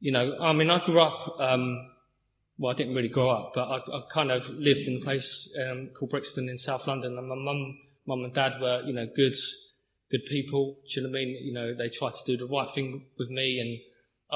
you 0.00 0.12
know, 0.12 0.36
I 0.40 0.52
mean, 0.54 0.70
I 0.70 0.82
grew 0.82 1.00
up, 1.00 1.38
um, 1.38 1.90
well, 2.58 2.72
I 2.72 2.76
didn't 2.76 2.94
really 2.94 3.08
grow 3.08 3.30
up, 3.30 3.52
but 3.54 3.68
I, 3.68 3.76
I 3.76 4.02
kind 4.12 4.32
of 4.32 4.48
lived 4.50 4.80
in 4.80 4.96
a 5.00 5.04
place 5.04 5.54
um, 5.62 5.90
called 5.96 6.10
Brixton 6.10 6.48
in 6.48 6.58
South 6.58 6.86
London, 6.86 7.16
and 7.16 7.28
my 7.28 7.36
mum, 7.36 7.78
mum 8.06 8.24
and 8.24 8.34
dad 8.34 8.60
were, 8.60 8.82
you 8.84 8.92
know, 8.92 9.06
good, 9.14 9.34
good 10.10 10.24
people. 10.28 10.76
Do 10.88 11.00
you 11.00 11.06
know 11.06 11.12
what 11.12 11.18
I 11.18 11.24
mean? 11.24 11.38
You 11.40 11.52
know, 11.52 11.74
they 11.74 11.88
tried 11.88 12.14
to 12.14 12.24
do 12.26 12.36
the 12.36 12.52
right 12.52 12.68
thing 12.74 13.06
with 13.16 13.30
me, 13.30 13.60
and 13.60 13.78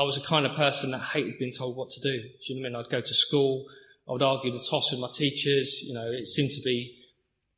I 0.01 0.05
was 0.05 0.15
the 0.15 0.27
kind 0.27 0.47
of 0.47 0.55
person 0.55 0.93
that 0.93 1.01
hated 1.01 1.39
being 1.39 1.53
told 1.53 1.77
what 1.77 1.91
to 1.91 2.01
do. 2.01 2.23
Do 2.23 2.29
you 2.47 2.55
know 2.55 2.63
what 2.63 2.77
I 2.77 2.79
mean? 2.79 2.87
I'd 2.87 2.93
go 2.93 3.01
to 3.01 3.15
school, 3.15 3.67
I 4.09 4.13
would 4.13 4.23
argue 4.23 4.53
the 4.53 4.65
toss 4.71 4.93
with 4.93 5.01
my 5.01 5.11
teachers. 5.13 5.83
You 5.83 5.95
know, 5.95 6.09
it 6.11 6.29
seemed 6.29 6.53
to 6.53 6.63
be, 6.63 6.97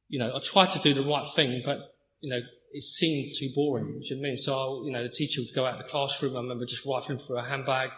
you 0.08 0.18
know, 0.18 0.34
I 0.34 0.40
tried 0.40 0.70
to 0.70 0.78
do 0.78 0.94
the 0.94 1.04
right 1.04 1.28
thing, 1.36 1.62
but 1.64 1.78
you 2.20 2.30
know, 2.30 2.40
it 2.72 2.82
seemed 2.82 3.32
too 3.38 3.50
boring. 3.54 4.00
Do 4.00 4.06
you 4.06 4.16
know 4.16 4.20
what 4.20 4.26
I 4.26 4.30
mean? 4.30 4.38
So, 4.38 4.54
I, 4.54 4.86
you 4.86 4.92
know, 4.92 5.02
the 5.02 5.10
teacher 5.10 5.42
would 5.42 5.54
go 5.54 5.66
out 5.66 5.78
of 5.78 5.84
the 5.84 5.90
classroom. 5.90 6.36
I 6.36 6.40
remember 6.40 6.64
just 6.64 6.86
rifling 6.86 7.18
through 7.18 7.38
a 7.38 7.44
handbag 7.44 7.90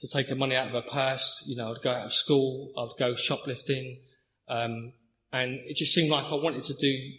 to 0.00 0.08
take 0.08 0.28
the 0.28 0.34
money 0.34 0.54
out 0.54 0.68
of 0.68 0.72
her 0.72 0.90
purse. 0.90 1.44
You 1.46 1.56
know, 1.56 1.72
I'd 1.72 1.82
go 1.82 1.90
out 1.90 2.06
of 2.06 2.12
school, 2.12 2.72
I'd 2.76 2.98
go 2.98 3.14
shoplifting, 3.14 3.98
um, 4.48 4.92
and 5.32 5.60
it 5.66 5.76
just 5.76 5.92
seemed 5.92 6.10
like 6.10 6.26
I 6.26 6.34
wanted 6.34 6.64
to 6.64 6.74
do 6.74 7.12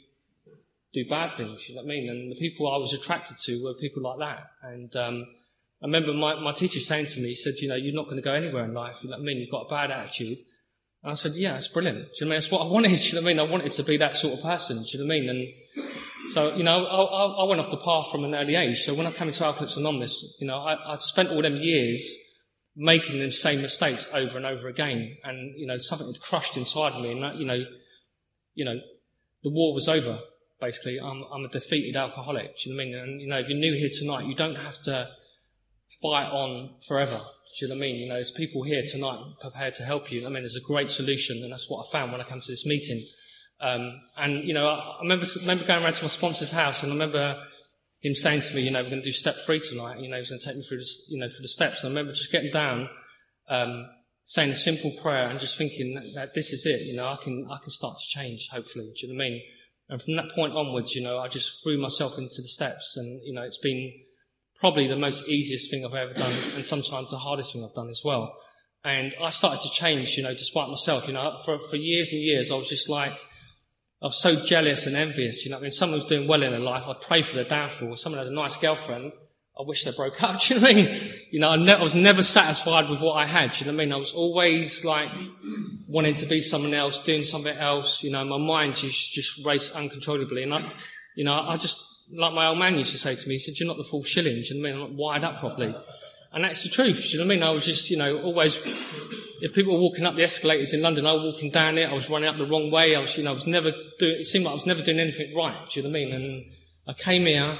do 0.93 1.07
bad 1.07 1.37
things. 1.37 1.69
You 1.69 1.75
know 1.75 1.83
what 1.83 1.91
I 1.91 1.95
mean? 1.95 2.09
And 2.09 2.31
the 2.31 2.35
people 2.35 2.71
I 2.71 2.77
was 2.77 2.93
attracted 2.93 3.37
to 3.45 3.63
were 3.63 3.73
people 3.75 4.01
like 4.01 4.19
that. 4.19 4.51
And 4.63 4.95
um, 4.95 5.27
I 5.83 5.85
remember 5.85 6.13
my, 6.13 6.39
my 6.39 6.51
teacher 6.51 6.79
saying 6.79 7.07
to 7.07 7.19
me, 7.19 7.29
he 7.29 7.35
said, 7.35 7.53
"You 7.59 7.69
know, 7.69 7.75
you're 7.75 7.95
not 7.95 8.05
going 8.05 8.17
to 8.17 8.23
go 8.23 8.33
anywhere 8.33 8.65
in 8.65 8.73
life. 8.73 8.95
You 9.01 9.09
know 9.09 9.17
what 9.17 9.23
I 9.23 9.25
mean? 9.25 9.37
You've 9.37 9.51
got 9.51 9.67
a 9.67 9.69
bad 9.69 9.91
attitude." 9.91 10.39
And 11.03 11.11
I 11.11 11.15
said, 11.15 11.33
"Yeah, 11.35 11.55
it's 11.57 11.67
brilliant. 11.67 11.97
Do 11.97 12.03
you 12.03 12.05
know 12.05 12.11
what 12.11 12.21
I 12.21 12.23
mean? 12.25 12.39
That's 12.39 12.51
what 12.51 12.61
I 12.61 12.71
wanted. 12.71 12.89
Do 12.95 12.95
you 12.95 13.13
know 13.13 13.21
what 13.21 13.29
I 13.29 13.33
mean? 13.33 13.39
I 13.39 13.51
wanted 13.51 13.71
to 13.73 13.83
be 13.83 13.97
that 13.97 14.15
sort 14.15 14.33
of 14.37 14.43
person. 14.43 14.77
Do 14.77 14.97
you 14.97 15.03
know 15.03 15.07
what 15.07 15.15
I 15.15 15.19
mean?" 15.19 15.29
And 15.29 16.31
so, 16.31 16.55
you 16.55 16.63
know, 16.63 16.85
I, 16.85 17.43
I 17.43 17.47
went 17.47 17.61
off 17.61 17.71
the 17.71 17.77
path 17.77 18.11
from 18.11 18.23
an 18.23 18.35
early 18.35 18.55
age. 18.55 18.83
So 18.83 18.93
when 18.93 19.07
I 19.07 19.11
came 19.11 19.27
into 19.29 19.43
Alcoholics 19.43 19.77
Anonymous, 19.77 20.37
you 20.39 20.47
know, 20.47 20.57
I, 20.57 20.93
I'd 20.93 21.01
spent 21.01 21.29
all 21.29 21.41
them 21.41 21.55
years 21.55 22.17
making 22.79 23.19
the 23.19 23.29
same 23.29 23.61
mistakes 23.61 24.07
over 24.13 24.37
and 24.37 24.45
over 24.45 24.69
again. 24.69 25.17
And, 25.25 25.53
you 25.59 25.67
know, 25.67 25.77
something 25.77 26.07
had 26.07 26.21
crushed 26.21 26.55
inside 26.55 26.93
of 26.93 27.01
me 27.01 27.11
and 27.11 27.39
you 27.39 27.45
know, 27.45 27.65
you 28.55 28.63
know, 28.63 28.79
the 29.43 29.49
war 29.49 29.73
was 29.73 29.89
over, 29.89 30.19
basically. 30.61 30.97
I'm, 30.97 31.23
I'm 31.31 31.43
a 31.43 31.49
defeated 31.49 31.97
alcoholic. 31.97 32.57
Do 32.57 32.69
you 32.69 32.75
know 32.75 32.77
what 32.77 32.83
I 32.83 32.85
mean? 32.85 32.95
And, 32.97 33.21
you 33.21 33.27
know, 33.27 33.37
if 33.37 33.49
you're 33.49 33.59
new 33.59 33.77
here 33.77 33.89
tonight, 33.91 34.27
you 34.27 34.35
don't 34.35 34.55
have 34.55 34.81
to 34.83 35.09
fight 36.01 36.29
on 36.31 36.75
forever. 36.87 37.19
Do 37.19 37.65
you 37.65 37.67
know 37.67 37.75
what 37.75 37.79
I 37.79 37.87
mean? 37.87 37.95
You 37.97 38.07
know, 38.07 38.15
there's 38.15 38.31
people 38.31 38.63
here 38.63 38.83
tonight 38.89 39.19
prepared 39.41 39.73
to 39.75 39.83
help 39.83 40.09
you. 40.09 40.25
I 40.25 40.29
mean, 40.29 40.43
there's 40.43 40.55
a 40.55 40.61
great 40.61 40.89
solution, 40.89 41.43
and 41.43 41.51
that's 41.51 41.69
what 41.69 41.85
I 41.85 41.91
found 41.91 42.13
when 42.13 42.21
I 42.21 42.23
came 42.23 42.39
to 42.39 42.51
this 42.51 42.65
meeting. 42.65 43.05
Um, 43.59 43.99
and, 44.15 44.45
you 44.45 44.53
know, 44.53 44.67
I, 44.67 44.75
I 44.75 45.01
remember, 45.01 45.25
remember 45.41 45.65
going 45.65 45.83
around 45.83 45.95
to 45.95 46.03
my 46.03 46.09
sponsor's 46.09 46.51
house, 46.51 46.81
and 46.81 46.93
I 46.93 46.95
remember 46.95 47.43
him 48.01 48.15
saying 48.15 48.41
to 48.41 48.55
me, 48.55 48.61
you 48.61 48.71
know, 48.71 48.81
we're 48.81 48.89
going 48.89 49.01
to 49.01 49.07
do 49.07 49.11
step 49.11 49.35
three 49.45 49.59
tonight. 49.59 49.99
You 49.99 50.09
know, 50.09 50.17
he's 50.17 50.29
going 50.29 50.39
to 50.39 50.45
take 50.45 50.55
me 50.55 50.63
through 50.63 50.79
the, 50.79 50.89
you 51.09 51.19
know, 51.19 51.27
through 51.27 51.41
the 51.41 51.49
steps. 51.49 51.83
And 51.83 51.87
I 51.87 51.89
remember 51.89 52.13
just 52.13 52.31
getting 52.31 52.51
down, 52.51 52.89
um, 53.49 53.85
saying 54.23 54.51
a 54.51 54.55
simple 54.55 54.95
prayer 55.01 55.27
and 55.27 55.39
just 55.39 55.57
thinking 55.57 55.95
that, 55.95 56.03
that, 56.15 56.33
this 56.33 56.53
is 56.53 56.65
it. 56.65 56.81
You 56.81 56.95
know, 56.95 57.07
I 57.07 57.17
can, 57.21 57.45
I 57.49 57.57
can 57.61 57.71
start 57.71 57.97
to 57.97 58.19
change, 58.19 58.47
hopefully. 58.51 58.91
Do 58.95 59.07
you 59.07 59.13
know 59.13 59.17
what 59.17 59.25
I 59.25 59.29
mean? 59.29 59.41
And 59.89 60.01
from 60.01 60.15
that 60.17 60.35
point 60.35 60.53
onwards, 60.53 60.93
you 60.93 61.01
know, 61.01 61.17
I 61.17 61.27
just 61.27 61.63
threw 61.63 61.77
myself 61.79 62.17
into 62.17 62.41
the 62.41 62.47
steps 62.47 62.95
and, 62.95 63.21
you 63.25 63.33
know, 63.33 63.41
it's 63.41 63.57
been 63.57 63.91
probably 64.59 64.87
the 64.87 64.95
most 64.95 65.27
easiest 65.27 65.71
thing 65.71 65.83
I've 65.83 65.95
ever 65.95 66.13
done 66.13 66.33
and 66.55 66.65
sometimes 66.65 67.09
the 67.09 67.17
hardest 67.17 67.53
thing 67.53 67.63
I've 67.63 67.75
done 67.75 67.89
as 67.89 68.01
well. 68.05 68.35
And 68.83 69.13
I 69.21 69.29
started 69.31 69.61
to 69.61 69.69
change, 69.71 70.15
you 70.15 70.23
know, 70.23 70.33
despite 70.33 70.69
myself, 70.69 71.07
you 71.07 71.13
know, 71.13 71.39
for, 71.43 71.57
for 71.69 71.75
years 71.75 72.11
and 72.11 72.21
years 72.21 72.51
I 72.51 72.55
was 72.55 72.69
just 72.69 72.87
like, 72.87 73.13
I 74.01 74.07
was 74.07 74.21
so 74.21 74.45
jealous 74.45 74.85
and 74.85 74.95
envious, 74.95 75.43
you 75.43 75.51
know, 75.51 75.57
I 75.57 75.61
mean, 75.61 75.71
someone 75.71 75.99
was 75.99 76.09
doing 76.09 76.27
well 76.27 76.41
in 76.41 76.51
their 76.51 76.59
life, 76.59 76.83
I'd 76.87 77.01
pray 77.01 77.21
for 77.21 77.35
their 77.35 77.43
downfall. 77.43 77.97
Someone 77.97 78.19
had 78.19 78.31
a 78.31 78.35
nice 78.35 78.55
girlfriend, 78.55 79.11
I 79.59 79.63
wish 79.63 79.83
they 79.83 79.91
broke 79.91 80.23
up, 80.23 80.39
do 80.41 80.53
you 80.53 80.59
know 80.59 80.67
what 80.67 80.71
I 80.71 80.73
mean? 80.75 81.01
You 81.31 81.39
know, 81.41 81.49
I, 81.49 81.55
ne- 81.57 81.73
I 81.73 81.83
was 81.83 81.95
never 81.95 82.23
satisfied 82.23 82.89
with 82.89 83.01
what 83.01 83.13
I 83.13 83.25
had, 83.25 83.51
do 83.51 83.59
you 83.59 83.65
know 83.65 83.75
what 83.75 83.81
I 83.81 83.85
mean? 83.85 83.93
I 83.93 83.97
was 83.97 84.13
always 84.13 84.85
like 84.85 85.09
wanting 85.87 86.15
to 86.15 86.25
be 86.25 86.41
someone 86.41 86.73
else, 86.73 87.01
doing 87.01 87.25
something 87.25 87.55
else, 87.55 88.01
you 88.01 88.11
know, 88.11 88.23
my 88.23 88.37
mind 88.37 88.75
just, 88.75 89.11
just 89.11 89.43
raced 89.45 89.73
uncontrollably. 89.73 90.43
And 90.43 90.53
I, 90.53 90.71
you 91.15 91.25
know, 91.25 91.33
I 91.33 91.57
just, 91.57 91.83
like 92.13 92.33
my 92.33 92.47
old 92.47 92.57
man 92.57 92.77
used 92.77 92.91
to 92.91 92.97
say 92.97 93.15
to 93.15 93.27
me, 93.27 93.35
he 93.35 93.39
said, 93.39 93.59
you're 93.59 93.67
not 93.67 93.77
the 93.77 93.83
full 93.83 94.03
shilling, 94.03 94.35
do 94.35 94.39
you 94.41 94.55
know 94.55 94.61
what 94.61 94.69
I 94.69 94.71
mean? 94.71 94.81
I'm 94.81 94.89
not 94.91 94.97
wired 94.97 95.23
up 95.25 95.39
properly. 95.41 95.75
And 96.31 96.43
that's 96.43 96.63
the 96.63 96.69
truth, 96.69 97.11
you 97.11 97.17
know 97.17 97.25
what 97.25 97.33
I 97.33 97.35
mean? 97.35 97.43
I 97.43 97.49
was 97.49 97.65
just, 97.65 97.89
you 97.89 97.97
know, 97.97 98.21
always, 98.21 98.59
if 99.41 99.53
people 99.53 99.73
were 99.73 99.79
walking 99.79 100.05
up 100.05 100.15
the 100.15 100.23
escalators 100.23 100.73
in 100.73 100.81
London, 100.81 101.07
I 101.07 101.13
was 101.13 101.33
walking 101.33 101.49
down 101.49 101.79
it, 101.79 101.89
I 101.89 101.93
was 101.93 102.07
running 102.09 102.29
up 102.29 102.37
the 102.37 102.45
wrong 102.45 102.69
way, 102.69 102.95
I 102.95 102.99
was, 102.99 103.17
you 103.17 103.23
know, 103.23 103.31
I 103.31 103.33
was 103.33 103.47
never 103.47 103.71
doing, 103.97 104.17
it 104.19 104.27
seemed 104.27 104.45
like 104.45 104.51
I 104.51 104.55
was 104.55 104.65
never 104.67 104.83
doing 104.83 104.99
anything 104.99 105.35
right, 105.35 105.57
do 105.69 105.79
you 105.79 105.83
know 105.83 105.89
what 105.89 105.99
I 105.99 106.05
mean? 106.05 106.13
And 106.13 106.45
I 106.87 106.93
came 106.93 107.25
here, 107.25 107.57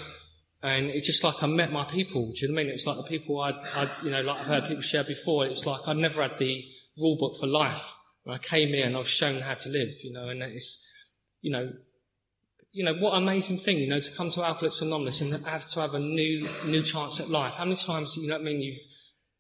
and 0.61 0.91
it's 0.91 1.07
just 1.07 1.24
like 1.24 1.41
I 1.41 1.47
met 1.47 1.72
my 1.72 1.86
people, 1.86 2.28
do 2.28 2.41
you 2.41 2.47
know 2.47 2.53
what 2.53 2.61
I 2.61 2.63
mean? 2.65 2.74
It's 2.74 2.86
like 2.86 2.97
the 2.97 3.09
people 3.09 3.41
I'd, 3.41 3.55
I'd, 3.76 3.91
you 4.03 4.11
know, 4.11 4.22
like 4.22 4.41
I've 4.41 4.45
heard 4.45 4.67
people 4.67 4.84
share 4.84 5.03
before, 5.03 5.47
it's 5.47 5.65
like 5.65 5.82
I'd 5.88 5.97
never 5.97 6.22
had 6.22 6.38
the 6.38 6.63
rule 6.97 7.17
book 7.17 7.39
for 7.39 7.47
life. 7.47 7.95
And 8.26 8.36
I 8.36 8.38
came 8.38 8.70
here 8.70 8.86
and 8.86 8.95
I 8.95 8.99
was 8.99 9.07
shown 9.07 9.41
how 9.41 9.55
to 9.55 9.70
live, 9.70 9.89
you 10.03 10.13
know, 10.13 10.30
and 10.30 10.43
it's, 10.43 10.86
you 11.41 11.51
know, 11.51 11.72
you 12.72 12.84
know, 12.84 12.93
what 12.95 13.11
amazing 13.11 13.57
thing, 13.57 13.78
you 13.80 13.89
know, 13.89 13.99
to 13.99 14.11
come 14.11 14.30
to 14.32 14.43
Alcoholics 14.43 14.82
Anonymous 14.82 15.22
and 15.22 15.45
have 15.45 15.65
to 15.70 15.80
have 15.80 15.95
a 15.95 15.99
new, 15.99 16.47
new 16.65 16.84
chance 16.84 17.20
at 17.20 17.30
life. 17.30 17.53
How 17.55 17.65
many 17.65 17.76
times, 17.76 18.15
you 18.15 18.28
know 18.28 18.36
what 18.36 18.41
I 18.41 18.45
mean, 18.45 18.61
you've, 18.61 18.80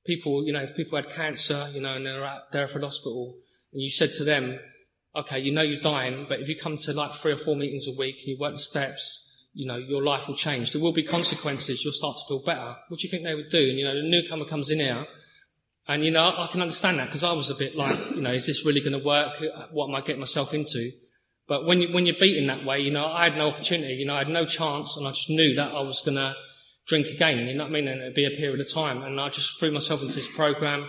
people, 0.05 0.45
you 0.45 0.53
know, 0.53 0.61
if 0.61 0.75
people 0.75 1.01
had 1.01 1.11
cancer, 1.11 1.69
you 1.71 1.81
know, 1.81 1.93
and 1.93 2.05
they're 2.05 2.23
at 2.23 2.51
Derriford 2.51 2.83
Hospital, 2.83 3.35
and 3.71 3.81
you 3.81 3.89
said 3.91 4.11
to 4.13 4.23
them, 4.23 4.59
okay, 5.15 5.39
you 5.39 5.51
know 5.51 5.61
you're 5.61 5.81
dying, 5.81 6.25
but 6.27 6.39
if 6.39 6.47
you 6.47 6.55
come 6.59 6.77
to 6.77 6.93
like 6.93 7.13
three 7.15 7.33
or 7.33 7.37
four 7.37 7.55
meetings 7.55 7.87
a 7.87 7.97
week, 7.99 8.15
and 8.19 8.27
you 8.27 8.37
work 8.39 8.53
the 8.53 8.59
steps, 8.59 9.47
you 9.53 9.67
know, 9.67 9.77
your 9.77 10.03
life 10.03 10.27
will 10.27 10.35
change. 10.35 10.71
There 10.71 10.81
will 10.81 10.93
be 10.93 11.03
consequences. 11.03 11.83
You'll 11.83 11.93
start 11.93 12.17
to 12.17 12.23
feel 12.27 12.43
better. 12.43 12.75
What 12.87 12.99
do 12.99 13.07
you 13.07 13.09
think 13.09 13.23
they 13.23 13.35
would 13.35 13.49
do? 13.49 13.69
And, 13.69 13.77
you 13.77 13.83
know, 13.85 13.95
the 13.95 14.07
newcomer 14.07 14.45
comes 14.45 14.69
in 14.69 14.79
here, 14.79 15.05
and, 15.87 16.03
you 16.03 16.11
know, 16.11 16.23
I 16.23 16.47
can 16.51 16.61
understand 16.61 16.99
that 16.99 17.07
because 17.07 17.23
I 17.23 17.33
was 17.33 17.49
a 17.49 17.55
bit 17.55 17.75
like, 17.75 17.97
you 18.11 18.21
know, 18.21 18.31
is 18.31 18.47
this 18.47 18.65
really 18.65 18.81
going 18.81 18.99
to 18.99 19.05
work? 19.05 19.33
What 19.71 19.89
am 19.89 19.95
I 19.95 20.01
getting 20.01 20.19
myself 20.19 20.53
into? 20.53 20.91
But 21.49 21.65
when, 21.65 21.81
you, 21.81 21.91
when 21.91 22.05
you're 22.05 22.15
beaten 22.19 22.45
that 22.47 22.63
way, 22.63 22.79
you 22.79 22.91
know, 22.91 23.07
I 23.07 23.23
had 23.23 23.35
no 23.35 23.49
opportunity, 23.49 23.95
you 23.95 24.05
know, 24.05 24.13
I 24.13 24.19
had 24.19 24.29
no 24.29 24.45
chance, 24.45 24.95
and 24.95 25.07
I 25.07 25.11
just 25.11 25.31
knew 25.31 25.55
that 25.55 25.73
I 25.73 25.81
was 25.81 26.01
going 26.05 26.15
to 26.15 26.35
drink 26.87 27.07
again, 27.07 27.39
you 27.47 27.55
know 27.55 27.63
what 27.63 27.71
I 27.71 27.73
mean? 27.73 27.87
And 27.87 28.01
it'd 28.01 28.13
be 28.13 28.25
a 28.25 28.37
period 28.37 28.59
of 28.59 28.71
time. 28.71 29.01
And 29.01 29.19
I 29.19 29.29
just 29.29 29.59
threw 29.59 29.71
myself 29.71 30.01
into 30.01 30.13
this 30.13 30.27
program. 30.27 30.87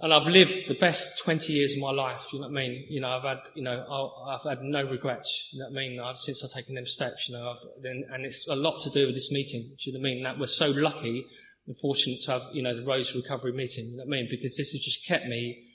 And 0.00 0.12
I've 0.14 0.26
lived 0.26 0.56
the 0.66 0.78
best 0.80 1.22
20 1.22 1.52
years 1.52 1.74
of 1.74 1.80
my 1.80 1.90
life, 1.90 2.32
you 2.32 2.40
know 2.40 2.48
what 2.48 2.58
I 2.58 2.66
mean? 2.66 2.86
You 2.88 3.00
know, 3.02 3.10
I've 3.10 3.22
had, 3.22 3.38
you 3.54 3.62
know, 3.62 4.10
I've 4.28 4.48
had 4.48 4.62
no 4.62 4.82
regrets, 4.82 5.50
you 5.52 5.60
know 5.60 5.66
what 5.66 5.78
I 5.78 5.88
mean? 5.88 6.00
I've, 6.00 6.18
since 6.18 6.42
I've 6.42 6.50
taken 6.50 6.74
them 6.74 6.86
steps, 6.86 7.28
you 7.28 7.36
know, 7.36 7.54
and 7.84 8.24
it's 8.24 8.48
a 8.48 8.56
lot 8.56 8.80
to 8.80 8.90
do 8.90 9.06
with 9.06 9.14
this 9.14 9.30
meeting, 9.30 9.60
do 9.60 9.90
you 9.90 9.92
know 9.92 10.00
what 10.00 10.08
I 10.08 10.14
mean? 10.14 10.22
That 10.24 10.38
we're 10.38 10.46
so 10.46 10.70
lucky 10.70 11.26
and 11.66 11.76
fortunate 11.78 12.20
to 12.24 12.30
have, 12.32 12.42
you 12.52 12.62
know, 12.62 12.74
the 12.74 12.86
Rose 12.86 13.14
Recovery 13.14 13.52
meeting, 13.52 13.84
you 13.90 13.98
know 13.98 14.04
what 14.06 14.16
I 14.16 14.22
mean? 14.22 14.28
Because 14.30 14.56
this 14.56 14.72
has 14.72 14.80
just 14.80 15.06
kept 15.06 15.26
me 15.26 15.69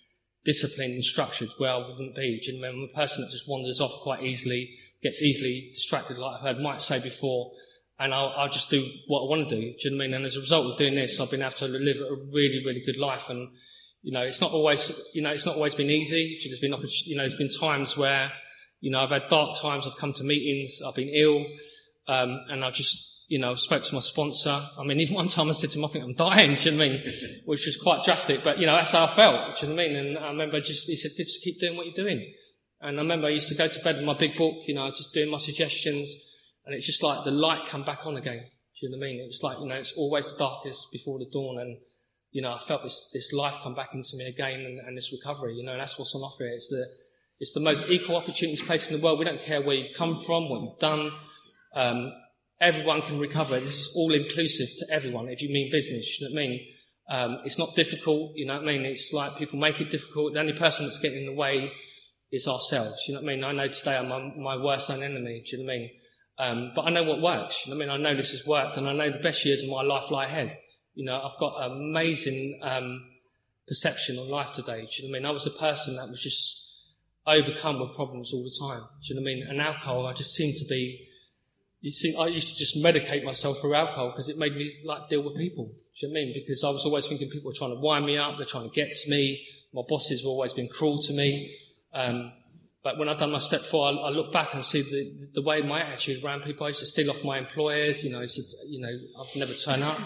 disciplined 0.45 0.93
and 0.93 1.03
structured 1.03 1.49
well 1.59 1.83
I 1.83 1.89
wouldn't 1.89 2.15
be. 2.15 2.39
Do 2.43 2.53
you 2.53 2.61
know, 2.61 2.69
a 2.69 2.95
person 2.95 3.23
that 3.23 3.31
just 3.31 3.49
wanders 3.49 3.81
off 3.81 3.91
quite 4.03 4.23
easily, 4.23 4.77
gets 5.03 5.21
easily 5.21 5.71
distracted, 5.73 6.17
like 6.17 6.37
I've 6.37 6.41
heard 6.41 6.59
Mike 6.59 6.81
say 6.81 7.01
before, 7.01 7.51
and 7.99 8.13
I'll, 8.13 8.33
I'll, 8.35 8.49
just 8.49 8.69
do 8.69 8.85
what 9.07 9.21
I 9.21 9.29
want 9.29 9.49
to 9.49 9.55
do. 9.55 9.61
Do 9.61 9.77
you 9.79 9.91
know 9.91 9.97
what 9.97 10.03
I 10.03 10.07
mean? 10.07 10.13
And 10.15 10.25
as 10.25 10.35
a 10.35 10.41
result 10.41 10.71
of 10.71 10.77
doing 10.77 10.95
this, 10.95 11.19
I've 11.19 11.31
been 11.31 11.41
able 11.41 11.53
to 11.53 11.67
live 11.67 11.97
a 11.97 12.15
really, 12.33 12.61
really 12.65 12.83
good 12.85 12.97
life. 12.97 13.29
And 13.29 13.49
you 14.01 14.11
know, 14.11 14.21
it's 14.21 14.41
not 14.41 14.51
always, 14.51 15.01
you 15.13 15.21
know, 15.21 15.31
it's 15.31 15.45
not 15.45 15.55
always 15.55 15.73
been 15.73 15.89
easy. 15.89 16.39
There's 16.45 16.59
been, 16.59 16.75
you 17.05 17.15
know, 17.15 17.23
there's 17.23 17.37
been 17.37 17.49
times 17.49 17.97
where, 17.97 18.31
you 18.81 18.91
know, 18.91 18.99
I've 18.99 19.09
had 19.09 19.29
dark 19.29 19.59
times. 19.59 19.87
I've 19.87 19.97
come 19.97 20.13
to 20.13 20.23
meetings. 20.23 20.79
I've 20.85 20.93
been 20.93 21.09
ill, 21.09 21.45
um, 22.07 22.39
and 22.49 22.63
I've 22.63 22.73
just 22.73 23.14
you 23.27 23.39
know, 23.39 23.55
spoke 23.55 23.83
to 23.83 23.93
my 23.93 24.01
sponsor. 24.01 24.61
I 24.77 24.83
mean, 24.83 24.99
even 25.01 25.15
one 25.15 25.27
time 25.27 25.49
I 25.49 25.53
said 25.53 25.71
to 25.71 25.79
him, 25.79 25.85
I 25.85 25.87
think 25.89 26.05
I'm 26.05 26.13
dying, 26.13 26.55
do 26.55 26.69
you 26.69 26.77
know 26.77 26.85
what 26.85 26.85
I 26.85 26.89
mean? 26.89 27.13
Which 27.45 27.65
was 27.65 27.77
quite 27.77 28.03
drastic, 28.03 28.43
but 28.43 28.59
you 28.59 28.65
know, 28.65 28.75
that's 28.75 28.91
how 28.91 29.05
I 29.05 29.07
felt, 29.07 29.59
do 29.59 29.65
you 29.65 29.73
know 29.73 29.75
what 29.75 29.85
I 29.85 29.87
mean? 29.87 29.95
And 29.97 30.17
I 30.17 30.27
remember 30.29 30.59
just, 30.61 30.87
he 30.87 30.95
said, 30.95 31.11
just 31.17 31.41
keep 31.43 31.59
doing 31.59 31.75
what 31.75 31.85
you're 31.85 31.95
doing. 31.95 32.33
And 32.81 32.97
I 32.99 33.01
remember 33.01 33.27
I 33.27 33.31
used 33.31 33.47
to 33.49 33.55
go 33.55 33.67
to 33.67 33.79
bed 33.83 33.97
with 33.97 34.05
my 34.05 34.17
big 34.17 34.37
book, 34.37 34.55
you 34.67 34.75
know, 34.75 34.89
just 34.89 35.13
doing 35.13 35.31
my 35.31 35.37
suggestions, 35.37 36.11
and 36.65 36.75
it's 36.75 36.85
just 36.85 37.03
like 37.03 37.23
the 37.23 37.31
light 37.31 37.67
come 37.67 37.83
back 37.83 38.05
on 38.05 38.17
again, 38.17 38.39
do 38.39 38.87
you 38.87 38.89
know 38.91 38.97
what 38.97 39.05
I 39.05 39.09
mean? 39.09 39.21
It 39.21 39.27
was 39.27 39.39
like, 39.41 39.57
you 39.59 39.67
know, 39.67 39.75
it's 39.75 39.93
always 39.93 40.31
the 40.31 40.37
darkest 40.37 40.91
before 40.91 41.19
the 41.19 41.29
dawn, 41.31 41.59
and, 41.59 41.77
you 42.31 42.41
know, 42.41 42.53
I 42.53 42.59
felt 42.59 42.83
this, 42.83 43.09
this 43.13 43.31
life 43.33 43.55
come 43.63 43.73
back 43.73 43.89
into 43.93 44.17
me 44.17 44.25
again, 44.25 44.61
and, 44.61 44.79
and 44.79 44.97
this 44.97 45.11
recovery, 45.11 45.55
you 45.55 45.63
know, 45.63 45.71
and 45.71 45.81
that's 45.81 45.97
what's 45.97 46.13
on 46.13 46.21
offer 46.21 46.43
here. 46.43 46.53
It's 46.53 46.67
the, 46.67 46.85
it's 47.39 47.53
the 47.53 47.59
most 47.61 47.89
equal 47.89 48.17
opportunities 48.17 48.61
place 48.61 48.89
in 48.89 48.97
the 48.97 49.03
world. 49.03 49.19
We 49.19 49.25
don't 49.25 49.41
care 49.41 49.61
where 49.61 49.75
you've 49.75 49.95
come 49.95 50.17
from, 50.23 50.49
what 50.49 50.61
you've 50.61 50.79
done, 50.79 51.11
um, 51.75 52.11
everyone 52.59 53.01
can 53.01 53.19
recover. 53.19 53.59
This 53.59 53.79
is 53.79 53.93
all 53.95 54.13
inclusive 54.13 54.69
to 54.79 54.85
everyone. 54.93 55.29
If 55.29 55.41
you 55.41 55.49
mean 55.49 55.71
business, 55.71 56.19
you 56.19 56.27
know 56.27 56.33
what 56.33 56.41
I 56.41 56.47
mean? 56.47 56.59
Um, 57.07 57.37
it's 57.45 57.59
not 57.59 57.75
difficult, 57.75 58.31
you 58.35 58.47
know 58.47 58.55
what 58.55 58.63
I 58.63 58.65
mean? 58.65 58.85
It's 58.85 59.13
like 59.13 59.37
people 59.37 59.59
make 59.59 59.79
it 59.79 59.91
difficult. 59.91 60.33
The 60.33 60.39
only 60.39 60.57
person 60.57 60.85
that's 60.85 60.99
getting 60.99 61.19
in 61.19 61.25
the 61.27 61.39
way 61.39 61.71
is 62.31 62.47
ourselves. 62.47 63.03
You 63.07 63.13
know 63.13 63.21
what 63.21 63.31
I 63.31 63.35
mean? 63.35 63.43
I 63.43 63.51
know 63.51 63.67
today 63.67 63.95
I'm 63.95 64.09
my, 64.09 64.55
my 64.57 64.63
worst 64.63 64.89
enemy. 64.89 65.43
Do 65.45 65.57
you 65.57 65.63
know 65.63 65.65
what 65.65 65.73
I 65.73 65.77
mean? 65.77 65.89
Um, 66.37 66.71
but 66.75 66.81
I 66.81 66.89
know 66.89 67.03
what 67.03 67.21
works. 67.21 67.65
You 67.65 67.71
know 67.71 67.77
what 67.77 67.89
I 67.89 67.95
mean? 67.95 68.05
I 68.05 68.09
know 68.09 68.17
this 68.17 68.31
has 68.31 68.45
worked, 68.45 68.77
and 68.77 68.89
I 68.89 68.93
know 68.93 69.11
the 69.11 69.23
best 69.23 69.45
years 69.45 69.63
of 69.63 69.69
my 69.69 69.83
life 69.83 70.11
lie 70.11 70.25
ahead. 70.25 70.57
You 70.95 71.05
know, 71.05 71.15
I've 71.15 71.39
got 71.39 71.71
amazing 71.71 72.59
um, 72.63 73.01
perception 73.67 74.17
on 74.17 74.29
life 74.29 74.51
today. 74.53 74.81
Do 74.81 75.03
you 75.03 75.07
know 75.07 75.11
what 75.11 75.17
I 75.17 75.19
mean? 75.19 75.25
I 75.27 75.31
was 75.31 75.47
a 75.47 75.51
person 75.51 75.95
that 75.95 76.09
was 76.09 76.21
just 76.21 76.83
overcome 77.27 77.79
with 77.79 77.95
problems 77.95 78.33
all 78.33 78.43
the 78.43 78.67
time. 78.67 78.81
Do 78.81 79.13
you 79.13 79.15
know 79.15 79.21
what 79.21 79.31
I 79.31 79.33
mean? 79.33 79.47
And 79.47 79.61
alcohol, 79.61 80.07
I 80.07 80.13
just 80.13 80.33
seemed 80.33 80.57
to 80.57 80.65
be 80.65 81.07
you 81.85 81.91
see, 81.91 82.15
I 82.15 82.25
used 82.25 82.51
to 82.51 82.57
just 82.57 82.75
medicate 82.77 83.23
myself 83.23 83.59
through 83.59 83.75
alcohol 83.75 84.09
because 84.09 84.27
it 84.27 84.39
made 84.39 84.55
me 84.55 84.75
like 84.83 85.07
deal 85.07 85.21
with 85.21 85.37
people. 85.37 85.65
Do 85.65 86.07
you 86.07 86.11
know 86.11 86.19
I 86.19 86.23
mean? 86.23 86.33
Because 86.33 86.63
I 86.63 86.71
was 86.71 86.83
always 86.83 87.05
thinking 87.05 87.29
people 87.29 87.51
were 87.51 87.55
trying 87.55 87.75
to 87.75 87.79
wind 87.79 88.07
me 88.07 88.17
up, 88.17 88.37
they're 88.37 88.47
trying 88.47 88.67
to 88.67 88.73
get 88.73 88.91
to 88.91 89.09
me. 89.11 89.45
My 89.71 89.83
bosses 89.87 90.21
have 90.21 90.27
always 90.27 90.51
been 90.51 90.67
cruel 90.67 90.99
to 91.03 91.13
me. 91.13 91.55
Um, 91.93 92.33
but 92.83 92.97
when 92.97 93.07
I've 93.07 93.19
done 93.19 93.31
my 93.31 93.37
step 93.37 93.61
four, 93.61 93.87
I, 93.87 93.91
I 93.91 94.09
look 94.09 94.33
back 94.33 94.55
and 94.55 94.65
see 94.65 94.81
the, 94.81 95.29
the 95.35 95.41
way 95.43 95.61
my 95.61 95.79
attitude 95.79 96.23
around 96.23 96.41
people. 96.41 96.65
I 96.65 96.69
used 96.69 96.79
to 96.79 96.87
steal 96.87 97.11
off 97.11 97.23
my 97.23 97.37
employers. 97.37 98.03
You 98.03 98.09
know, 98.13 98.25
to, 98.25 98.41
you 98.65 98.81
know, 98.81 99.21
I've 99.21 99.35
never 99.35 99.53
turned 99.53 99.83
up. 99.83 99.99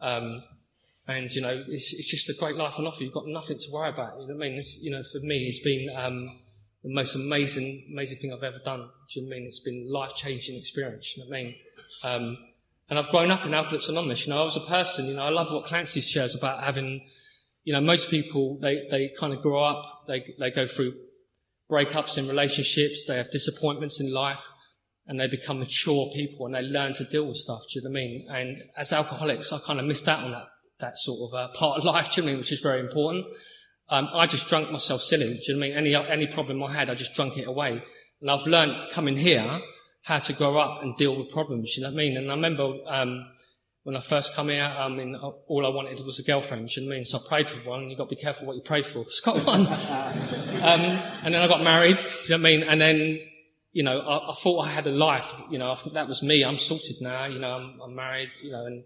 Um, 0.00 0.42
and 1.06 1.30
you 1.30 1.40
know, 1.40 1.62
it's, 1.68 1.92
it's 1.92 2.10
just 2.10 2.28
a 2.30 2.34
great 2.34 2.56
life 2.56 2.80
on 2.80 2.86
offer. 2.88 3.04
You've 3.04 3.14
got 3.14 3.28
nothing 3.28 3.58
to 3.58 3.70
worry 3.70 3.90
about. 3.90 4.14
You 4.18 4.26
know 4.26 4.34
what 4.34 4.44
I 4.44 4.48
mean? 4.48 4.58
It's, 4.58 4.82
you 4.82 4.90
know, 4.90 5.04
for 5.04 5.20
me, 5.20 5.46
it's 5.46 5.60
been 5.60 5.88
um, 5.96 6.40
the 6.82 6.92
most 6.92 7.14
amazing, 7.14 7.88
amazing 7.92 8.18
thing 8.18 8.32
I've 8.32 8.42
ever 8.42 8.60
done. 8.64 8.80
Do 8.80 9.20
you 9.20 9.26
know 9.26 9.36
I 9.36 9.38
mean? 9.38 9.46
It's 9.46 9.60
been 9.60 9.86
a 9.88 9.92
life 9.92 10.14
changing 10.16 10.58
experience. 10.58 11.16
You 11.16 11.22
know 11.22 11.30
what 11.30 11.36
I 11.36 11.42
mean? 11.42 11.54
Um, 12.04 12.38
and 12.90 12.98
I've 12.98 13.08
grown 13.08 13.30
up 13.30 13.46
in 13.46 13.54
Alcoholics 13.54 13.88
Anonymous. 13.88 14.26
You 14.26 14.32
know, 14.32 14.40
I 14.40 14.44
was 14.44 14.56
a 14.56 14.60
person, 14.60 15.06
you 15.06 15.14
know, 15.14 15.22
I 15.22 15.30
love 15.30 15.52
what 15.52 15.64
Clancy 15.66 16.00
shares 16.00 16.34
about 16.34 16.62
having, 16.62 17.08
you 17.64 17.72
know, 17.72 17.80
most 17.80 18.10
people, 18.10 18.58
they, 18.60 18.86
they 18.90 19.12
kind 19.18 19.32
of 19.32 19.40
grow 19.42 19.62
up, 19.62 20.04
they, 20.08 20.34
they 20.38 20.50
go 20.50 20.66
through 20.66 20.94
breakups 21.70 22.18
in 22.18 22.28
relationships, 22.28 23.06
they 23.06 23.16
have 23.16 23.30
disappointments 23.30 24.00
in 24.00 24.12
life, 24.12 24.44
and 25.06 25.18
they 25.18 25.26
become 25.26 25.60
mature 25.60 26.10
people 26.12 26.46
and 26.46 26.54
they 26.54 26.62
learn 26.62 26.94
to 26.94 27.04
deal 27.04 27.26
with 27.26 27.36
stuff. 27.36 27.60
Do 27.72 27.78
you 27.78 27.84
know 27.84 27.90
what 27.90 27.98
I 27.98 28.02
mean? 28.02 28.26
And 28.28 28.62
as 28.76 28.92
alcoholics, 28.92 29.52
I 29.52 29.58
kind 29.60 29.80
of 29.80 29.86
missed 29.86 30.08
out 30.08 30.24
on 30.24 30.32
that, 30.32 30.48
that 30.80 30.98
sort 30.98 31.30
of 31.30 31.38
uh, 31.38 31.52
part 31.54 31.78
of 31.78 31.84
life, 31.94 32.12
do 32.12 32.20
you 32.20 32.26
know 32.26 32.30
I 32.30 32.32
mean? 32.32 32.40
Which 32.40 32.52
is 32.52 32.60
very 32.60 32.80
important. 32.80 33.26
Um, 33.92 34.08
I 34.14 34.26
just 34.26 34.48
drunk 34.48 34.70
myself 34.70 35.02
silly. 35.02 35.34
Do 35.34 35.52
you 35.52 35.54
know 35.54 35.60
what 35.60 35.66
I 35.66 35.82
mean? 35.82 35.94
Any, 35.94 36.24
any 36.24 36.26
problem 36.26 36.62
I 36.62 36.72
had, 36.72 36.88
I 36.88 36.94
just 36.94 37.14
drunk 37.14 37.36
it 37.36 37.46
away. 37.46 37.82
And 38.22 38.30
I've 38.30 38.46
learned 38.46 38.90
coming 38.90 39.18
here 39.18 39.60
how 40.04 40.18
to 40.18 40.32
grow 40.32 40.56
up 40.56 40.82
and 40.82 40.96
deal 40.96 41.14
with 41.14 41.30
problems. 41.30 41.76
You 41.76 41.82
know 41.82 41.90
what 41.90 41.94
I 41.94 41.96
mean? 41.96 42.16
And 42.16 42.30
I 42.30 42.34
remember 42.34 42.72
um, 42.86 43.26
when 43.82 43.94
I 43.94 44.00
first 44.00 44.34
come 44.34 44.48
here, 44.48 44.64
I 44.64 44.88
mean, 44.88 45.14
all 45.14 45.66
I 45.66 45.68
wanted 45.68 46.02
was 46.06 46.18
a 46.18 46.22
girlfriend. 46.22 46.70
Do 46.70 46.80
you 46.80 46.86
know 46.86 46.90
what 46.90 46.94
I 46.94 46.96
mean? 47.00 47.04
So 47.04 47.18
I 47.18 47.28
prayed 47.28 47.50
for 47.50 47.58
one. 47.68 47.90
You've 47.90 47.98
got 47.98 48.08
to 48.08 48.16
be 48.16 48.20
careful 48.20 48.46
what 48.46 48.56
you 48.56 48.62
pray 48.62 48.80
for. 48.80 49.00
It's 49.00 49.20
got 49.20 49.44
one. 49.44 49.66
um, 49.66 50.80
and 51.22 51.34
then 51.34 51.42
I 51.42 51.46
got 51.46 51.62
married. 51.62 51.98
Do 51.98 52.02
you 52.02 52.38
know 52.38 52.42
what 52.42 52.48
I 52.48 52.56
mean? 52.56 52.62
And 52.62 52.80
then, 52.80 53.20
you 53.72 53.82
know, 53.82 54.00
I, 54.00 54.30
I, 54.30 54.34
thought 54.36 54.60
I 54.60 54.70
had 54.70 54.86
a 54.86 54.90
life. 54.90 55.30
You 55.50 55.58
know, 55.58 55.70
I 55.70 55.74
thought 55.74 55.92
that 55.92 56.08
was 56.08 56.22
me. 56.22 56.42
I'm 56.42 56.56
sorted 56.56 56.96
now. 57.02 57.26
You 57.26 57.40
know, 57.40 57.56
I'm, 57.56 57.78
I'm 57.82 57.94
married. 57.94 58.30
You 58.42 58.52
know, 58.52 58.64
and 58.64 58.84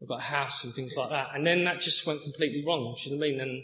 I've 0.00 0.08
got 0.08 0.20
a 0.20 0.22
house 0.22 0.64
and 0.64 0.72
things 0.72 0.94
like 0.96 1.10
that. 1.10 1.28
And 1.34 1.46
then 1.46 1.64
that 1.64 1.80
just 1.80 2.06
went 2.06 2.22
completely 2.22 2.64
wrong. 2.66 2.96
Do 2.96 3.10
you 3.10 3.16
know 3.16 3.20
what 3.20 3.26
I 3.26 3.30
mean? 3.30 3.40
And 3.40 3.62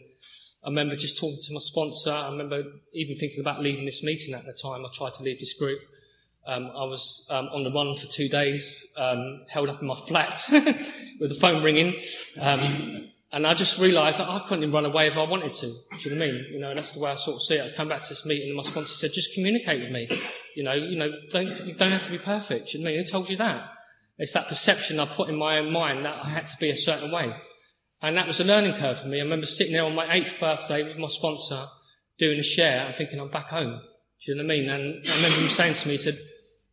I 0.65 0.69
remember 0.69 0.95
just 0.97 1.19
talking 1.19 1.39
to 1.43 1.53
my 1.53 1.61
sponsor. 1.61 2.13
I 2.13 2.31
remember 2.31 2.63
even 2.93 3.19
thinking 3.19 3.41
about 3.41 3.63
leaving 3.63 3.85
this 3.85 4.03
meeting 4.03 4.35
at 4.35 4.45
the 4.45 4.53
time. 4.53 4.85
I 4.85 4.89
tried 4.95 5.15
to 5.15 5.23
leave 5.23 5.41
this 5.41 5.55
group. 5.55 5.81
Um, 6.47 6.67
I 6.67 6.85
was 6.85 7.27
um, 7.31 7.47
on 7.53 7.65
the 7.65 7.71
run 7.73 7.97
for 7.97 8.07
two 8.07 8.29
days, 8.29 8.93
um, 8.97 9.43
held 9.49 9.69
up 9.69 9.81
in 9.81 9.87
my 9.87 9.97
flat 9.97 10.45
with 10.51 11.29
the 11.31 11.37
phone 11.41 11.63
ringing. 11.63 12.01
Um, 12.41 13.11
and 13.33 13.47
I 13.47 13.55
just 13.55 13.79
realised 13.79 14.19
that 14.19 14.29
I 14.29 14.41
couldn't 14.41 14.63
even 14.63 14.75
run 14.75 14.85
away 14.85 15.07
if 15.07 15.17
I 15.17 15.23
wanted 15.23 15.53
to. 15.55 15.67
Do 15.67 15.75
you 16.01 16.15
know 16.15 16.19
what 16.19 16.29
I 16.29 16.33
mean? 16.33 16.47
You 16.53 16.61
know, 16.61 16.75
that's 16.75 16.93
the 16.93 17.01
way 17.01 17.11
I 17.11 17.15
sort 17.15 17.37
of 17.37 17.43
see 17.43 17.55
it. 17.55 17.73
I 17.73 17.77
come 17.77 17.89
back 17.89 18.03
to 18.03 18.09
this 18.09 18.27
meeting 18.27 18.49
and 18.49 18.57
my 18.57 18.63
sponsor 18.63 18.93
said, 18.93 19.13
just 19.13 19.35
communicate 19.35 19.83
with 19.83 19.91
me. 19.91 20.09
You 20.55 20.65
know, 20.65 20.75
you 20.75 20.97
know, 20.99 21.11
don't, 21.31 21.67
you 21.67 21.75
don't 21.75 21.91
have 21.91 22.05
to 22.05 22.11
be 22.11 22.19
perfect. 22.19 22.71
Do 22.71 22.79
you 22.79 22.85
know 22.85 22.91
what 22.91 22.95
I 22.95 22.97
mean? 22.99 23.07
Who 23.07 23.11
told 23.11 23.31
you 23.31 23.37
that? 23.39 23.71
It's 24.19 24.33
that 24.35 24.49
perception 24.49 25.01
I 25.01 25.07
put 25.07 25.29
in 25.29 25.37
my 25.37 25.59
own 25.59 25.73
mind 25.73 26.05
that 26.05 26.15
I 26.23 26.29
had 26.29 26.47
to 26.49 26.57
be 26.59 26.71
a 26.71 26.77
certain 26.77 27.11
way. 27.11 27.35
And 28.03 28.17
that 28.17 28.27
was 28.27 28.41
a 28.41 28.45
learning 28.45 28.75
curve 28.75 28.99
for 28.99 29.07
me. 29.07 29.21
I 29.21 29.23
remember 29.23 29.47
sitting 29.47 29.73
there 29.73 29.85
on 29.85 29.95
my 29.95 30.13
eighth 30.13 30.35
birthday 30.41 30.83
with 30.83 30.99
my 30.99 31.07
sponsor 31.07 31.67
doing 32.19 32.39
a 32.39 32.43
share 32.43 32.87
and 32.87 32.97
thinking 32.97 33.21
I'm 33.21 33.31
back 33.31 33.47
home. 33.47 33.81
Do 34.25 34.33
you 34.33 34.37
know 34.37 34.45
what 34.45 34.53
I 34.53 34.59
mean? 34.59 34.69
And 34.69 35.09
I 35.09 35.17
remember 35.17 35.39
him 35.39 35.49
saying 35.49 35.75
to 35.75 35.89
me, 35.89 35.97
he 35.97 35.99
said, 35.99 36.19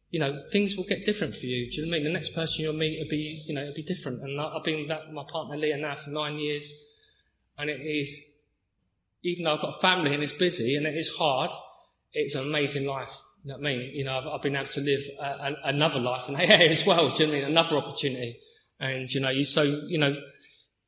you 0.09 0.19
know, 0.19 0.41
things 0.51 0.75
will 0.75 0.85
get 0.85 1.05
different 1.05 1.35
for 1.35 1.45
you. 1.45 1.69
Do 1.69 1.77
you 1.77 1.85
know 1.85 1.91
what 1.91 1.95
I 1.95 1.99
mean? 1.99 2.03
The 2.05 2.13
next 2.13 2.33
person 2.33 2.61
you'll 2.61 2.73
meet 2.73 2.99
will 2.99 3.09
be, 3.09 3.43
you 3.45 3.53
know, 3.53 3.61
it'll 3.61 3.75
be 3.75 3.83
different. 3.83 4.21
And 4.23 4.41
I've 4.41 4.63
been 4.63 4.87
with 4.87 5.13
my 5.13 5.23
partner 5.31 5.55
Leah 5.55 5.77
now 5.77 5.95
for 5.95 6.09
nine 6.09 6.37
years. 6.37 6.73
And 7.59 7.69
it 7.69 7.79
is, 7.79 8.19
even 9.23 9.43
though 9.43 9.55
I've 9.55 9.61
got 9.61 9.77
a 9.77 9.81
family 9.81 10.15
and 10.15 10.23
it's 10.23 10.33
busy 10.33 10.75
and 10.75 10.87
it 10.87 10.95
is 10.95 11.09
hard, 11.09 11.51
it's 12.11 12.33
an 12.33 12.47
amazing 12.47 12.85
life. 12.85 13.15
You 13.43 13.49
know 13.49 13.59
what 13.59 13.67
I 13.67 13.75
mean? 13.75 13.91
You 13.93 14.05
know, 14.05 14.17
I've, 14.17 14.27
I've 14.27 14.41
been 14.41 14.55
able 14.55 14.67
to 14.67 14.81
live 14.81 15.01
a, 15.21 15.25
a, 15.25 15.55
another 15.65 15.99
life 15.99 16.27
in 16.27 16.35
AA 16.35 16.69
as 16.71 16.85
well. 16.85 17.11
Do 17.13 17.23
you 17.23 17.27
know 17.27 17.33
what 17.33 17.43
I 17.43 17.47
mean? 17.47 17.51
Another 17.51 17.77
opportunity. 17.77 18.39
And, 18.79 19.09
you 19.09 19.21
know, 19.21 19.29
you, 19.29 19.45
so, 19.45 19.61
you 19.61 19.99
know, 19.99 20.15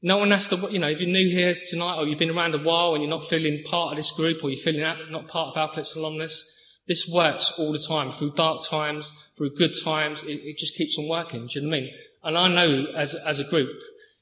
no 0.01 0.17
one 0.17 0.31
has 0.31 0.47
to, 0.47 0.55
you 0.71 0.79
know, 0.79 0.89
if 0.89 0.99
you're 0.99 1.09
new 1.09 1.29
here 1.29 1.55
tonight 1.69 1.97
or 1.97 2.07
you've 2.07 2.19
been 2.19 2.35
around 2.35 2.55
a 2.55 2.59
while 2.59 2.93
and 2.93 3.03
you're 3.03 3.09
not 3.09 3.23
feeling 3.23 3.61
part 3.65 3.91
of 3.91 3.97
this 3.97 4.11
group 4.11 4.43
or 4.43 4.49
you're 4.49 4.61
feeling 4.61 4.81
not 5.11 5.27
part 5.27 5.49
of 5.49 5.57
Alcoholics 5.57 5.95
Anonymous, 5.95 6.43
this 6.87 7.07
works 7.07 7.53
all 7.57 7.71
the 7.71 7.85
time 7.87 8.11
through 8.11 8.33
dark 8.33 8.67
times, 8.67 9.13
through 9.37 9.55
good 9.55 9.73
times. 9.83 10.23
It, 10.23 10.41
it, 10.43 10.57
just 10.57 10.75
keeps 10.75 10.97
on 10.97 11.07
working. 11.07 11.47
Do 11.47 11.59
you 11.59 11.61
know 11.61 11.69
what 11.69 11.77
I 11.77 11.81
mean? 11.81 11.93
And 12.23 12.37
I 12.37 12.47
know 12.47 12.85
as, 12.97 13.13
as 13.13 13.39
a 13.39 13.43
group, 13.43 13.69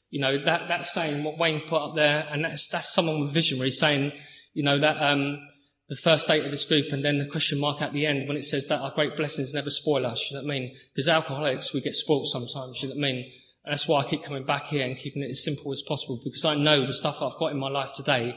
you 0.10 0.20
know, 0.20 0.44
that, 0.44 0.68
that 0.68 0.88
saying 0.88 1.24
what 1.24 1.38
Wayne 1.38 1.62
put 1.70 1.82
up 1.82 1.96
there, 1.96 2.28
and 2.30 2.44
that's, 2.44 2.68
that's 2.68 2.94
someone 2.94 3.22
with 3.22 3.34
vision. 3.34 3.58
visionary 3.58 3.72
saying, 3.72 4.12
you 4.54 4.64
know, 4.64 4.80
that, 4.80 5.02
um, 5.02 5.40
the 5.88 5.96
first 5.96 6.28
date 6.28 6.46
of 6.46 6.52
this 6.52 6.66
group 6.66 6.86
and 6.92 7.04
then 7.04 7.18
the 7.18 7.26
question 7.26 7.60
mark 7.60 7.82
at 7.82 7.94
the 7.94 8.06
end 8.06 8.28
when 8.28 8.38
it 8.38 8.46
says 8.46 8.68
that 8.68 8.80
our 8.80 8.94
great 8.94 9.18
blessings 9.18 9.56
never 9.56 9.72
spoil 9.72 10.06
us, 10.06 10.30
you 10.30 10.38
know 10.38 10.44
what 10.44 10.52
I 10.52 10.60
mean? 10.60 10.78
Because 10.94 11.10
alcoholics, 11.10 11.74
we 11.74 11.82
get 11.82 11.96
spoiled 11.96 12.28
sometimes, 12.28 12.82
you 12.82 12.90
know 12.90 12.96
what 12.96 13.08
I 13.08 13.12
mean? 13.12 13.32
And 13.70 13.78
that's 13.78 13.88
why 13.88 14.02
I 14.02 14.10
keep 14.10 14.24
coming 14.24 14.46
back 14.46 14.66
here 14.66 14.84
and 14.84 14.98
keeping 14.98 15.22
it 15.22 15.30
as 15.30 15.44
simple 15.44 15.72
as 15.72 15.84
possible 15.88 16.20
because 16.24 16.44
I 16.44 16.56
know 16.56 16.88
the 16.88 16.94
stuff 16.94 17.22
I've 17.22 17.38
got 17.38 17.52
in 17.52 17.60
my 17.60 17.70
life 17.70 17.92
today, 17.94 18.36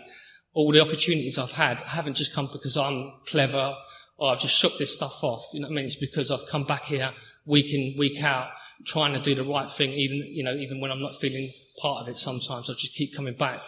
all 0.53 0.71
the 0.71 0.81
opportunities 0.81 1.39
I've 1.39 1.53
had, 1.53 1.79
haven't 1.79 2.19
just 2.19 2.35
come 2.35 2.51
because 2.53 2.77
I'm 2.77 3.11
clever 3.27 3.75
or 4.19 4.31
I've 4.31 4.41
just 4.41 4.55
shook 4.55 4.77
this 4.79 4.95
stuff 4.95 5.25
off. 5.25 5.43
You 5.55 5.61
know 5.61 5.69
what 5.69 5.73
I 5.73 5.77
mean? 5.77 5.85
It's 5.87 5.97
because 5.97 6.31
I've 6.31 6.47
come 6.51 6.65
back 6.65 6.83
here 6.83 7.13
week 7.47 7.73
in, 7.73 7.95
week 7.99 8.23
out, 8.23 8.49
trying 8.85 9.15
to 9.15 9.23
do 9.23 9.35
the 9.35 9.43
right 9.43 9.73
thing, 9.73 9.93
even, 9.93 10.19
you 10.19 10.45
know, 10.45 10.53
even 10.55 10.83
when 10.83 10.91
I'm 10.91 11.01
not 11.01 11.19
feeling 11.19 11.51
part 11.81 12.03
of 12.03 12.09
it 12.09 12.19
sometimes. 12.19 12.69
I 12.69 12.75
just 12.75 12.93
keep 12.93 13.17
coming 13.17 13.35
back 13.35 13.63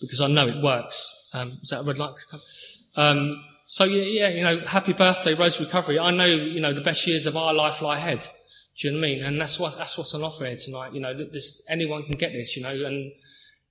because 0.00 0.20
I 0.20 0.28
know 0.28 0.46
it 0.46 0.62
works. 0.62 1.30
Um, 1.32 1.58
is 1.60 1.70
that 1.70 1.80
a 1.80 1.82
red 1.82 1.98
light? 1.98 2.14
Um, 2.94 3.44
so 3.66 3.82
yeah, 3.82 4.02
yeah, 4.02 4.28
you 4.28 4.44
know, 4.44 4.60
happy 4.64 4.92
birthday, 4.92 5.34
Rose 5.34 5.58
Recovery. 5.58 5.98
I 5.98 6.12
know, 6.12 6.26
you 6.26 6.60
know, 6.60 6.72
the 6.72 6.80
best 6.80 7.08
years 7.08 7.26
of 7.26 7.36
our 7.36 7.52
life 7.52 7.82
lie 7.82 7.96
ahead. 7.96 8.24
Do 8.78 8.88
you 8.88 8.94
know 8.94 9.00
what 9.00 9.06
I 9.06 9.10
mean? 9.10 9.24
And 9.24 9.40
that's 9.40 9.58
what, 9.58 9.76
that's 9.76 9.98
what's 9.98 10.14
on 10.14 10.22
offer 10.22 10.46
here 10.46 10.56
tonight. 10.56 10.92
You 10.92 11.00
know, 11.00 11.12
this, 11.12 11.62
anyone 11.68 12.04
can 12.04 12.16
get 12.16 12.32
this, 12.32 12.56
you 12.56 12.62
know, 12.62 12.70
and, 12.70 13.12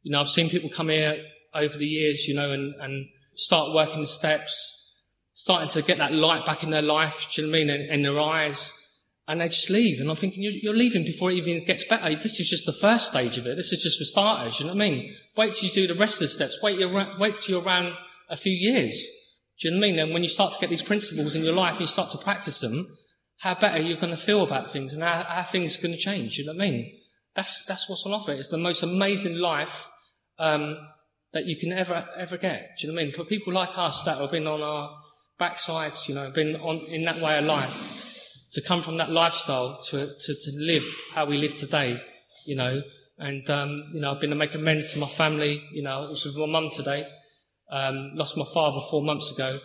you 0.03 0.11
know, 0.11 0.19
I've 0.19 0.27
seen 0.27 0.49
people 0.49 0.69
come 0.69 0.89
here 0.89 1.17
over 1.53 1.77
the 1.77 1.85
years, 1.85 2.27
you 2.27 2.35
know, 2.35 2.51
and, 2.51 2.75
and 2.81 3.07
start 3.35 3.73
working 3.73 4.01
the 4.01 4.07
steps, 4.07 5.01
starting 5.33 5.69
to 5.69 5.81
get 5.81 5.99
that 5.99 6.11
light 6.11 6.45
back 6.45 6.63
in 6.63 6.71
their 6.71 6.81
life, 6.81 7.29
do 7.33 7.41
you 7.41 7.47
know 7.47 7.51
what 7.51 7.59
I 7.61 7.63
mean, 7.63 7.69
in, 7.69 7.81
in 7.89 8.01
their 8.01 8.19
eyes, 8.19 8.73
and 9.29 9.39
they 9.39 9.47
just 9.47 9.69
leave. 9.69 10.01
And 10.01 10.09
I'm 10.09 10.17
thinking, 10.17 10.43
you're, 10.43 10.53
you're, 10.53 10.75
leaving 10.75 11.03
before 11.03 11.31
it 11.31 11.35
even 11.35 11.63
gets 11.63 11.85
better. 11.85 12.13
This 12.15 12.39
is 12.41 12.49
just 12.49 12.65
the 12.65 12.73
first 12.73 13.07
stage 13.07 13.37
of 13.37 13.45
it. 13.45 13.55
This 13.55 13.71
is 13.71 13.83
just 13.83 13.97
for 13.97 14.05
starters, 14.05 14.59
you 14.59 14.65
know 14.65 14.73
what 14.73 14.83
I 14.83 14.89
mean? 14.89 15.15
Wait 15.37 15.53
till 15.53 15.69
you 15.69 15.73
do 15.73 15.87
the 15.87 15.99
rest 15.99 16.15
of 16.15 16.21
the 16.21 16.27
steps. 16.27 16.57
Wait, 16.61 16.79
wait 17.17 17.37
till 17.37 17.55
you're 17.55 17.65
around 17.65 17.93
a 18.29 18.35
few 18.35 18.53
years. 18.53 18.93
Do 19.59 19.69
you 19.69 19.73
know 19.73 19.79
what 19.79 19.87
I 19.87 19.91
mean? 19.91 19.99
And 19.99 20.13
when 20.13 20.23
you 20.23 20.29
start 20.29 20.53
to 20.53 20.59
get 20.59 20.69
these 20.69 20.83
principles 20.83 21.33
in 21.33 21.45
your 21.45 21.53
life 21.53 21.73
and 21.73 21.81
you 21.81 21.87
start 21.87 22.11
to 22.11 22.17
practice 22.17 22.59
them, 22.59 22.97
how 23.39 23.53
better 23.55 23.79
you're 23.79 23.99
going 23.99 24.15
to 24.15 24.21
feel 24.21 24.43
about 24.43 24.71
things 24.71 24.93
and 24.93 25.03
how, 25.03 25.23
how 25.23 25.43
things 25.43 25.77
are 25.77 25.81
going 25.81 25.93
to 25.93 25.99
change. 25.99 26.37
You 26.37 26.45
know 26.45 26.53
what 26.53 26.65
I 26.65 26.69
mean? 26.71 26.99
That's, 27.35 27.65
that's 27.65 27.87
what's 27.87 28.05
on 28.05 28.13
offer. 28.13 28.33
It's 28.33 28.49
the 28.49 28.57
most 28.57 28.83
amazing 28.83 29.35
life, 29.35 29.87
um, 30.39 30.77
that 31.33 31.45
you 31.45 31.57
can 31.57 31.71
ever, 31.71 32.07
ever 32.17 32.37
get. 32.37 32.77
Do 32.77 32.87
you 32.87 32.93
know 32.93 32.95
what 32.95 33.01
I 33.01 33.05
mean? 33.05 33.13
For 33.13 33.25
people 33.25 33.53
like 33.53 33.77
us 33.77 34.03
that 34.03 34.17
have 34.17 34.31
been 34.31 34.47
on 34.47 34.61
our 34.61 34.97
backsides, 35.39 36.07
you 36.07 36.15
know, 36.15 36.31
been 36.31 36.55
on, 36.55 36.77
in 36.87 37.03
that 37.05 37.21
way 37.21 37.37
of 37.37 37.45
life, 37.45 38.03
to 38.53 38.61
come 38.61 38.81
from 38.81 38.97
that 38.97 39.11
lifestyle 39.11 39.79
to, 39.89 40.07
to, 40.07 40.33
to 40.33 40.51
live 40.55 40.85
how 41.13 41.25
we 41.25 41.37
live 41.37 41.55
today, 41.55 42.01
you 42.45 42.55
know, 42.55 42.81
and, 43.19 43.47
um, 43.49 43.83
you 43.93 43.99
know, 43.99 44.13
I've 44.13 44.21
been 44.21 44.29
to 44.29 44.35
make 44.35 44.55
amends 44.55 44.93
to 44.93 44.99
my 44.99 45.07
family, 45.07 45.61
you 45.71 45.83
know, 45.83 46.05
it 46.05 46.09
was 46.09 46.25
with 46.25 46.37
my 46.37 46.45
mum 46.45 46.69
today, 46.71 47.05
um, 47.71 48.11
lost 48.15 48.37
my 48.37 48.45
father 48.53 48.79
four 48.89 49.03
months 49.03 49.31
ago, 49.31 49.59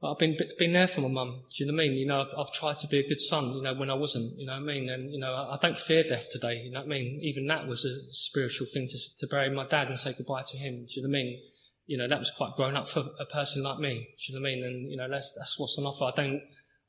but 0.00 0.12
I've 0.12 0.18
been, 0.18 0.38
been 0.58 0.72
there 0.72 0.88
for 0.88 1.02
my 1.02 1.08
mum. 1.08 1.42
Do 1.50 1.62
you 1.62 1.70
know 1.70 1.76
what 1.76 1.84
I 1.84 1.88
mean? 1.88 1.98
You 1.98 2.06
know, 2.06 2.26
I've, 2.38 2.52
tried 2.52 2.78
to 2.78 2.88
be 2.88 3.00
a 3.00 3.08
good 3.08 3.20
son, 3.20 3.52
you 3.52 3.62
know, 3.62 3.74
when 3.74 3.90
I 3.90 3.94
wasn't, 3.94 4.38
you 4.38 4.46
know 4.46 4.54
what 4.54 4.62
I 4.62 4.64
mean? 4.64 4.88
And, 4.88 5.12
you 5.12 5.20
know, 5.20 5.32
I, 5.32 5.58
don't 5.60 5.78
fear 5.78 6.02
death 6.02 6.26
today, 6.30 6.62
you 6.64 6.70
know 6.70 6.80
what 6.80 6.86
I 6.86 6.88
mean? 6.88 7.20
Even 7.22 7.46
that 7.48 7.66
was 7.66 7.84
a 7.84 8.10
spiritual 8.10 8.66
thing 8.72 8.88
to, 8.88 8.98
to 9.18 9.26
bury 9.26 9.50
my 9.50 9.66
dad 9.66 9.88
and 9.88 9.98
say 9.98 10.14
goodbye 10.16 10.44
to 10.48 10.56
him. 10.56 10.86
Do 10.86 11.00
you 11.00 11.02
know 11.02 11.10
what 11.10 11.18
I 11.18 11.22
mean? 11.22 11.42
You 11.86 11.98
know, 11.98 12.08
that 12.08 12.18
was 12.18 12.30
quite 12.30 12.56
grown 12.56 12.76
up 12.76 12.88
for 12.88 13.04
a 13.18 13.26
person 13.26 13.62
like 13.62 13.78
me. 13.78 14.08
Do 14.18 14.32
you 14.32 14.38
know 14.38 14.42
what 14.42 14.48
I 14.48 14.54
mean? 14.54 14.64
And, 14.64 14.90
you 14.90 14.96
know, 14.96 15.08
that's, 15.08 15.32
that's 15.36 15.58
what's 15.58 15.76
on 15.76 15.84
offer. 15.84 16.04
I 16.04 16.12
don't, 16.16 16.40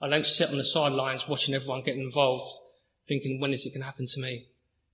I 0.02 0.08
don't 0.08 0.26
sit 0.26 0.50
on 0.50 0.58
the 0.58 0.64
sidelines 0.64 1.28
watching 1.28 1.54
everyone 1.54 1.84
get 1.84 1.96
involved 1.96 2.50
thinking, 3.08 3.42
when 3.42 3.52
is 3.52 3.66
it 3.66 3.72
going 3.72 3.82
to 3.82 3.86
happen 3.86 4.06
to 4.08 4.22
me? 4.22 4.48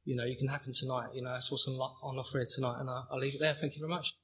You 0.05 0.15
know, 0.15 0.23
it 0.23 0.39
can 0.39 0.47
happen 0.47 0.73
tonight. 0.73 1.09
You 1.13 1.21
know, 1.21 1.33
that's 1.33 1.51
what's 1.51 1.67
on, 1.67 1.75
on 1.75 2.17
offer 2.17 2.39
here 2.39 2.47
tonight. 2.49 2.79
And 2.79 2.89
I, 2.89 3.03
I'll 3.11 3.19
leave 3.19 3.35
it 3.35 3.41
there. 3.41 3.53
Thank 3.53 3.75
you 3.75 3.81
very 3.81 3.91
much. 3.91 4.15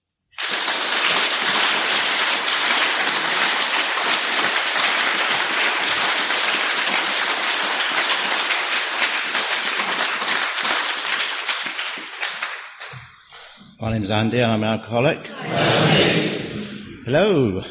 My 13.84 13.92
name's 13.92 14.12
Andy 14.12 14.40
and 14.40 14.50
I'm 14.50 14.64
an 14.64 14.80
alcoholic. 14.80 15.28
Hello. 17.04 17.62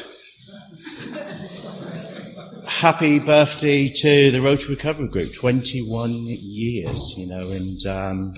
Happy 2.67 3.17
birthday 3.17 3.89
to 3.89 4.29
the 4.29 4.39
Road 4.39 4.59
to 4.59 4.69
Recovery 4.69 5.07
Group. 5.07 5.33
21 5.33 6.11
years, 6.27 7.15
you 7.17 7.25
know, 7.25 7.49
and, 7.49 7.83
um, 7.87 8.35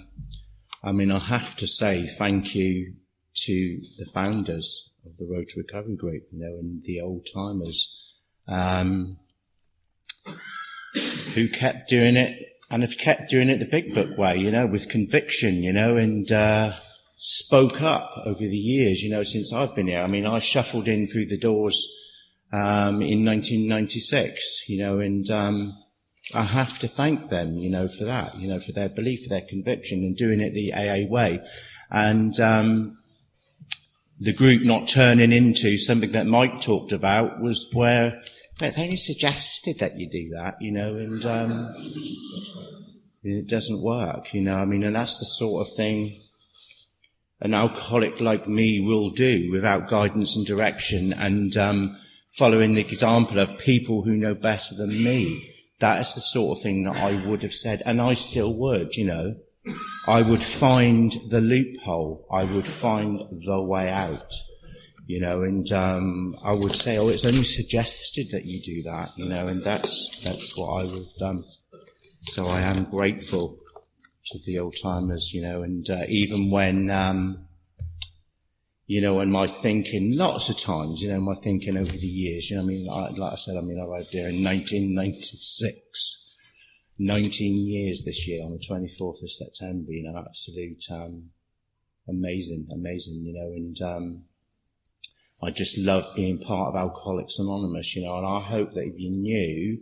I 0.85 0.93
mean, 0.93 1.11
I 1.11 1.19
have 1.19 1.57
to 1.57 1.67
say 1.67 2.07
thank 2.07 2.55
you 2.55 2.93
to 3.43 3.81
the 3.97 4.05
founders 4.05 4.91
of 5.05 5.17
the 5.17 5.25
Road 5.25 5.49
to 5.49 5.59
Recovery 5.59 5.97
Group, 5.97 6.23
you 6.31 6.39
know, 6.39 6.57
and 6.57 6.81
the 6.85 7.01
old 7.01 7.27
timers, 7.33 8.13
um, 8.47 9.17
who 11.33 11.49
kept 11.49 11.89
doing 11.89 12.15
it 12.15 12.41
and 12.71 12.83
have 12.83 12.97
kept 12.97 13.29
doing 13.29 13.49
it 13.49 13.59
the 13.59 13.65
big 13.65 13.93
book 13.93 14.17
way, 14.17 14.37
you 14.37 14.49
know, 14.49 14.65
with 14.65 14.87
conviction, 14.87 15.61
you 15.61 15.73
know, 15.73 15.97
and, 15.97 16.31
uh, 16.31 16.71
spoke 17.15 17.81
up 17.81 18.11
over 18.25 18.39
the 18.39 18.57
years, 18.57 19.01
you 19.01 19.09
know, 19.09 19.23
since 19.23 19.53
I've 19.53 19.75
been 19.75 19.87
here. 19.87 20.01
I 20.01 20.07
mean, 20.07 20.25
I 20.25 20.39
shuffled 20.39 20.87
in 20.87 21.07
through 21.07 21.27
the 21.27 21.37
doors 21.37 21.87
um, 22.53 23.01
in 23.01 23.25
1996, 23.25 24.63
you 24.67 24.79
know, 24.79 24.99
and 24.99 25.29
um, 25.29 25.73
I 26.33 26.43
have 26.43 26.79
to 26.79 26.87
thank 26.87 27.29
them, 27.29 27.57
you 27.57 27.69
know, 27.69 27.87
for 27.87 28.05
that, 28.05 28.37
you 28.37 28.47
know, 28.47 28.59
for 28.59 28.71
their 28.71 28.89
belief, 28.89 29.23
for 29.23 29.29
their 29.29 29.45
conviction, 29.47 29.99
and 29.99 30.15
doing 30.15 30.41
it 30.41 30.53
the 30.53 30.73
AA 30.73 31.09
way, 31.09 31.39
and 31.89 32.37
um, 32.39 32.97
the 34.19 34.33
group 34.33 34.63
not 34.63 34.87
turning 34.87 35.31
into 35.31 35.77
something 35.77 36.11
that 36.13 36.25
Mike 36.25 36.61
talked 36.61 36.91
about 36.91 37.41
was 37.41 37.67
where 37.73 38.21
they 38.59 38.71
only 38.77 38.95
suggested 38.95 39.79
that 39.79 39.97
you 39.97 40.09
do 40.09 40.29
that, 40.35 40.55
you 40.61 40.71
know, 40.71 40.95
and 40.95 41.25
um, 41.25 41.75
it 43.23 43.47
doesn't 43.47 43.81
work, 43.81 44.33
you 44.33 44.41
know. 44.41 44.55
I 44.55 44.65
mean, 44.65 44.83
and 44.83 44.95
that's 44.95 45.19
the 45.19 45.25
sort 45.25 45.67
of 45.67 45.75
thing 45.75 46.21
an 47.41 47.53
alcoholic 47.53 48.19
like 48.19 48.47
me 48.47 48.79
will 48.79 49.09
do 49.09 49.49
without 49.51 49.89
guidance 49.89 50.35
and 50.35 50.45
direction 50.45 51.13
and 51.13 51.55
um, 51.57 51.97
following 52.37 52.73
the 52.73 52.81
example 52.81 53.39
of 53.39 53.57
people 53.57 54.03
who 54.03 54.15
know 54.15 54.33
better 54.33 54.75
than 54.75 55.03
me. 55.03 55.51
That 55.79 56.01
is 56.01 56.15
the 56.15 56.21
sort 56.21 56.57
of 56.57 56.63
thing 56.63 56.83
that 56.83 56.95
I 56.95 57.25
would 57.27 57.43
have 57.43 57.53
said, 57.53 57.81
and 57.85 58.01
I 58.01 58.13
still 58.13 58.57
would, 58.57 58.95
you 58.95 59.05
know. 59.05 59.35
I 60.07 60.21
would 60.21 60.43
find 60.43 61.15
the 61.29 61.41
loophole. 61.41 62.25
I 62.31 62.43
would 62.43 62.67
find 62.67 63.19
the 63.45 63.61
way 63.61 63.89
out, 63.89 64.31
you 65.07 65.19
know, 65.19 65.41
and 65.41 65.69
um, 65.71 66.35
I 66.45 66.51
would 66.51 66.75
say, 66.75 66.97
oh, 66.97 67.07
it's 67.07 67.25
only 67.25 67.43
suggested 67.43 68.27
that 68.31 68.45
you 68.45 68.61
do 68.61 68.83
that, 68.83 69.09
you 69.17 69.27
know, 69.27 69.47
and 69.47 69.63
that's 69.63 70.19
that's 70.23 70.55
what 70.55 70.67
I 70.67 70.83
would 70.83 70.93
have 70.93 71.17
done. 71.19 71.39
So 72.27 72.45
I 72.45 72.61
am 72.61 72.85
grateful 72.85 73.57
to 74.27 74.39
the 74.45 74.59
old 74.59 74.75
timers, 74.81 75.33
you 75.33 75.41
know, 75.41 75.61
and 75.63 75.89
uh, 75.89 76.03
even 76.07 76.49
when, 76.49 76.89
um, 76.89 77.47
you 78.87 79.01
know, 79.01 79.19
and 79.19 79.31
my 79.31 79.47
thinking, 79.47 80.15
lots 80.15 80.49
of 80.49 80.57
times, 80.57 81.01
you 81.01 81.09
know, 81.09 81.19
my 81.19 81.35
thinking 81.35 81.77
over 81.77 81.91
the 81.91 82.07
years, 82.07 82.49
you 82.49 82.55
know, 82.55 82.63
I 82.63 82.65
mean, 82.65 82.89
I, 82.89 83.09
like 83.09 83.33
I 83.33 83.35
said, 83.35 83.57
I 83.57 83.61
mean, 83.61 83.79
I 83.79 83.85
arrived 83.85 84.09
there 84.13 84.29
in 84.29 84.43
1996, 84.43 86.37
19 86.97 87.67
years 87.67 88.03
this 88.03 88.27
year 88.27 88.43
on 88.43 88.51
the 88.51 88.59
24th 88.59 89.21
of 89.21 89.31
September, 89.31 89.91
you 89.91 90.03
know, 90.03 90.17
absolute, 90.17 90.83
um, 90.91 91.29
amazing, 92.07 92.67
amazing, 92.71 93.25
you 93.25 93.33
know, 93.33 93.47
and, 93.55 93.81
um, 93.81 94.23
I 95.43 95.51
just 95.51 95.77
love 95.77 96.15
being 96.15 96.39
part 96.39 96.69
of 96.69 96.75
Alcoholics 96.75 97.37
Anonymous, 97.37 97.95
you 97.95 98.03
know, 98.03 98.17
and 98.17 98.25
I 98.25 98.39
hope 98.39 98.71
that 98.71 98.85
if 98.85 98.97
you 98.97 99.11
knew 99.11 99.81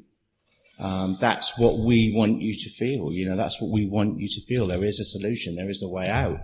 Um, 0.80 1.18
that's 1.22 1.58
what 1.58 1.80
we 1.80 2.14
want 2.16 2.42
you 2.42 2.56
to 2.56 2.70
feel. 2.70 3.12
You 3.12 3.30
know, 3.30 3.38
that's 3.38 3.62
what 3.62 3.72
we 3.72 3.86
want 3.88 4.20
you 4.20 4.28
to 4.28 4.42
feel. 4.42 4.68
There 4.68 4.84
is 4.84 5.00
a 5.00 5.06
solution. 5.06 5.56
There 5.56 5.70
is 5.70 5.84
a 5.84 5.88
way 5.88 6.10
out. 6.10 6.40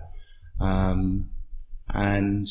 Um, 0.60 1.30
and, 1.88 2.46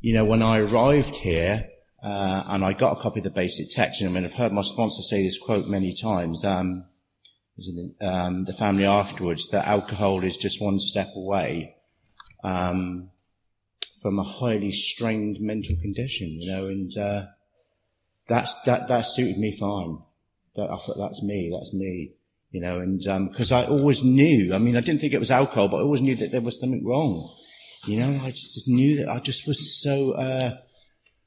you 0.00 0.14
know, 0.14 0.24
when 0.24 0.42
I 0.42 0.58
arrived 0.58 1.16
here, 1.16 1.68
uh, 2.02 2.44
and 2.46 2.64
I 2.64 2.72
got 2.72 2.98
a 2.98 3.02
copy 3.02 3.20
of 3.20 3.24
the 3.24 3.30
basic 3.30 3.70
text, 3.70 4.00
and 4.00 4.10
I 4.10 4.12
mean, 4.12 4.24
I've 4.24 4.34
heard 4.34 4.52
my 4.52 4.62
sponsor 4.62 5.02
say 5.02 5.22
this 5.22 5.38
quote 5.38 5.66
many 5.66 5.92
times, 5.92 6.44
um, 6.44 6.84
um, 8.00 8.44
the 8.44 8.52
family 8.52 8.84
afterwards, 8.84 9.48
that 9.50 9.66
alcohol 9.66 10.22
is 10.22 10.36
just 10.36 10.62
one 10.62 10.78
step 10.78 11.08
away, 11.16 11.74
um, 12.44 13.10
from 14.00 14.20
a 14.20 14.22
highly 14.22 14.70
strained 14.70 15.40
mental 15.40 15.74
condition, 15.80 16.40
you 16.40 16.52
know, 16.52 16.66
and, 16.66 16.96
uh, 16.96 17.24
that's, 18.28 18.54
that, 18.62 18.86
that 18.86 19.06
suited 19.06 19.38
me 19.38 19.56
fine. 19.56 19.98
That, 20.58 20.70
I 20.70 20.76
thought, 20.76 20.98
that's 20.98 21.22
me, 21.22 21.50
that's 21.56 21.72
me, 21.72 22.14
you 22.50 22.60
know, 22.60 22.80
and, 22.80 23.06
um, 23.06 23.32
cause 23.32 23.52
I 23.52 23.64
always 23.64 24.02
knew, 24.02 24.52
I 24.52 24.58
mean, 24.58 24.76
I 24.76 24.80
didn't 24.80 25.00
think 25.00 25.12
it 25.12 25.20
was 25.20 25.30
alcohol, 25.30 25.68
but 25.68 25.76
I 25.76 25.82
always 25.82 26.02
knew 26.02 26.16
that 26.16 26.32
there 26.32 26.40
was 26.40 26.58
something 26.58 26.84
wrong. 26.84 27.32
You 27.86 28.00
know, 28.00 28.20
I 28.24 28.30
just, 28.30 28.66
knew 28.66 28.96
that 28.96 29.08
I 29.08 29.20
just 29.20 29.46
was 29.46 29.80
so, 29.80 30.12
uh, 30.12 30.56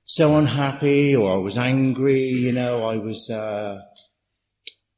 so 0.03 0.37
unhappy 0.37 1.15
or 1.15 1.33
I 1.33 1.37
was 1.37 1.57
angry, 1.57 2.25
you 2.27 2.51
know, 2.51 2.83
I 2.83 2.97
was, 2.97 3.29
uh, 3.29 3.79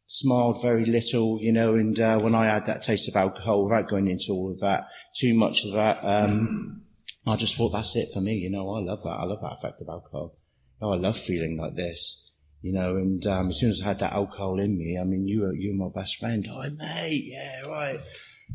smiled 0.07 0.63
very 0.63 0.86
little, 0.86 1.38
you 1.39 1.51
know, 1.51 1.75
and, 1.75 1.99
uh, 1.99 2.19
when 2.19 2.34
I 2.34 2.45
had 2.45 2.65
that 2.65 2.81
taste 2.81 3.07
of 3.07 3.15
alcohol, 3.15 3.65
without 3.65 3.88
going 3.88 4.07
into 4.07 4.31
all 4.31 4.51
of 4.51 4.59
that, 4.61 4.88
too 5.15 5.36
much 5.36 5.63
of 5.63 5.73
that, 5.73 5.99
um, 6.03 6.81
I 7.27 7.36
just 7.36 7.55
thought 7.55 7.69
that's 7.73 7.95
it 7.95 8.09
for 8.13 8.21
me, 8.21 8.34
you 8.34 8.49
know, 8.49 8.67
I 8.75 8.79
love 8.81 9.03
that. 9.03 9.09
I 9.09 9.25
love 9.25 9.41
that 9.41 9.57
effect 9.59 9.79
of 9.81 9.89
alcohol. 9.89 10.36
Oh, 10.81 10.91
I 10.91 10.97
love 10.97 11.17
feeling 11.17 11.55
like 11.57 11.75
this, 11.75 12.31
you 12.64 12.72
know, 12.72 12.95
and, 12.95 13.28
um, 13.28 13.49
as 13.49 13.59
soon 13.59 13.70
as 13.70 13.82
I 13.82 13.88
had 13.89 13.99
that 13.99 14.14
alcohol 14.14 14.57
in 14.59 14.78
me, 14.78 14.97
I 14.97 15.03
mean, 15.03 15.28
you 15.28 15.41
were, 15.41 15.53
you 15.53 15.72
were 15.72 15.89
my 15.89 15.91
best 15.93 16.16
friend. 16.16 16.47
Hi, 16.47 16.70
mate. 16.70 17.26
Yeah, 17.26 17.68
right. 17.68 17.99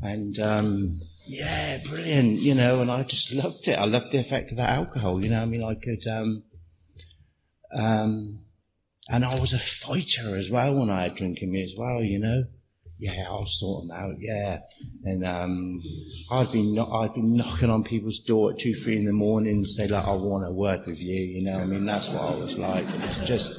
And, 0.02 0.38
um, 0.38 1.00
yeah, 1.26 1.78
brilliant, 1.86 2.40
you 2.40 2.54
know, 2.54 2.80
and 2.80 2.90
I 2.90 3.02
just 3.02 3.32
loved 3.32 3.68
it. 3.68 3.78
I 3.78 3.84
loved 3.84 4.10
the 4.10 4.18
effect 4.18 4.50
of 4.50 4.56
that 4.56 4.70
alcohol, 4.70 5.22
you 5.22 5.28
know, 5.28 5.42
I 5.42 5.44
mean, 5.44 5.62
I 5.62 5.74
could, 5.74 6.06
um, 6.06 6.42
um, 7.72 8.40
and 9.10 9.24
I 9.26 9.38
was 9.38 9.52
a 9.52 9.58
fighter 9.58 10.36
as 10.36 10.48
well 10.48 10.74
when 10.74 10.88
I 10.88 11.02
had 11.02 11.14
drinking 11.14 11.52
me 11.52 11.62
as 11.62 11.74
well, 11.76 12.02
you 12.02 12.18
know. 12.18 12.44
Yeah, 13.00 13.26
I'll 13.28 13.46
sort 13.46 13.86
them 13.86 13.96
out. 13.96 14.16
Yeah, 14.18 14.60
and 15.04 15.24
um, 15.24 15.80
I'd 16.30 16.50
been 16.50 16.74
no- 16.74 16.90
I'd 16.90 17.14
been 17.14 17.36
knocking 17.36 17.70
on 17.70 17.84
people's 17.84 18.18
door 18.18 18.52
at 18.52 18.58
two, 18.58 18.74
three 18.74 18.96
in 18.96 19.04
the 19.04 19.12
morning, 19.12 19.56
and 19.58 19.68
say 19.68 19.86
like, 19.86 20.04
"I 20.04 20.12
want 20.12 20.44
to 20.44 20.52
work 20.52 20.84
with 20.86 20.98
you." 20.98 21.20
You 21.20 21.44
know, 21.44 21.58
I 21.58 21.64
mean, 21.64 21.84
that's 21.86 22.08
what 22.08 22.22
I 22.22 22.34
was 22.34 22.58
like. 22.58 22.88
It 22.88 23.00
was 23.00 23.18
just 23.18 23.52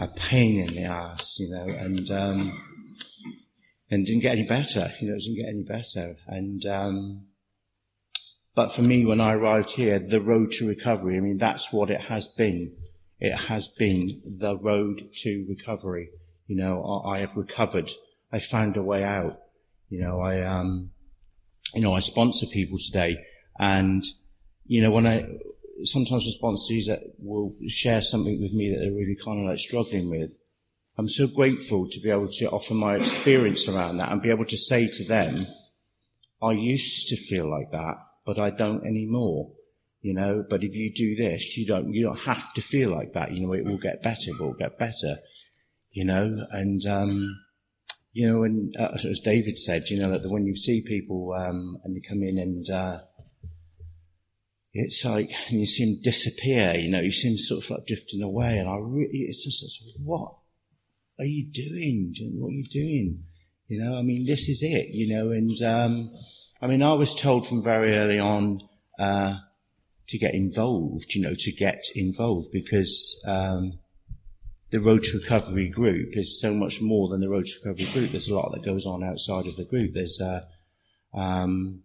a 0.00 0.06
pain 0.06 0.60
in 0.60 0.74
the 0.74 0.84
ass, 0.84 1.38
you 1.40 1.50
know, 1.50 1.68
and 1.68 2.10
um, 2.12 2.62
and 3.90 4.06
didn't 4.06 4.22
get 4.22 4.38
any 4.38 4.46
better. 4.46 4.92
You 5.00 5.08
know, 5.08 5.16
it 5.16 5.22
didn't 5.22 5.36
get 5.36 5.48
any 5.48 5.62
better. 5.64 6.16
And 6.28 6.64
um, 6.66 7.26
but 8.54 8.72
for 8.72 8.82
me, 8.82 9.04
when 9.04 9.20
I 9.20 9.32
arrived 9.34 9.70
here, 9.70 9.98
the 9.98 10.20
road 10.20 10.52
to 10.52 10.68
recovery. 10.68 11.16
I 11.16 11.20
mean, 11.20 11.38
that's 11.38 11.72
what 11.72 11.90
it 11.90 12.02
has 12.02 12.28
been. 12.28 12.76
It 13.20 13.34
has 13.34 13.68
been 13.68 14.22
the 14.24 14.56
road 14.56 15.10
to 15.22 15.46
recovery. 15.48 16.10
You 16.46 16.56
know, 16.56 16.82
I, 16.82 17.16
I 17.16 17.18
have 17.20 17.36
recovered. 17.36 17.90
I 18.32 18.38
found 18.38 18.76
a 18.76 18.82
way 18.82 19.04
out. 19.04 19.40
You 19.88 20.00
know, 20.00 20.20
I 20.20 20.42
um, 20.42 20.90
you 21.74 21.80
know, 21.80 21.94
I 21.94 22.00
sponsor 22.00 22.46
people 22.46 22.78
today, 22.78 23.18
and 23.58 24.04
you 24.66 24.82
know, 24.82 24.90
when 24.90 25.06
I 25.06 25.26
sometimes 25.84 26.24
with 26.24 26.34
sponsors 26.34 26.86
that 26.86 27.00
will 27.18 27.54
share 27.68 28.02
something 28.02 28.40
with 28.40 28.52
me 28.52 28.70
that 28.70 28.80
they're 28.80 28.92
really 28.92 29.16
kind 29.16 29.40
of 29.40 29.46
like 29.46 29.58
struggling 29.58 30.10
with. 30.10 30.34
I'm 30.96 31.08
so 31.08 31.28
grateful 31.28 31.88
to 31.88 32.00
be 32.00 32.10
able 32.10 32.28
to 32.28 32.50
offer 32.50 32.74
my 32.74 32.96
experience 32.96 33.68
around 33.68 33.98
that 33.98 34.10
and 34.10 34.20
be 34.20 34.30
able 34.30 34.46
to 34.46 34.58
say 34.58 34.88
to 34.88 35.04
them, 35.04 35.46
I 36.42 36.52
used 36.52 37.08
to 37.08 37.16
feel 37.16 37.48
like 37.48 37.70
that, 37.70 37.94
but 38.26 38.38
I 38.38 38.50
don't 38.50 38.84
anymore. 38.84 39.52
You 40.00 40.14
know, 40.14 40.44
but 40.48 40.62
if 40.62 40.74
you 40.74 40.92
do 40.92 41.16
this, 41.16 41.56
you 41.56 41.66
don't, 41.66 41.92
you 41.92 42.04
don't 42.04 42.20
have 42.20 42.52
to 42.54 42.60
feel 42.60 42.90
like 42.90 43.12
that. 43.12 43.32
You 43.32 43.46
know, 43.46 43.52
it 43.52 43.64
will 43.64 43.78
get 43.78 44.02
better, 44.02 44.30
it 44.30 44.40
will 44.40 44.54
get 44.54 44.78
better. 44.78 45.18
You 45.90 46.04
know, 46.04 46.46
and, 46.50 46.84
um, 46.86 47.36
you 48.18 48.28
know, 48.28 48.42
and 48.42 48.74
uh, 48.76 48.88
as 49.08 49.20
David 49.20 49.56
said, 49.56 49.90
you 49.90 49.96
know, 49.96 50.18
that 50.18 50.28
when 50.28 50.44
you 50.44 50.56
see 50.56 50.82
people, 50.84 51.32
um, 51.34 51.78
and 51.84 51.94
they 51.94 52.00
come 52.00 52.24
in 52.24 52.36
and, 52.36 52.68
uh, 52.68 52.98
it's 54.72 55.04
like, 55.04 55.30
and 55.48 55.60
you 55.60 55.66
see 55.66 55.84
them 55.84 56.02
disappear, 56.02 56.74
you 56.74 56.90
know, 56.90 57.00
you 57.00 57.12
see 57.12 57.28
them 57.28 57.38
sort 57.38 57.62
of 57.62 57.70
like 57.70 57.86
drifting 57.86 58.20
away, 58.20 58.58
and 58.58 58.68
I 58.68 58.74
really, 58.80 59.20
it's 59.28 59.44
just, 59.44 59.62
it's, 59.62 59.80
what 60.02 60.32
are 61.20 61.26
you 61.26 61.46
doing? 61.52 62.12
What 62.34 62.48
are 62.48 62.54
you 62.54 62.66
doing? 62.68 63.22
You 63.68 63.84
know, 63.84 63.96
I 63.96 64.02
mean, 64.02 64.26
this 64.26 64.48
is 64.48 64.64
it, 64.64 64.88
you 64.88 65.14
know, 65.14 65.30
and, 65.30 65.62
um, 65.62 66.10
I 66.60 66.66
mean, 66.66 66.82
I 66.82 66.94
was 66.94 67.14
told 67.14 67.46
from 67.46 67.62
very 67.62 67.94
early 67.94 68.18
on, 68.18 68.62
uh, 68.98 69.36
to 70.08 70.18
get 70.18 70.34
involved, 70.34 71.14
you 71.14 71.22
know, 71.22 71.34
to 71.38 71.52
get 71.52 71.84
involved 71.94 72.48
because, 72.52 73.22
um, 73.28 73.78
the 74.70 74.80
Road 74.80 75.02
to 75.04 75.18
Recovery 75.18 75.68
group 75.68 76.16
is 76.16 76.40
so 76.40 76.52
much 76.52 76.80
more 76.80 77.08
than 77.08 77.20
the 77.20 77.28
Road 77.28 77.46
to 77.46 77.52
Recovery 77.64 77.92
group. 77.92 78.10
There's 78.10 78.28
a 78.28 78.34
lot 78.34 78.52
that 78.52 78.64
goes 78.64 78.86
on 78.86 79.02
outside 79.02 79.46
of 79.46 79.56
the 79.56 79.64
group. 79.64 79.94
There's, 79.94 80.20
uh, 80.20 80.42
um, 81.14 81.82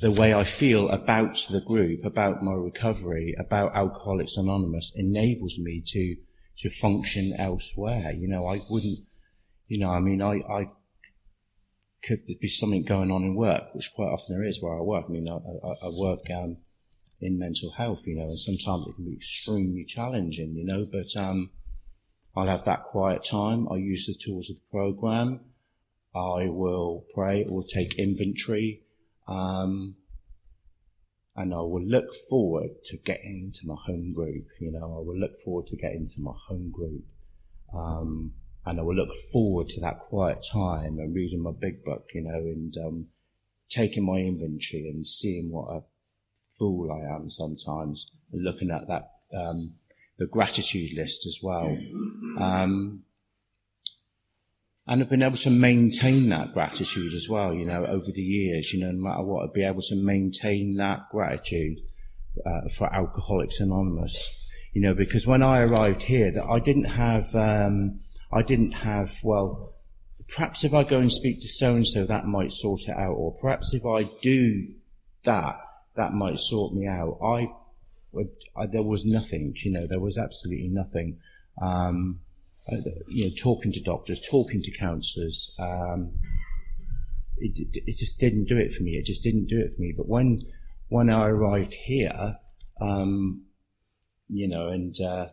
the 0.00 0.10
way 0.10 0.32
I 0.32 0.44
feel 0.44 0.88
about 0.88 1.46
the 1.50 1.60
group, 1.60 2.04
about 2.04 2.42
my 2.42 2.52
recovery, 2.52 3.34
about 3.38 3.74
Alcoholics 3.74 4.36
Anonymous 4.36 4.92
enables 4.94 5.58
me 5.58 5.82
to, 5.86 6.16
to 6.58 6.70
function 6.70 7.34
elsewhere. 7.38 8.12
You 8.12 8.28
know, 8.28 8.46
I 8.46 8.60
wouldn't, 8.70 9.00
you 9.66 9.78
know, 9.78 9.90
I 9.90 10.00
mean, 10.00 10.22
I, 10.22 10.40
I 10.48 10.68
could 12.02 12.20
be 12.40 12.48
something 12.48 12.84
going 12.84 13.10
on 13.10 13.24
in 13.24 13.34
work, 13.34 13.74
which 13.74 13.92
quite 13.94 14.08
often 14.08 14.36
there 14.36 14.46
is 14.46 14.62
where 14.62 14.78
I 14.78 14.82
work. 14.82 15.06
I 15.08 15.12
mean, 15.12 15.28
I, 15.28 15.34
I, 15.34 15.86
I 15.86 15.90
work, 15.90 16.20
um, 16.34 16.58
in 17.20 17.38
mental 17.38 17.70
health, 17.72 18.06
you 18.06 18.16
know, 18.16 18.24
and 18.24 18.38
sometimes 18.38 18.86
it 18.86 18.94
can 18.94 19.04
be 19.04 19.14
extremely 19.14 19.84
challenging, 19.84 20.54
you 20.54 20.64
know, 20.64 20.86
but, 20.90 21.16
um, 21.16 21.50
I'll 22.36 22.46
have 22.46 22.64
that 22.64 22.84
quiet 22.84 23.24
time. 23.24 23.68
I 23.70 23.76
use 23.76 24.06
the 24.06 24.14
tools 24.14 24.50
of 24.50 24.56
the 24.56 24.62
program. 24.70 25.40
I 26.14 26.48
will 26.48 27.04
pray 27.14 27.44
or 27.44 27.62
take 27.62 27.94
inventory. 27.94 28.82
Um, 29.28 29.96
and 31.36 31.52
I 31.52 31.58
will 31.58 31.84
look 31.84 32.14
forward 32.28 32.70
to 32.86 32.96
getting 32.96 33.52
to 33.54 33.66
my 33.66 33.76
home 33.86 34.12
group. 34.12 34.46
You 34.60 34.72
know, 34.72 34.84
I 34.84 35.00
will 35.00 35.18
look 35.18 35.40
forward 35.44 35.66
to 35.68 35.76
getting 35.76 36.06
to 36.06 36.20
my 36.20 36.32
home 36.48 36.70
group. 36.70 37.04
Um, 37.72 38.34
and 38.66 38.78
I 38.78 38.82
will 38.82 38.94
look 38.94 39.14
forward 39.32 39.68
to 39.70 39.80
that 39.80 39.98
quiet 39.98 40.44
time 40.50 40.98
and 40.98 41.14
reading 41.14 41.42
my 41.42 41.52
big 41.52 41.84
book, 41.84 42.06
you 42.14 42.22
know, 42.22 42.38
and, 42.38 42.76
um, 42.78 43.06
taking 43.68 44.04
my 44.04 44.18
inventory 44.18 44.88
and 44.88 45.06
seeing 45.06 45.50
what 45.50 45.68
a 45.68 45.82
fool 46.58 46.90
I 46.92 47.14
am 47.14 47.30
sometimes 47.30 48.10
looking 48.32 48.70
at 48.70 48.88
that, 48.88 49.10
um, 49.36 49.74
the 50.18 50.26
gratitude 50.26 50.92
list 50.96 51.26
as 51.26 51.38
well. 51.42 51.76
Um, 52.38 53.04
and 54.86 55.02
I've 55.02 55.08
been 55.08 55.22
able 55.22 55.38
to 55.38 55.50
maintain 55.50 56.28
that 56.28 56.52
gratitude 56.52 57.14
as 57.14 57.26
well, 57.28 57.54
you 57.54 57.64
know, 57.64 57.86
over 57.86 58.12
the 58.12 58.22
years, 58.22 58.72
you 58.72 58.80
know, 58.80 58.92
no 58.92 59.02
matter 59.02 59.22
what, 59.22 59.44
I'd 59.44 59.52
be 59.54 59.64
able 59.64 59.80
to 59.82 59.96
maintain 59.96 60.76
that 60.76 61.08
gratitude 61.10 61.78
uh, 62.44 62.68
for 62.76 62.92
Alcoholics 62.92 63.60
Anonymous, 63.60 64.28
you 64.72 64.82
know, 64.82 64.94
because 64.94 65.26
when 65.26 65.42
I 65.42 65.60
arrived 65.60 66.02
here, 66.02 66.30
that 66.32 66.44
I 66.44 66.58
didn't 66.58 66.84
have, 66.84 67.34
um, 67.34 68.00
I 68.30 68.42
didn't 68.42 68.72
have, 68.72 69.14
well, 69.22 69.74
perhaps 70.28 70.64
if 70.64 70.74
I 70.74 70.84
go 70.84 70.98
and 70.98 71.10
speak 71.10 71.40
to 71.40 71.48
so 71.48 71.74
and 71.74 71.86
so, 71.86 72.04
that 72.04 72.26
might 72.26 72.52
sort 72.52 72.82
it 72.82 72.96
out, 72.96 73.14
or 73.14 73.32
perhaps 73.40 73.72
if 73.72 73.86
I 73.86 74.10
do 74.20 74.66
that, 75.24 75.56
that 75.96 76.12
might 76.12 76.38
sort 76.38 76.74
me 76.74 76.86
out. 76.86 77.18
I, 77.22 77.52
I 78.56 78.66
there 78.66 78.82
was 78.82 79.04
nothing, 79.04 79.54
you 79.62 79.72
know, 79.72 79.86
there 79.86 80.00
was 80.00 80.18
absolutely 80.18 80.68
nothing. 80.68 81.18
Um, 81.60 82.20
uh, 82.70 82.76
you 83.08 83.26
know, 83.26 83.34
talking 83.38 83.72
to 83.72 83.80
doctors, 83.80 84.26
talking 84.28 84.62
to 84.62 84.70
counsellors, 84.70 85.54
um, 85.58 86.14
it, 87.36 87.58
it 87.74 87.96
just 87.96 88.18
didn't 88.18 88.46
do 88.46 88.56
it 88.56 88.72
for 88.72 88.82
me. 88.82 88.92
It 88.92 89.04
just 89.04 89.22
didn't 89.22 89.46
do 89.46 89.60
it 89.60 89.74
for 89.74 89.80
me. 89.80 89.92
But 89.96 90.08
when 90.08 90.42
when 90.88 91.10
I 91.10 91.26
arrived 91.26 91.74
here, 91.74 92.38
um, 92.80 93.42
you 94.28 94.48
know, 94.48 94.68
and 94.68 94.94
uh, 95.00 95.26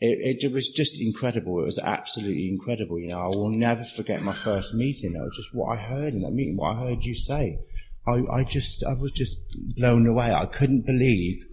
it, 0.00 0.44
it 0.44 0.52
was 0.52 0.70
just 0.70 1.00
incredible. 1.00 1.60
It 1.60 1.64
was 1.64 1.78
absolutely 1.78 2.48
incredible. 2.48 2.98
You 2.98 3.08
know, 3.08 3.20
I 3.20 3.28
will 3.28 3.50
never 3.50 3.84
forget 3.84 4.22
my 4.22 4.34
first 4.34 4.74
meeting. 4.74 5.14
It 5.14 5.20
was 5.20 5.36
just 5.36 5.54
what 5.54 5.78
I 5.78 5.80
heard 5.80 6.12
in 6.12 6.22
that 6.22 6.32
meeting, 6.32 6.56
what 6.56 6.76
I 6.76 6.80
heard 6.80 7.04
you 7.04 7.14
say. 7.14 7.58
I, 8.06 8.22
I 8.30 8.44
just, 8.44 8.84
I 8.84 8.94
was 8.94 9.12
just 9.12 9.36
blown 9.76 10.06
away. 10.06 10.32
I 10.32 10.46
couldn't 10.46 10.86
believe 10.86 11.44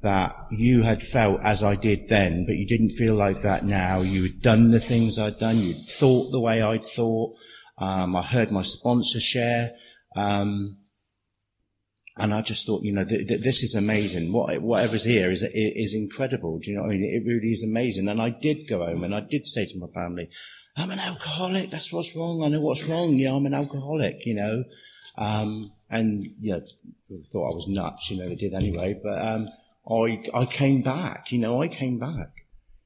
that 0.00 0.36
you 0.50 0.82
had 0.82 1.02
felt 1.02 1.40
as 1.42 1.62
I 1.62 1.74
did 1.74 2.08
then, 2.08 2.46
but 2.46 2.56
you 2.56 2.66
didn't 2.66 2.90
feel 2.90 3.14
like 3.14 3.42
that 3.42 3.64
now. 3.64 4.00
You 4.00 4.22
had 4.22 4.40
done 4.40 4.70
the 4.70 4.80
things 4.80 5.18
I'd 5.18 5.38
done. 5.38 5.58
You'd 5.58 5.80
thought 5.80 6.30
the 6.30 6.40
way 6.40 6.62
I'd 6.62 6.84
thought. 6.84 7.36
Um, 7.78 8.14
I 8.14 8.22
heard 8.22 8.50
my 8.50 8.62
sponsor 8.62 9.20
share. 9.20 9.72
Um, 10.16 10.78
and 12.16 12.34
I 12.34 12.42
just 12.42 12.66
thought, 12.66 12.82
you 12.82 12.92
know, 12.92 13.04
th- 13.04 13.28
th- 13.28 13.42
this 13.42 13.62
is 13.62 13.74
amazing. 13.74 14.32
What, 14.32 14.60
whatever's 14.60 15.04
here 15.04 15.30
is, 15.30 15.44
is 15.52 15.94
incredible. 15.94 16.58
Do 16.58 16.70
you 16.70 16.76
know 16.76 16.82
what 16.82 16.90
I 16.90 16.94
mean? 16.94 17.04
It 17.04 17.28
really 17.28 17.52
is 17.52 17.62
amazing. 17.62 18.08
And 18.08 18.20
I 18.20 18.30
did 18.30 18.68
go 18.68 18.84
home 18.84 19.04
and 19.04 19.14
I 19.14 19.20
did 19.20 19.46
say 19.46 19.66
to 19.66 19.78
my 19.78 19.86
family, 19.88 20.28
I'm 20.76 20.90
an 20.90 20.98
alcoholic. 20.98 21.70
That's 21.70 21.92
what's 21.92 22.14
wrong. 22.14 22.42
I 22.42 22.48
know 22.48 22.60
what's 22.60 22.84
wrong. 22.84 23.14
Yeah, 23.14 23.34
I'm 23.34 23.46
an 23.46 23.54
alcoholic, 23.54 24.26
you 24.26 24.34
know. 24.34 24.64
Um, 25.16 25.72
and 25.90 26.26
yeah, 26.40 26.58
thought 27.32 27.52
I 27.52 27.54
was 27.54 27.66
nuts, 27.68 28.10
you 28.10 28.18
know, 28.18 28.28
they 28.28 28.34
did 28.34 28.54
anyway. 28.54 28.98
But, 29.02 29.20
um, 29.20 29.48
I, 29.90 30.22
I 30.34 30.44
came 30.44 30.82
back, 30.82 31.32
you 31.32 31.38
know, 31.38 31.62
I 31.62 31.68
came 31.68 31.98
back. 31.98 32.30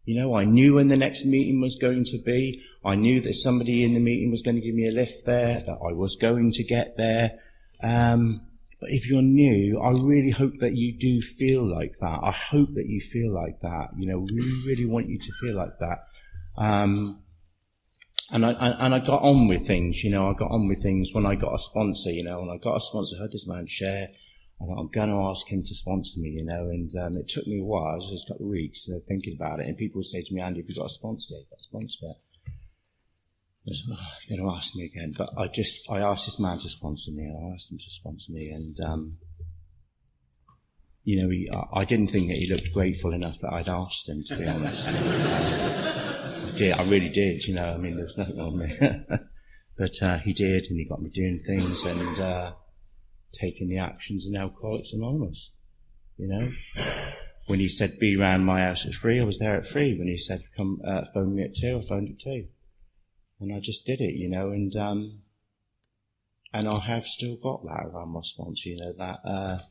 You 0.04 0.20
know, 0.20 0.34
I 0.34 0.44
knew 0.44 0.74
when 0.74 0.88
the 0.88 0.96
next 0.96 1.24
meeting 1.24 1.60
was 1.60 1.76
going 1.76 2.04
to 2.06 2.18
be. 2.24 2.62
I 2.84 2.96
knew 2.96 3.20
that 3.20 3.34
somebody 3.34 3.84
in 3.84 3.94
the 3.94 4.00
meeting 4.00 4.32
was 4.32 4.42
going 4.42 4.56
to 4.56 4.60
give 4.60 4.74
me 4.74 4.88
a 4.88 4.92
lift 4.92 5.24
there, 5.26 5.60
that 5.60 5.78
I 5.88 5.92
was 5.92 6.16
going 6.16 6.50
to 6.52 6.64
get 6.64 6.96
there. 6.96 7.38
Um, 7.80 8.40
but 8.80 8.90
if 8.90 9.08
you're 9.08 9.22
new, 9.22 9.80
I 9.80 9.90
really 9.90 10.30
hope 10.30 10.54
that 10.58 10.74
you 10.74 10.92
do 10.92 11.20
feel 11.22 11.62
like 11.62 11.94
that. 12.00 12.18
I 12.20 12.32
hope 12.32 12.74
that 12.74 12.86
you 12.86 13.00
feel 13.00 13.32
like 13.32 13.60
that. 13.60 13.90
You 13.96 14.08
know, 14.08 14.18
we 14.18 14.64
really 14.66 14.86
want 14.86 15.08
you 15.08 15.18
to 15.20 15.32
feel 15.40 15.54
like 15.54 15.78
that. 15.78 16.06
Um, 16.56 17.21
and 18.32 18.46
I, 18.46 18.52
and 18.52 18.94
I 18.94 18.98
got 18.98 19.22
on 19.22 19.46
with 19.46 19.66
things, 19.66 20.02
you 20.02 20.10
know, 20.10 20.30
I 20.30 20.32
got 20.32 20.50
on 20.50 20.66
with 20.66 20.82
things 20.82 21.10
when 21.12 21.26
I 21.26 21.34
got 21.34 21.54
a 21.54 21.58
sponsor, 21.58 22.10
you 22.10 22.24
know, 22.24 22.40
when 22.40 22.48
I 22.48 22.56
got 22.56 22.76
a 22.76 22.80
sponsor, 22.80 23.16
I 23.16 23.20
heard 23.20 23.32
this 23.32 23.46
man 23.46 23.66
share, 23.68 24.08
I 24.60 24.64
thought, 24.64 24.80
I'm 24.80 24.88
going 24.88 25.10
to 25.10 25.28
ask 25.28 25.46
him 25.48 25.62
to 25.62 25.74
sponsor 25.74 26.18
me, 26.18 26.30
you 26.30 26.44
know, 26.44 26.70
and 26.70 26.90
um, 26.96 27.16
it 27.18 27.28
took 27.28 27.46
me 27.46 27.60
a 27.60 27.64
while, 27.64 27.94
it 27.94 28.10
was 28.10 28.24
a 28.26 28.32
couple 28.32 28.46
of 28.46 28.50
weeks 28.50 28.88
thinking 29.06 29.36
about 29.38 29.60
it, 29.60 29.66
and 29.66 29.76
people 29.76 29.98
would 29.98 30.06
say 30.06 30.22
to 30.22 30.34
me, 30.34 30.40
Andy, 30.40 30.60
have 30.60 30.68
you 30.68 30.74
got 30.74 30.86
a 30.86 30.88
sponsor? 30.88 31.34
You've 31.34 31.50
got 31.50 31.58
a 31.58 31.64
sponsor. 31.64 32.14
I 33.64 33.66
was, 33.66 33.82
oh, 33.92 34.08
you're 34.26 34.38
going 34.38 34.48
to 34.48 34.56
ask 34.56 34.74
me 34.74 34.86
again, 34.86 35.14
but 35.16 35.28
I 35.36 35.48
just, 35.48 35.90
I 35.90 35.98
asked 35.98 36.24
this 36.24 36.40
man 36.40 36.58
to 36.58 36.68
sponsor 36.70 37.10
me, 37.12 37.28
I 37.30 37.54
asked 37.54 37.70
him 37.70 37.78
to 37.78 37.90
sponsor 37.90 38.32
me, 38.32 38.48
and, 38.48 38.80
um, 38.80 39.18
you 41.04 41.22
know, 41.22 41.28
he, 41.28 41.50
I, 41.52 41.80
I 41.80 41.84
didn't 41.84 42.08
think 42.08 42.28
that 42.28 42.38
he 42.38 42.50
looked 42.50 42.72
grateful 42.72 43.12
enough 43.12 43.38
that 43.40 43.52
I'd 43.52 43.68
asked 43.68 44.08
him, 44.08 44.24
to 44.28 44.36
be 44.36 44.46
honest. 44.46 44.88
Did, 46.56 46.72
I 46.72 46.84
really 46.84 47.08
did, 47.08 47.44
you 47.46 47.54
know, 47.54 47.72
I 47.72 47.78
mean, 47.78 47.96
there 47.96 48.04
was 48.04 48.18
nothing 48.18 48.38
on 48.38 48.58
me. 48.58 48.78
but 49.78 50.02
uh, 50.02 50.18
he 50.18 50.32
did, 50.32 50.66
and 50.68 50.78
he 50.78 50.84
got 50.84 51.02
me 51.02 51.10
doing 51.10 51.40
things, 51.46 51.84
and 51.84 52.18
uh, 52.20 52.52
taking 53.32 53.68
the 53.68 53.78
actions 53.78 54.26
in 54.28 54.36
Alcoholics 54.36 54.92
Anonymous. 54.92 55.50
You 56.18 56.28
know, 56.28 56.84
when 57.46 57.58
he 57.58 57.68
said 57.68 57.98
be 57.98 58.16
round 58.16 58.44
my 58.44 58.60
house 58.60 58.86
at 58.86 58.94
three, 58.94 59.20
I 59.20 59.24
was 59.24 59.38
there 59.38 59.56
at 59.56 59.66
three. 59.66 59.98
When 59.98 60.08
he 60.08 60.18
said 60.18 60.44
come 60.56 60.80
uh, 60.86 61.02
phone 61.12 61.34
me 61.34 61.42
at 61.44 61.56
two, 61.56 61.80
I 61.82 61.88
phoned 61.88 62.10
at 62.10 62.20
two, 62.20 62.48
and 63.40 63.52
I 63.52 63.60
just 63.60 63.86
did 63.86 64.00
it. 64.00 64.14
You 64.14 64.28
know, 64.28 64.50
and 64.50 64.74
um, 64.76 65.20
and 66.52 66.68
I 66.68 66.78
have 66.80 67.06
still 67.06 67.36
got 67.36 67.64
that 67.64 67.86
around 67.86 68.10
my 68.10 68.20
sponsor. 68.22 68.68
You 68.68 68.76
know 68.76 68.92
that. 68.98 69.62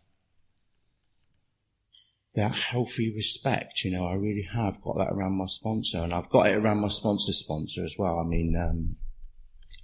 That 2.35 2.55
healthy 2.55 3.13
respect, 3.13 3.83
you 3.83 3.91
know, 3.91 4.05
I 4.05 4.13
really 4.13 4.47
have 4.53 4.81
got 4.81 4.97
that 4.97 5.11
around 5.11 5.33
my 5.33 5.47
sponsor 5.47 5.99
and 5.99 6.13
I've 6.13 6.29
got 6.29 6.47
it 6.47 6.55
around 6.55 6.79
my 6.79 6.87
sponsor's 6.87 7.37
sponsor 7.37 7.83
as 7.83 7.95
well. 7.97 8.19
I 8.19 8.23
mean, 8.23 8.55
um, 8.55 8.95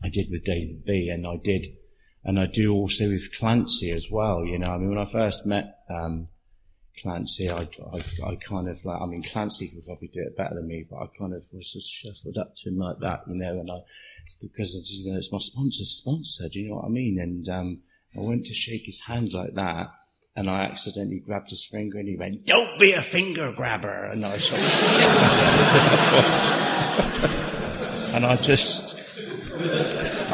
I 0.02 0.10
did 0.10 0.32
with 0.32 0.46
David 0.46 0.86
B 0.86 1.10
and 1.10 1.28
I 1.28 1.36
did 1.36 1.68
and 2.24 2.40
I 2.40 2.46
do 2.46 2.74
also 2.74 3.10
with 3.10 3.34
Clancy 3.38 3.92
as 3.92 4.12
well. 4.12 4.46
You 4.46 4.60
know, 4.60 4.68
I 4.68 4.78
mean, 4.78 4.90
when 4.90 4.98
I 4.98 5.06
first 5.06 5.46
met 5.46 5.80
um, 5.90 6.28
Clancy, 7.02 7.50
I, 7.50 7.70
I, 7.94 8.04
I, 8.26 8.36
kind 8.36 8.68
of 8.68 8.84
like, 8.84 9.02
I 9.02 9.06
mean, 9.06 9.24
Clancy 9.24 9.70
could 9.70 9.86
probably 9.86 10.10
do 10.10 10.22
it 10.22 10.36
better 10.36 10.56
than 10.56 10.68
me, 10.68 10.86
but 10.90 10.98
I 10.98 11.08
kind 11.18 11.34
of 11.34 11.44
was 11.54 11.72
just 11.72 11.90
shuffled 11.90 12.38
up 12.38 12.56
to 12.58 12.70
him 12.70 12.78
like 12.78 13.00
that, 13.00 13.22
you 13.28 13.36
know, 13.36 13.60
and 13.60 13.72
I, 13.72 13.78
it's 14.26 14.38
because 14.38 14.74
you 14.92 15.12
know, 15.12 15.18
it's 15.18 15.32
my 15.32 15.38
sponsor's 15.38 15.92
sponsor, 15.92 16.50
do 16.50 16.60
you 16.60 16.70
know 16.70 16.76
what 16.76 16.86
I 16.86 16.90
mean? 16.90 17.18
And 17.20 17.48
um, 17.48 17.80
I 18.16 18.20
went 18.20 18.46
to 18.48 18.54
shake 18.54 18.86
his 18.86 19.02
hand 19.02 19.32
like 19.32 19.54
that, 19.54 19.88
and 20.38 20.50
I 20.50 20.64
accidentally 20.64 21.20
grabbed 21.20 21.50
his 21.50 21.66
finger, 21.66 22.00
and 22.00 22.08
he 22.08 22.16
went, 22.16 22.46
"Don't 22.46 22.80
be 22.80 22.94
a 22.94 23.02
finger 23.02 23.52
grabber," 23.52 24.06
and 24.06 24.26
I 24.26 24.38
sort 24.38 24.62
of, 24.62 24.68
and 28.14 28.26
I 28.26 28.38
just 28.38 28.96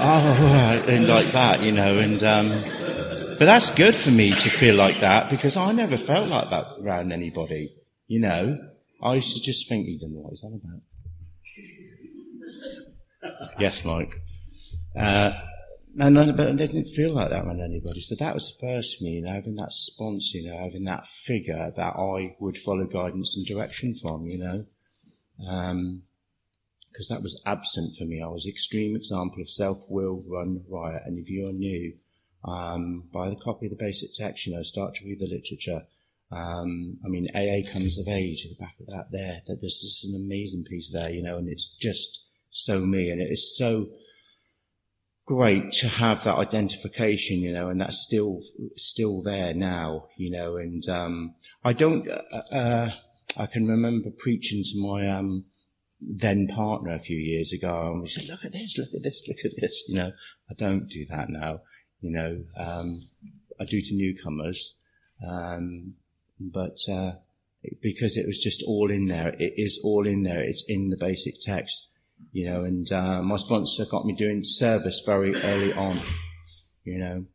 oh, 0.04 0.84
and 0.88 1.08
like 1.08 1.32
that, 1.32 1.62
you 1.62 1.72
know, 1.72 1.98
and, 1.98 2.22
um, 2.24 2.50
but 3.40 3.46
that's 3.46 3.72
good 3.72 3.96
for 3.96 4.12
me 4.12 4.32
to 4.32 4.50
feel 4.50 4.76
like 4.76 5.00
that 5.00 5.30
because 5.30 5.58
I 5.58 5.72
never 5.72 5.98
felt 5.98 6.28
like 6.28 6.50
that 6.50 6.66
around 6.82 7.12
anybody, 7.12 7.76
you 8.08 8.20
know. 8.20 8.58
I 9.02 9.16
used 9.16 9.36
to 9.36 9.42
just 9.42 9.68
think, 9.68 9.88
know 9.88 10.22
what 10.22 10.30
he's 10.30 10.44
on 10.44 10.62
about. 10.64 10.82
yes, 13.60 13.84
Mike. 13.84 14.22
Uh, 14.98 15.34
and 16.00 16.20
I, 16.20 16.32
but 16.32 16.48
I 16.48 16.52
didn't 16.54 16.86
feel 16.86 17.14
like 17.14 17.30
that 17.30 17.46
around 17.46 17.62
anybody. 17.62 18.02
So 18.02 18.16
that 18.16 18.34
was 18.34 18.48
the 18.48 18.68
first 18.68 19.02
me, 19.02 19.12
you 19.12 19.22
know, 19.22 19.32
having 19.32 19.56
that 19.56 19.72
sponsor, 19.72 20.38
you 20.38 20.52
know, 20.52 20.58
having 20.58 20.86
that 20.86 21.08
figure 21.08 21.72
that 21.76 21.96
I 21.96 22.36
would 22.40 22.58
follow 22.58 22.86
guidance 22.86 23.36
and 23.36 23.46
direction 23.46 23.96
from, 23.96 24.26
you 24.28 24.40
know. 24.40 24.66
Um, 25.48 26.04
because 26.92 27.08
that 27.08 27.24
was 27.24 27.42
absent 27.46 27.96
for 27.98 28.06
me. 28.06 28.22
I 28.22 28.28
was 28.28 28.46
extreme 28.46 28.96
example 28.96 29.42
of 29.42 29.50
self-will 29.50 30.24
run 30.28 30.64
riot. 30.70 31.02
And 31.06 31.18
if 31.18 31.28
you're 31.28 31.52
new, 31.52 31.94
um, 32.46 33.06
buy 33.12 33.30
the 33.30 33.36
copy 33.36 33.66
of 33.66 33.72
the 33.72 33.84
basic 33.84 34.14
text, 34.14 34.46
you 34.46 34.56
know, 34.56 34.62
start 34.62 34.94
to 34.96 35.06
read 35.06 35.20
the 35.20 35.26
literature. 35.26 35.88
Um, 36.32 37.00
I 37.04 37.10
mean, 37.10 37.30
AA 37.36 37.68
comes 37.72 37.98
of 37.98 38.08
age 38.08 38.46
at 38.46 38.52
the 38.56 38.64
back 38.64 38.76
of 38.80 38.88
that 38.88 39.08
there, 39.12 39.42
that 39.48 39.58
there's 39.60 39.80
just 39.80 40.06
an 40.06 40.16
amazing 40.16 40.66
piece 40.66 40.92
there, 40.92 41.10
you 41.10 41.24
know, 41.24 41.38
and 41.38 41.48
it's 41.48 41.70
just 41.70 42.26
so 42.52 42.80
me 42.80 43.10
and 43.10 43.20
it 43.20 43.32
is 43.32 43.58
so 43.58 43.88
great 45.26 45.72
to 45.72 45.88
have 45.88 46.24
that 46.24 46.38
identification, 46.38 47.40
you 47.40 47.54
know, 47.54 47.70
and 47.70 47.80
that's 47.80 48.04
still, 48.04 48.42
still 48.76 49.22
there 49.22 49.54
now, 49.54 50.08
you 50.18 50.30
know, 50.30 50.58
and, 50.58 50.88
um, 50.90 51.36
I 51.64 51.74
don't, 51.74 52.08
uh, 52.10 52.38
uh, 52.52 52.92
I 53.38 53.46
can 53.46 53.68
remember 53.68 54.10
preaching 54.12 54.64
to 54.64 54.80
my, 54.80 55.08
um, 55.08 55.46
then 56.08 56.48
partner 56.48 56.94
a 56.94 57.00
few 57.00 57.18
years 57.18 57.54
ago, 57.54 57.92
and 57.92 58.02
we 58.02 58.10
said, 58.10 58.28
"Look 58.28 58.44
at 58.44 58.52
this, 58.52 58.78
look 58.78 58.90
at 58.94 59.04
this, 59.04 59.24
look 59.28 59.38
at 59.46 59.60
this." 59.60 59.84
You 59.88 59.96
know, 59.96 60.12
I 60.50 60.54
don't 60.54 60.88
do 60.90 61.06
that 61.10 61.30
now. 61.30 61.62
You 62.02 62.12
know, 62.12 62.44
um, 62.58 63.08
I 63.60 63.66
do 63.66 63.80
to 63.80 63.96
newcomers, 63.96 64.76
um, 65.26 65.96
but 66.40 66.78
uh, 66.90 67.14
because 67.82 68.18
it 68.18 68.28
was 68.28 68.40
just 68.40 68.64
all 68.68 68.92
in 68.92 69.08
there, 69.08 69.30
it 69.40 69.54
is 69.56 69.80
all 69.84 70.06
in 70.06 70.24
there. 70.24 70.42
It's 70.42 70.66
in 70.68 70.90
the 70.90 70.98
basic 70.98 71.36
text. 71.42 71.88
You 72.32 72.50
know, 72.50 72.64
and 72.64 72.92
uh, 72.92 73.22
my 73.22 73.38
sponsor 73.38 73.86
got 73.86 74.06
me 74.06 74.14
doing 74.14 74.44
service 74.44 75.02
very 75.06 75.36
early 75.36 75.74
on. 75.74 76.00
You 76.84 76.98
know, 76.98 77.26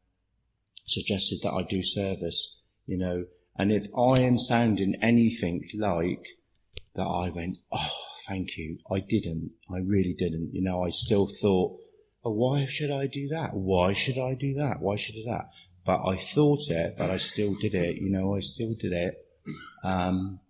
suggested 0.85 1.41
that 1.43 1.53
I 1.53 1.63
do 1.63 1.83
service. 1.83 2.61
You 2.87 2.99
know, 2.99 3.25
and 3.57 3.73
if 3.73 3.87
I 3.97 4.21
am 4.21 4.39
sounding 4.39 4.97
anything 5.03 5.69
like 5.75 6.25
that, 6.95 7.07
I 7.07 7.31
went, 7.31 7.59
oh 7.73 7.91
thank 8.29 8.57
you. 8.57 8.79
I 8.91 9.01
didn't. 9.01 9.53
I 9.71 9.79
really 9.79 10.15
didn't. 10.15 10.51
You 10.53 10.63
know, 10.63 10.85
I 10.85 10.91
still 10.91 11.27
thought, 11.27 11.79
oh, 12.25 12.33
why 12.33 12.67
should 12.67 12.91
I 12.91 13.07
do 13.07 13.29
that? 13.29 13.55
Why 13.55 13.93
should 13.93 14.19
I 14.19 14.35
do 14.35 14.55
that? 14.55 14.81
Why 14.81 14.97
should 14.97 15.15
I 15.15 15.19
do 15.19 15.25
that? 15.31 15.47
But 15.85 16.07
I 16.07 16.17
thought 16.17 16.69
it, 16.69 16.97
but 16.99 17.11
I 17.11 17.17
still 17.17 17.55
did 17.55 17.75
it. 17.75 17.97
You 17.97 18.11
know, 18.11 18.37
I 18.37 18.41
still 18.41 18.75
did 18.79 18.93
it. 18.93 19.15
Um, 19.83 20.41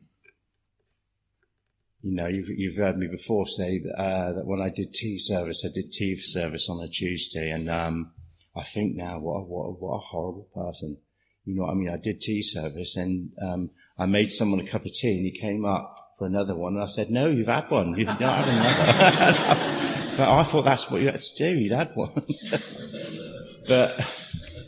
you 2.02 2.14
know, 2.14 2.26
you've, 2.26 2.48
you've 2.48 2.76
heard 2.76 2.96
me 2.96 3.08
before 3.08 3.46
say 3.46 3.80
that, 3.80 4.00
uh, 4.00 4.32
that 4.34 4.46
when 4.46 4.60
I 4.60 4.68
did 4.68 4.92
tea 4.92 5.18
service, 5.18 5.64
I 5.64 5.72
did 5.72 5.90
tea 5.90 6.14
service 6.16 6.68
on 6.68 6.82
a 6.82 6.88
Tuesday, 6.88 7.50
and 7.50 7.68
um, 7.68 8.12
I 8.56 8.62
think 8.62 8.94
now, 8.94 9.18
what 9.18 9.38
a, 9.38 9.42
what 9.42 9.64
a, 9.64 9.70
what 9.72 9.96
a 9.96 9.98
horrible 9.98 10.48
person. 10.54 10.98
You 11.44 11.56
know 11.56 11.62
what 11.62 11.72
I 11.72 11.74
mean? 11.74 11.88
I 11.88 11.96
did 11.96 12.20
tea 12.20 12.42
service, 12.42 12.96
and 12.96 13.30
um, 13.42 13.70
I 13.98 14.06
made 14.06 14.30
someone 14.30 14.60
a 14.60 14.66
cup 14.66 14.84
of 14.84 14.92
tea, 14.92 15.16
and 15.16 15.24
he 15.24 15.38
came 15.38 15.64
up 15.64 16.14
for 16.18 16.26
another 16.26 16.54
one. 16.54 16.74
And 16.74 16.82
I 16.82 16.86
said, 16.86 17.10
no, 17.10 17.28
you've 17.28 17.48
had 17.48 17.70
one. 17.70 17.96
You've 17.96 18.06
not 18.06 18.44
had 18.44 18.48
another. 18.48 20.14
but 20.16 20.28
I 20.28 20.42
thought 20.44 20.64
that's 20.64 20.90
what 20.90 21.00
you 21.00 21.10
had 21.10 21.20
to 21.20 21.34
do. 21.36 21.58
You'd 21.58 21.72
had 21.72 21.92
one. 21.94 22.10
but 23.68 24.04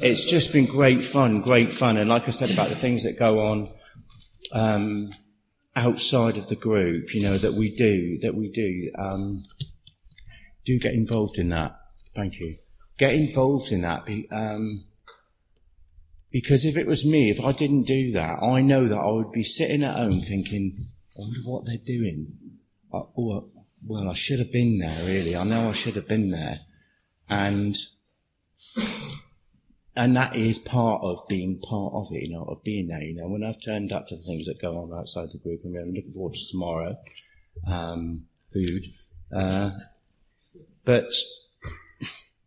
it's 0.00 0.24
just 0.24 0.52
been 0.52 0.66
great 0.66 1.04
fun, 1.04 1.42
great 1.42 1.72
fun. 1.72 1.96
And 1.96 2.08
like 2.08 2.28
I 2.28 2.30
said 2.30 2.50
about 2.50 2.70
the 2.70 2.76
things 2.76 3.02
that 3.02 3.18
go 3.18 3.40
on, 3.40 3.72
um, 4.52 5.12
outside 5.76 6.36
of 6.36 6.48
the 6.48 6.56
group, 6.56 7.14
you 7.14 7.22
know, 7.22 7.38
that 7.38 7.54
we 7.54 7.74
do, 7.74 8.18
that 8.20 8.34
we 8.34 8.50
do, 8.50 8.90
um, 8.98 9.44
do 10.64 10.78
get 10.78 10.94
involved 10.94 11.38
in 11.38 11.48
that. 11.50 11.76
Thank 12.14 12.40
you. 12.40 12.56
Get 12.98 13.14
involved 13.14 13.72
in 13.72 13.82
that. 13.82 14.04
Be, 14.04 14.28
um, 14.30 14.84
because 16.30 16.64
if 16.64 16.76
it 16.76 16.86
was 16.86 17.04
me, 17.04 17.30
if 17.30 17.40
I 17.40 17.52
didn't 17.52 17.84
do 17.84 18.12
that, 18.12 18.42
I 18.42 18.60
know 18.60 18.86
that 18.86 18.98
I 18.98 19.10
would 19.10 19.32
be 19.32 19.44
sitting 19.44 19.82
at 19.82 19.96
home 19.96 20.20
thinking, 20.20 20.86
I 21.16 21.20
wonder 21.20 21.40
what 21.44 21.66
they're 21.66 21.76
doing. 21.78 22.36
Uh, 22.92 23.02
oh, 23.16 23.48
well, 23.86 24.08
I 24.08 24.14
should 24.14 24.38
have 24.38 24.52
been 24.52 24.78
there, 24.78 25.04
really. 25.06 25.34
I 25.34 25.44
know 25.44 25.70
I 25.70 25.72
should 25.72 25.96
have 25.96 26.08
been 26.08 26.30
there. 26.30 26.60
And, 27.28 27.76
and 29.96 30.16
that 30.16 30.36
is 30.36 30.58
part 30.58 31.02
of 31.02 31.26
being 31.28 31.58
part 31.58 31.92
of 31.94 32.06
it, 32.12 32.22
you 32.22 32.34
know, 32.34 32.44
of 32.44 32.62
being 32.62 32.88
there, 32.88 33.02
you 33.02 33.14
know. 33.14 33.28
When 33.28 33.42
I've 33.42 33.60
turned 33.60 33.92
up 33.92 34.08
for 34.08 34.16
the 34.16 34.22
things 34.22 34.46
that 34.46 34.60
go 34.60 34.76
on 34.76 34.96
outside 34.96 35.30
the 35.32 35.38
group, 35.38 35.64
and 35.64 35.76
I'm 35.76 35.92
looking 35.92 36.12
forward 36.12 36.34
to 36.34 36.48
tomorrow, 36.50 36.96
um, 37.66 38.26
food, 38.52 38.84
uh, 39.34 39.70
but 40.84 41.10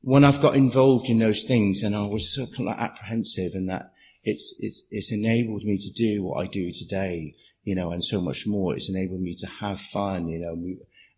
when 0.02 0.24
I've 0.24 0.42
got 0.42 0.56
involved 0.56 1.10
in 1.10 1.20
those 1.20 1.44
things 1.44 1.82
and 1.84 1.96
I 1.96 2.06
was 2.06 2.34
sort 2.34 2.50
of 2.50 2.60
like 2.60 2.78
apprehensive 2.78 3.54
and 3.54 3.70
that, 3.70 3.94
it's, 4.24 4.56
it's, 4.60 4.84
it's 4.90 5.12
enabled 5.12 5.64
me 5.64 5.78
to 5.78 5.92
do 5.92 6.24
what 6.24 6.42
I 6.42 6.48
do 6.48 6.72
today, 6.72 7.36
you 7.64 7.76
know, 7.76 7.92
and 7.92 8.04
so 8.04 8.22
much 8.22 8.48
more. 8.48 8.76
It's 8.76 8.90
enabled 8.90 9.22
me 9.22 9.36
to 9.36 9.48
have 9.48 9.80
fun, 9.80 10.28
you 10.28 10.40
know, 10.40 10.54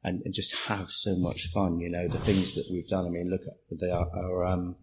and, 0.04 0.22
and 0.24 0.34
just 0.34 0.56
have 0.68 0.90
so 0.90 1.16
much 1.16 1.48
fun, 1.48 1.80
you 1.80 1.90
know, 1.90 2.08
the 2.08 2.20
things 2.20 2.56
that 2.56 2.66
we've 2.72 2.88
done. 2.88 3.06
I 3.06 3.10
mean, 3.10 3.30
look 3.30 3.42
at 3.42 3.80
the, 3.80 3.92
our, 3.92 4.10
our 4.16 4.46
um, 4.46 4.76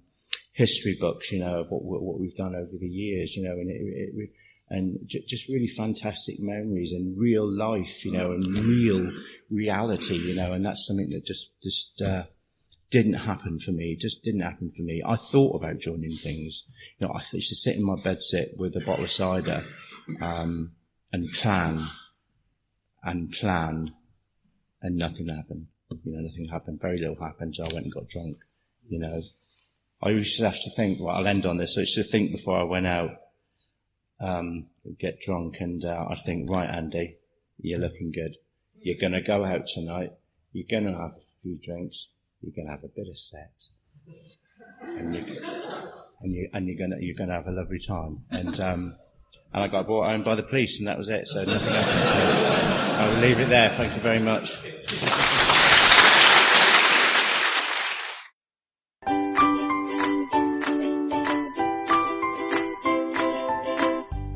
history 0.53 0.96
books, 0.98 1.32
you 1.32 1.40
know, 1.40 1.61
of 1.61 1.70
what, 1.70 2.03
what 2.03 2.20
we've 2.20 2.36
done 2.36 2.55
over 2.55 2.76
the 2.78 2.88
years, 2.88 3.36
you 3.36 3.42
know, 3.42 3.53
and 3.53 3.70
it, 3.70 4.14
it, 4.14 4.30
and 4.68 4.98
j- 5.07 5.24
just 5.26 5.48
really 5.48 5.66
fantastic 5.66 6.36
memories 6.38 6.92
and 6.92 7.18
real 7.18 7.50
life, 7.50 8.05
you 8.05 8.12
know, 8.12 8.32
and 8.32 8.46
real 8.59 9.11
reality, 9.50 10.16
you 10.16 10.34
know, 10.34 10.53
and 10.53 10.64
that's 10.64 10.86
something 10.86 11.11
that 11.11 11.24
just, 11.24 11.50
just, 11.62 12.00
uh, 12.03 12.24
didn't 12.90 13.14
happen 13.14 13.59
for 13.59 13.70
me. 13.70 13.96
Just 13.96 14.22
didn't 14.22 14.42
happen 14.42 14.70
for 14.70 14.82
me. 14.82 15.03
I 15.05 15.16
thought 15.16 15.57
about 15.57 15.78
joining 15.78 16.12
things. 16.12 16.64
You 16.98 17.07
know, 17.07 17.14
I 17.14 17.22
used 17.32 17.48
to 17.48 17.57
sit 17.57 17.76
in 17.76 17.82
my 17.82 17.96
bed 17.96 18.20
sit 18.20 18.48
with 18.59 18.76
a 18.76 18.80
bottle 18.80 19.05
of 19.05 19.11
cider, 19.11 19.64
um, 20.20 20.72
and 21.11 21.30
plan 21.32 21.88
and 23.03 23.32
plan 23.32 23.94
and 24.80 24.96
nothing 24.96 25.28
happened. 25.28 25.66
You 26.05 26.12
know, 26.12 26.20
nothing 26.20 26.48
happened. 26.48 26.80
Very 26.80 26.98
little 26.98 27.16
happened. 27.20 27.55
So 27.57 27.64
I 27.64 27.72
went 27.72 27.84
and 27.84 27.94
got 27.94 28.09
drunk. 28.09 28.36
You 28.88 28.98
know, 28.98 29.20
I 30.03 30.11
used 30.11 30.36
to 30.38 30.44
have 30.44 30.61
to 30.61 30.70
think, 30.70 31.00
well, 31.00 31.14
I'll 31.14 31.26
end 31.26 31.46
on 31.46 31.59
this. 31.59 31.76
I 31.76 31.80
used 31.80 31.94
to 31.94 32.05
think 32.05 32.32
before 32.32 32.59
I 32.59 32.64
went 32.64 32.86
out, 32.86 33.11
um, 34.20 34.66
get 34.98 35.20
drunk 35.20 35.57
and, 35.61 35.84
uh, 35.84 36.07
I'd 36.11 36.22
think, 36.24 36.50
right, 36.50 36.68
Andy, 36.68 37.16
you're 37.59 37.78
looking 37.78 38.11
good. 38.11 38.36
You're 38.80 38.98
going 39.00 39.12
to 39.12 39.20
go 39.20 39.44
out 39.44 39.66
tonight. 39.66 40.12
You're 40.53 40.66
going 40.68 40.92
to 40.92 40.98
have 40.98 41.12
a 41.12 41.22
few 41.42 41.57
drinks. 41.57 42.09
You're 42.40 42.53
going 42.55 42.66
to 42.66 42.72
have 42.72 42.84
a 42.84 42.88
bit 42.88 43.07
of 43.09 43.16
sex. 43.16 43.72
And, 44.82 45.14
you, 45.14 45.22
and 46.20 46.32
you, 46.32 46.48
and 46.53 46.66
you're 46.66 46.78
going 46.78 46.90
to, 46.90 47.05
you're 47.05 47.16
going 47.16 47.28
to 47.28 47.36
have 47.36 47.46
a 47.46 47.53
lovely 47.53 47.78
time. 47.78 48.24
And, 48.30 48.59
um, 48.61 48.96
and 49.55 49.62
I 49.64 49.68
got 49.68 49.86
brought 49.86 50.11
home 50.11 50.24
by 50.24 50.34
the 50.34 50.42
police 50.42 50.78
and 50.78 50.88
that 50.88 50.98
was 50.98 51.09
it. 51.09 51.28
So 51.28 51.44
nothing 51.44 51.68
happened. 51.68 52.09
So 52.09 53.03
I 53.05 53.09
will 53.09 53.20
leave 53.20 53.38
it 53.38 53.48
there. 53.48 53.70
Thank 53.70 53.94
you 53.94 54.03
very 54.03 54.20
much. 54.20 54.59